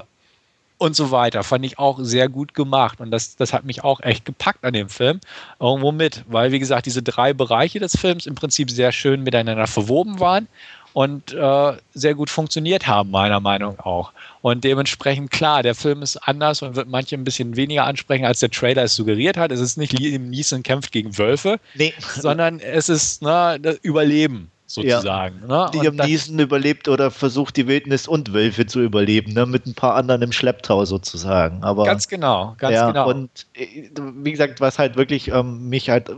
[0.84, 1.42] und so weiter.
[1.42, 3.00] Fand ich auch sehr gut gemacht.
[3.00, 5.18] Und das, das hat mich auch echt gepackt an dem Film.
[5.58, 9.66] Irgendwo mit, weil, wie gesagt, diese drei Bereiche des Films im Prinzip sehr schön miteinander
[9.66, 10.46] verwoben waren
[10.92, 14.12] und äh, sehr gut funktioniert haben, meiner Meinung nach auch.
[14.42, 18.40] Und dementsprechend, klar, der Film ist anders und wird manche ein bisschen weniger ansprechen, als
[18.40, 19.50] der Trailer es suggeriert hat.
[19.52, 21.94] Es ist nicht Liam Neeson kämpft gegen Wölfe, nee.
[22.14, 25.40] sondern es ist ne, das Überleben sozusagen.
[25.48, 25.64] Ja.
[25.64, 25.70] Ne?
[25.72, 29.46] Die am Niesen überlebt oder versucht die Wildnis und Wölfe zu überleben, ne?
[29.46, 31.62] mit ein paar anderen im Schlepptau sozusagen.
[31.62, 33.08] Aber, ganz genau, ganz ja, genau.
[33.08, 36.10] Und äh, wie gesagt, was halt wirklich ähm, mich halt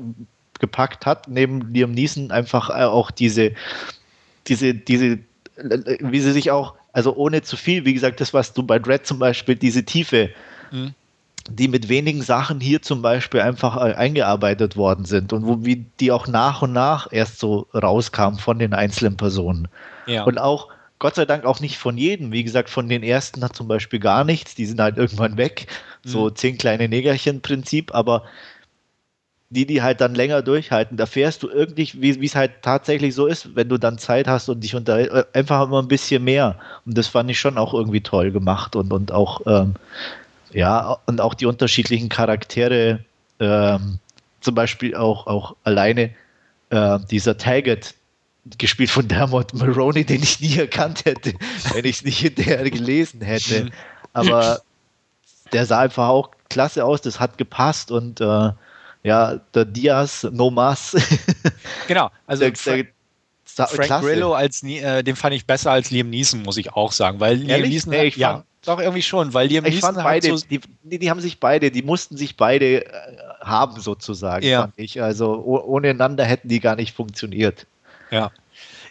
[0.58, 3.52] gepackt hat, neben Liam Neeson einfach äh, auch diese,
[4.46, 5.18] diese, diese,
[5.56, 9.06] wie sie sich auch, also ohne zu viel, wie gesagt, das, was du bei Dread
[9.06, 10.30] zum Beispiel, diese Tiefe,
[10.70, 10.94] mhm
[11.51, 15.86] die mit wenigen Sachen hier zum Beispiel einfach äh, eingearbeitet worden sind und wo wie
[16.01, 19.68] die auch nach und nach erst so rauskamen von den einzelnen Personen.
[20.06, 20.24] Ja.
[20.24, 20.68] Und auch,
[20.98, 22.32] Gott sei Dank auch nicht von jedem.
[22.32, 25.66] Wie gesagt, von den ersten hat zum Beispiel gar nichts, die sind halt irgendwann weg.
[26.05, 26.09] Mhm.
[26.09, 28.24] So zehn kleine Negerchen-Prinzip, aber
[29.48, 33.27] die, die halt dann länger durchhalten, da fährst du irgendwie, wie es halt tatsächlich so
[33.27, 36.59] ist, wenn du dann Zeit hast und dich unter äh, einfach immer ein bisschen mehr.
[36.85, 39.74] Und das fand ich schon auch irgendwie toll gemacht und, und auch ähm,
[40.56, 43.04] ja, und auch die unterschiedlichen Charaktere,
[43.40, 43.98] ähm,
[44.40, 46.14] zum Beispiel auch, auch alleine
[46.70, 47.94] äh, dieser Taggart,
[48.56, 51.34] gespielt von Dermot Maroney, den ich nie erkannt hätte,
[51.74, 53.70] wenn ich es nicht hinterher gelesen hätte.
[54.14, 54.62] Aber
[55.52, 58.52] der sah einfach auch klasse aus, das hat gepasst und äh,
[59.02, 60.96] ja, der Diaz, No Mas.
[61.86, 62.86] genau, also der, der,
[63.66, 64.06] Frank klasse.
[64.06, 67.36] Grillo als äh, den fand ich besser als Liam Neeson, muss ich auch sagen, weil
[67.36, 67.70] Liam Ehrlich?
[67.70, 71.20] Neeson nee, ja, doch, irgendwie schon, weil die ich fand beide, so die, die, haben
[71.20, 72.90] sich beide, die mussten sich beide äh,
[73.40, 74.62] haben sozusagen, ja.
[74.62, 75.01] fand ich.
[75.02, 77.66] Also ohne einander hätten die gar nicht funktioniert.
[78.10, 78.30] Ja.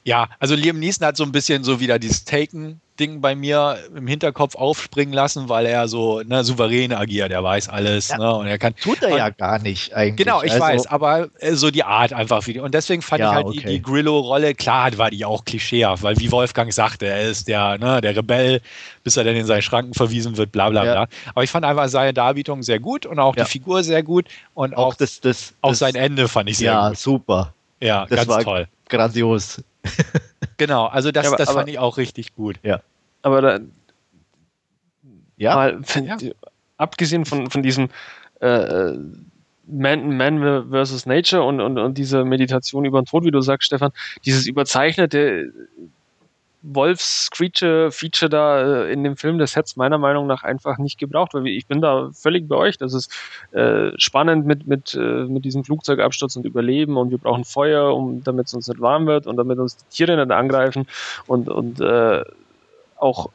[0.05, 3.77] Ja, also Liam Neeson hat so ein bisschen so wieder dieses Taken Ding bei mir
[3.95, 7.31] im Hinterkopf aufspringen lassen, weil er so ne, souverän agiert.
[7.31, 8.09] Er weiß alles.
[8.09, 10.25] Ja, ne, und er kann, tut er und, ja gar nicht eigentlich.
[10.25, 12.45] Genau, ich also, weiß, aber äh, so die Art einfach.
[12.47, 13.59] Wie, und deswegen fand ja, ich halt okay.
[13.59, 17.77] die, die Grillo-Rolle, klar, war die auch klischeehaft, weil wie Wolfgang sagte, er ist der,
[17.79, 18.61] ne, der Rebell,
[19.03, 20.91] bis er dann in seinen Schranken verwiesen wird, bla bla ja.
[20.93, 21.07] bla.
[21.31, 24.27] Aber ich fand einfach seine Darbietung sehr gut und auch die Figur sehr gut.
[24.53, 26.81] Und auch, auch, das, das, auch das, sein Ende fand ich sehr gut.
[26.81, 27.53] Ja, super.
[27.81, 28.67] Ja, das ganz war toll.
[28.87, 29.61] Grandios.
[30.57, 32.57] Genau, also das, aber, das fand ich auch richtig gut.
[32.63, 32.81] Ja.
[33.21, 33.59] Aber da,
[35.37, 36.17] ja, mal, ja.
[36.77, 37.89] abgesehen von, von diesem
[38.39, 38.91] äh,
[39.67, 43.67] Man, Man versus Nature und, und, und diese Meditation über den Tod, wie du sagst,
[43.67, 43.91] Stefan,
[44.23, 45.51] dieses überzeichnete
[46.67, 51.33] Wolfs-Creature-Feature da äh, in dem Film, das hätte es meiner Meinung nach einfach nicht gebraucht,
[51.33, 52.77] weil ich bin da völlig bei euch.
[52.77, 53.11] Das ist
[53.51, 58.23] äh, spannend mit, mit, äh, mit diesem Flugzeugabsturz und Überleben und wir brauchen Feuer, um,
[58.23, 60.87] damit es uns nicht warm wird und damit uns die Tiere nicht angreifen
[61.27, 62.23] und, und äh,
[62.97, 63.29] auch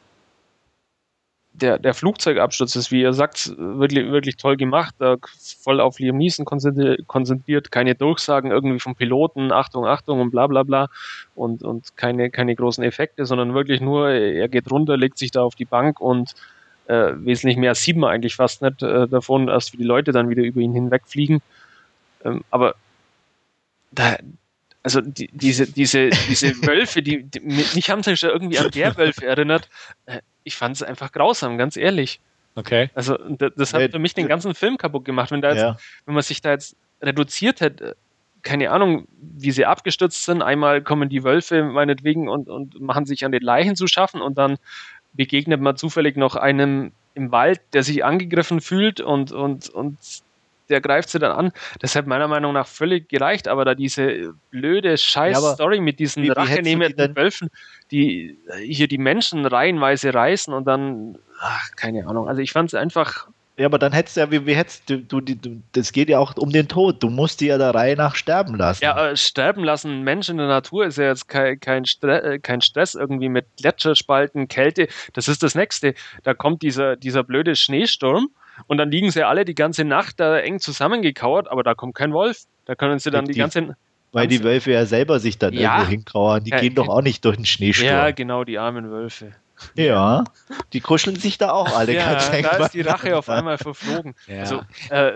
[1.53, 4.95] der, der Flugzeugabsturz ist, wie ihr sagt, wirklich, wirklich toll gemacht.
[4.99, 5.17] Da
[5.61, 10.63] voll auf Liam Neeson konzentriert, keine Durchsagen irgendwie vom Piloten, Achtung, Achtung und bla bla
[10.63, 10.87] bla
[11.35, 15.41] und, und keine, keine großen Effekte, sondern wirklich nur, er geht runter, legt sich da
[15.41, 16.35] auf die Bank und
[16.87, 20.29] äh, wesentlich mehr sieht man eigentlich fast nicht äh, davon, erst wie die Leute dann
[20.29, 21.41] wieder über ihn hinwegfliegen.
[22.23, 22.75] Ähm, aber
[23.91, 24.17] da,
[24.83, 28.97] also die, diese, diese, diese Wölfe, die, die, mich haben sich ja irgendwie an der
[28.97, 29.69] Wölfe erinnert.
[30.05, 32.19] Äh, ich fand es einfach grausam, ganz ehrlich.
[32.55, 32.89] Okay.
[32.93, 35.31] Also das hat für mich den ganzen Film kaputt gemacht.
[35.31, 35.77] Wenn, da jetzt, ja.
[36.05, 37.95] wenn man sich da jetzt reduziert hätte,
[38.41, 40.41] keine Ahnung, wie sie abgestürzt sind.
[40.41, 44.37] Einmal kommen die Wölfe meinetwegen und, und machen sich an den Leichen zu schaffen und
[44.37, 44.57] dann
[45.13, 49.97] begegnet man zufällig noch einem im Wald, der sich angegriffen fühlt und, und, und
[50.71, 51.51] der greift sie dann an.
[51.79, 56.29] Das hat meiner Meinung nach völlig gereicht, aber da diese blöde Scheiß-Story ja, mit diesen
[56.31, 57.49] rachennehmenden Wölfen,
[57.91, 62.27] die hier die Menschen reihenweise reißen und dann, ach, keine Ahnung.
[62.27, 63.27] Also ich fand es einfach
[63.57, 66.17] ja, aber dann hättest du ja, wie, wie hättest du, du, du, das geht ja
[66.17, 67.03] auch um den Tod.
[67.03, 68.83] Du musst die ja der Reihe nach sterben lassen.
[68.83, 70.01] Ja, äh, sterben lassen.
[70.01, 73.45] Mensch in der Natur ist ja jetzt kein, kein, Stress, äh, kein Stress irgendwie mit
[73.57, 74.87] Gletscherspalten, Kälte.
[75.13, 75.93] Das ist das Nächste.
[76.23, 78.29] Da kommt dieser, dieser blöde Schneesturm
[78.67, 82.13] und dann liegen sie alle die ganze Nacht da eng zusammengekauert, aber da kommt kein
[82.13, 82.45] Wolf.
[82.65, 83.75] Da können sie dann die, die ganze.
[84.11, 86.43] Weil die Wölfe ja selber sich dann ja, irgendwo hinkauern.
[86.43, 87.87] Die ja, gehen doch auch nicht durch den Schneesturm.
[87.87, 89.31] Ja, genau, die armen Wölfe.
[89.75, 90.23] Ja,
[90.73, 92.43] die kuscheln sich da auch alle ja, ganz eng.
[92.43, 94.15] Da ist die Rache auf einmal verflogen.
[94.27, 94.39] Ja.
[94.39, 95.11] Also, äh,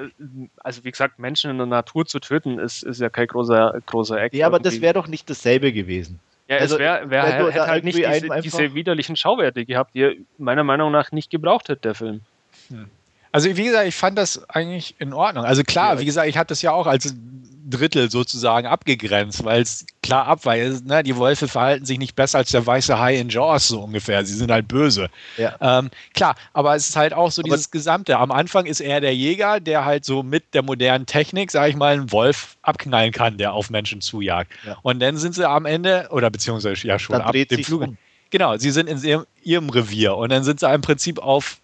[0.57, 4.21] also, wie gesagt, Menschen in der Natur zu töten, ist, ist ja kein großer, großer
[4.21, 4.35] Act.
[4.35, 4.69] Ja, aber irgendwie.
[4.69, 6.19] das wäre doch nicht dasselbe gewesen.
[6.47, 10.01] Ja, also, es wäre wär, wär hätte halt nicht diese, diese, widerlichen Schauwerte gehabt, die
[10.01, 12.21] er meiner Meinung nach nicht gebraucht hat, der Film.
[12.69, 12.89] Hm.
[13.35, 15.43] Also wie gesagt, ich fand das eigentlich in Ordnung.
[15.43, 17.13] Also klar, wie gesagt, ich hatte das ja auch als
[17.69, 20.85] Drittel sozusagen abgegrenzt, weil es klar abweicht.
[20.85, 21.03] Ne?
[21.03, 24.25] Die Wölfe verhalten sich nicht besser als der weiße Hai in Jaws so ungefähr.
[24.25, 25.09] Sie sind halt böse.
[25.35, 25.53] Ja.
[25.59, 28.17] Ähm, klar, aber es ist halt auch so aber dieses Gesamte.
[28.17, 31.75] Am Anfang ist er der Jäger, der halt so mit der modernen Technik, sage ich
[31.75, 34.49] mal, einen Wolf abknallen kann, der auf Menschen zujagt.
[34.65, 34.77] Ja.
[34.81, 37.81] Und dann sind sie am Ende, oder beziehungsweise ja schon ab dem Flug.
[37.81, 37.97] Um.
[38.29, 41.57] Genau, sie sind in ihrem, ihrem Revier und dann sind sie im Prinzip auf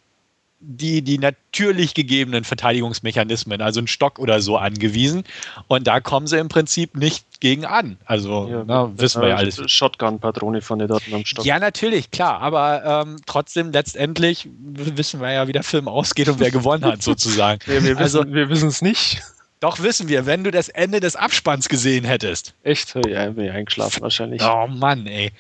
[0.61, 5.23] die, die natürlich gegebenen Verteidigungsmechanismen, also ein Stock oder so, angewiesen.
[5.67, 7.97] Und da kommen sie im Prinzip nicht gegen an.
[8.05, 9.59] Also, ja, na, wissen wir ja alles.
[9.65, 11.45] Shotgun-Patrone von der dort am Stock.
[11.45, 12.39] Ja, natürlich, klar.
[12.41, 17.01] Aber ähm, trotzdem, letztendlich wissen wir ja, wie der Film ausgeht und wer gewonnen hat,
[17.01, 17.59] sozusagen.
[17.65, 19.21] Ja, wir also, wissen es nicht.
[19.59, 22.55] Doch wissen wir, wenn du das Ende des Abspanns gesehen hättest.
[22.63, 22.95] Echt?
[23.07, 24.41] Ja, bin ich eingeschlafen wahrscheinlich.
[24.41, 25.31] Oh Mann, ey.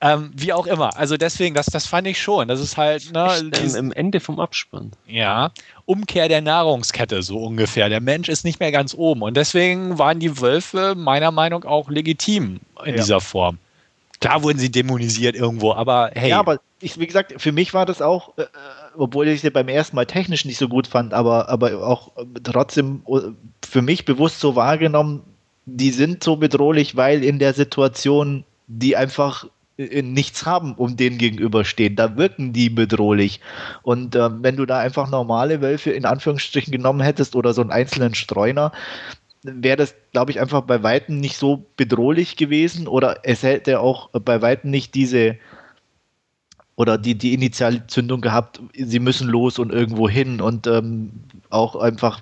[0.00, 0.94] Ähm, wie auch immer.
[0.96, 2.48] Also deswegen, das, das fand ich schon.
[2.48, 4.92] Das ist halt ne, Echt, im Ende vom Abspann.
[5.06, 5.52] Ja,
[5.86, 7.88] Umkehr der Nahrungskette so ungefähr.
[7.88, 11.70] Der Mensch ist nicht mehr ganz oben und deswegen waren die Wölfe meiner Meinung nach
[11.70, 12.96] auch legitim in ja.
[12.96, 13.58] dieser Form.
[14.20, 16.30] Klar wurden sie dämonisiert irgendwo, aber hey.
[16.30, 18.46] Ja, aber ich, wie gesagt, für mich war das auch, äh, äh
[18.98, 22.12] obwohl ich sie beim ersten Mal technisch nicht so gut fand, aber, aber auch
[22.42, 23.20] trotzdem äh,
[23.66, 25.22] für mich bewusst so wahrgenommen,
[25.66, 29.46] die sind so bedrohlich, weil in der Situation die einfach
[29.78, 31.96] nichts haben, um denen gegenüberstehen.
[31.96, 33.40] Da wirken die bedrohlich.
[33.82, 37.70] Und äh, wenn du da einfach normale Wölfe in Anführungsstrichen genommen hättest oder so einen
[37.70, 38.72] einzelnen Streuner,
[39.42, 44.10] wäre das, glaube ich, einfach bei Weitem nicht so bedrohlich gewesen oder es hätte auch
[44.10, 45.36] bei Weitem nicht diese
[46.74, 51.10] oder die, die Initialzündung gehabt, sie müssen los und irgendwo hin und ähm,
[51.48, 52.20] auch einfach,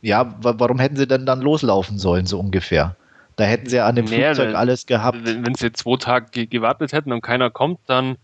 [0.00, 2.96] ja, warum hätten sie denn dann loslaufen sollen, so ungefähr?
[3.36, 5.18] Da hätten sie ja an dem nee, Flugzeug alles gehabt.
[5.24, 8.16] Wenn, sie zwei Tage gewartet hätten und keiner kommt, dann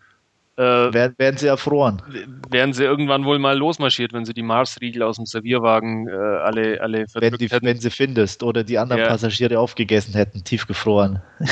[0.56, 2.02] äh, werden, werden sie erfroren.
[2.50, 6.80] Wären sie irgendwann wohl mal losmarschiert, wenn sie die Marsriegel aus dem Servierwagen äh, alle,
[6.80, 7.64] alle wenn, die, hätten.
[7.64, 9.08] wenn sie findest oder die anderen ja.
[9.08, 11.22] Passagiere aufgegessen hätten, tiefgefroren.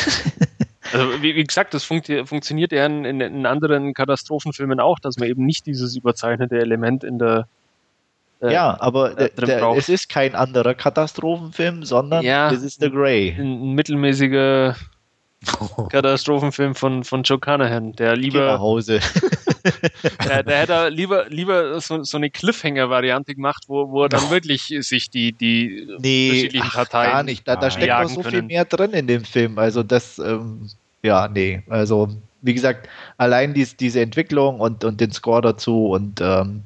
[0.92, 5.16] Also wie, wie, gesagt, das funkt, funktioniert ja in, in, in, anderen Katastrophenfilmen auch, dass
[5.16, 7.48] man eben nicht dieses überzeichnete Element in der,
[8.40, 12.90] äh, ja, aber äh, der, es ist kein anderer Katastrophenfilm, sondern ja, es ist The
[12.90, 13.30] Grey.
[13.30, 14.76] Ein, ein mittelmäßiger
[15.90, 18.46] Katastrophenfilm von, von Joe Carnahan, der lieber.
[18.52, 19.00] Nach Hause.
[20.28, 24.74] der, der hätte lieber, lieber so, so eine Cliffhanger-Variante gemacht, wo, wo er dann wirklich
[24.80, 27.12] sich die, die nee, unterschiedlichen Parteien.
[27.12, 28.30] Gar nicht, da, da steckt noch so können.
[28.30, 29.58] viel mehr drin in dem Film.
[29.58, 30.68] Also das, ähm,
[31.02, 31.62] ja, nee.
[31.68, 32.08] Also,
[32.42, 36.64] wie gesagt, allein dies, diese Entwicklung und, und den Score dazu und ähm,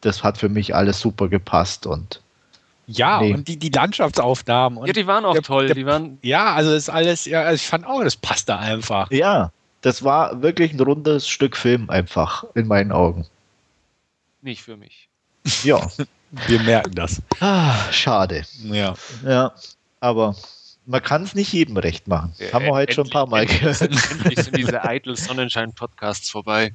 [0.00, 2.20] das hat für mich alles super gepasst und
[2.86, 3.34] ja, nee.
[3.34, 4.78] und die, die Landschaftsaufnahmen.
[4.78, 5.66] Und ja, die waren auch der, toll.
[5.66, 8.56] Der, die waren ja, also das ist alles, ja, also ich fand auch, das passte
[8.56, 9.10] einfach.
[9.12, 9.52] Ja,
[9.82, 13.26] das war wirklich ein rundes Stück Film einfach, in meinen Augen.
[14.42, 15.08] Nicht für mich.
[15.62, 15.86] Ja.
[16.46, 17.20] Wir merken das.
[17.40, 18.44] Ah, schade.
[18.62, 18.94] Ja.
[19.24, 19.52] Ja,
[19.98, 20.36] aber
[20.90, 22.34] man kann es nicht jedem recht machen.
[22.38, 23.80] Ja, Haben wir heute schon ein paar Mal gehört.
[23.80, 26.74] Endlich sind diese eitel Sonnenschein-Podcasts vorbei.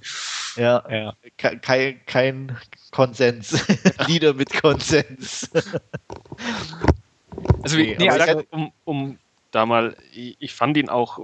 [0.55, 1.13] Ja, ja.
[1.37, 2.57] Kein, kein
[2.91, 3.67] Konsens.
[4.07, 5.51] Lieder mit Konsens.
[7.61, 9.19] Also, wie, nee, gesagt, um, um
[9.51, 11.19] da mal, ich, ich fand ihn auch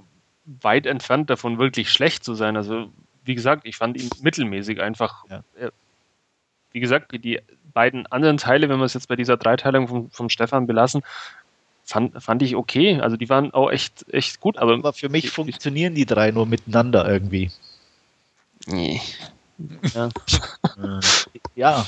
[0.46, 2.58] weit entfernt davon, wirklich schlecht zu sein.
[2.58, 2.90] Also,
[3.24, 5.24] wie gesagt, ich fand ihn mittelmäßig einfach.
[5.30, 5.44] Ja.
[6.74, 7.40] Wie gesagt, die
[7.74, 11.04] beiden anderen Teile, wenn wir es jetzt bei dieser Dreiteilung vom, vom Stefan belassen,
[11.84, 13.00] fand, fand ich okay.
[13.02, 14.58] Also die waren auch echt, echt gut.
[14.58, 17.52] Aber, aber für mich ich, funktionieren die drei nur miteinander irgendwie.
[18.68, 19.02] Nee.
[19.94, 20.10] Ja,
[21.56, 21.86] ja,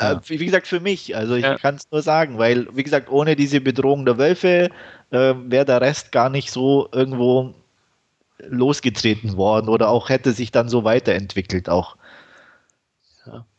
[0.00, 1.16] äh, wie gesagt, für mich.
[1.16, 1.58] Also ich ja.
[1.58, 4.70] kann es nur sagen, weil, wie gesagt, ohne diese Bedrohung der Wölfe
[5.10, 7.54] äh, wäre der Rest gar nicht so irgendwo
[8.38, 11.96] losgetreten worden oder auch hätte sich dann so weiterentwickelt auch.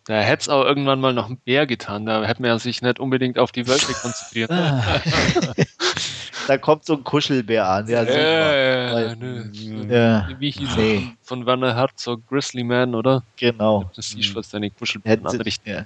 [0.07, 2.97] Da hätte es auch irgendwann mal noch ein Bär getan, da hätte man sich nicht
[2.97, 4.49] unbedingt auf die Wölfe konzentriert.
[6.47, 7.89] da kommt so ein Kuschelbär an.
[7.89, 9.43] Ja, ja, nö.
[9.89, 10.29] ja.
[10.39, 11.11] Wie hieß nee.
[11.21, 13.21] von Werner Herzog, Grizzly Man, oder?
[13.35, 13.91] Genau.
[13.97, 15.83] Das ist was deine Kuschelbären hätten, ja.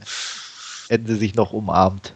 [0.89, 2.13] hätten sie sich noch umarmt.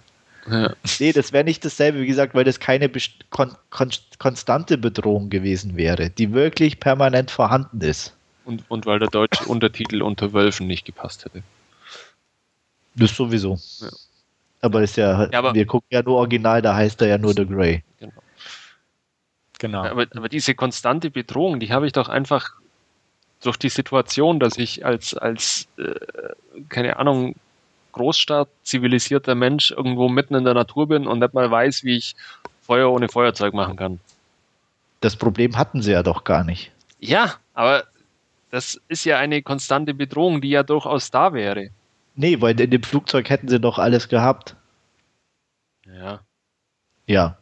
[0.48, 0.74] Ja.
[1.00, 2.88] Nee, das wäre nicht dasselbe, wie gesagt, weil das keine
[3.32, 8.16] kon kon konstante Bedrohung gewesen wäre, die wirklich permanent vorhanden ist.
[8.44, 11.42] Und, und weil der deutsche Untertitel unter Wölfen nicht gepasst hätte.
[12.96, 13.58] Das sowieso.
[13.80, 13.90] Ja.
[14.62, 17.34] Aber ist ja, ja aber wir gucken ja nur original, da heißt er ja nur
[17.34, 17.84] The Grey.
[18.00, 18.14] Genau.
[19.60, 19.84] genau.
[19.84, 22.54] Aber, aber diese konstante Bedrohung, die habe ich doch einfach
[23.42, 25.94] durch die Situation, dass ich als, als äh,
[26.70, 27.36] keine Ahnung,
[27.92, 32.16] Großstadt, zivilisierter Mensch irgendwo mitten in der Natur bin und nicht mal weiß, wie ich
[32.62, 34.00] Feuer ohne Feuerzeug machen kann.
[35.00, 36.72] Das Problem hatten sie ja doch gar nicht.
[37.00, 37.86] Ja, aber
[38.52, 41.70] das ist ja eine konstante Bedrohung, die ja durchaus da wäre.
[42.16, 44.56] Nee, weil in dem Flugzeug hätten sie doch alles gehabt.
[45.86, 46.22] Ja.
[47.08, 47.38] Ja.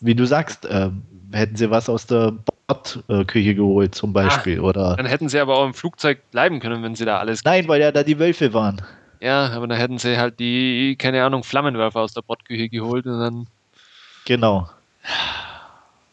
[0.00, 1.02] Wie du sagst, ähm,
[1.32, 2.34] hätten sie was aus der
[2.66, 4.96] Bordküche geholt zum Beispiel, ah, oder?
[4.96, 7.44] Dann hätten sie aber auch im Flugzeug bleiben können, wenn sie da alles.
[7.44, 8.82] Nein, weil ja da die Wölfe waren.
[9.20, 13.20] Ja, aber dann hätten sie halt die, keine Ahnung, Flammenwerfer aus der Bordküche geholt und
[13.20, 13.46] dann.
[14.24, 14.68] Genau.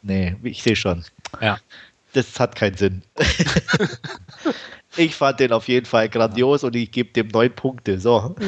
[0.02, 1.04] Nee, ich sehe schon.
[1.42, 1.58] Ja.
[2.14, 3.02] Das hat keinen Sinn.
[4.96, 8.00] Ich fand den auf jeden Fall grandios und ich gebe dem neun Punkte.
[8.00, 8.36] So.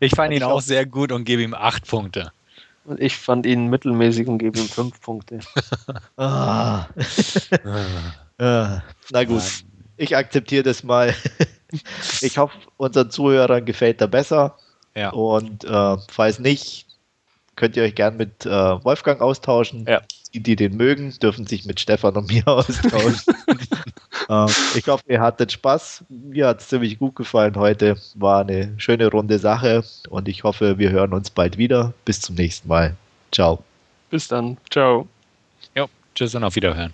[0.00, 2.32] Ich fand ihn auch sehr gut und gebe ihm acht Punkte.
[2.86, 5.40] Und ich fand ihn mittelmäßig und gebe ihm fünf Punkte.
[6.16, 6.86] ah.
[8.38, 8.82] ah.
[9.10, 9.42] Na gut,
[9.96, 11.14] ich akzeptiere das mal.
[12.22, 14.56] Ich hoffe, unseren Zuhörern gefällt er besser.
[14.94, 15.10] Ja.
[15.10, 16.86] Und äh, falls nicht,
[17.56, 19.84] könnt ihr euch gern mit äh, Wolfgang austauschen.
[19.84, 20.00] Ja.
[20.36, 23.34] Die, die den mögen, dürfen sich mit Stefan und mir austauschen.
[24.28, 26.04] äh, ich hoffe, ihr hattet Spaß.
[26.10, 27.96] Mir hat es ziemlich gut gefallen heute.
[28.16, 31.94] War eine schöne runde Sache und ich hoffe, wir hören uns bald wieder.
[32.04, 32.96] Bis zum nächsten Mal.
[33.32, 33.64] Ciao.
[34.10, 34.58] Bis dann.
[34.70, 35.08] Ciao.
[35.74, 36.92] Jo, tschüss und auf Wiederhören.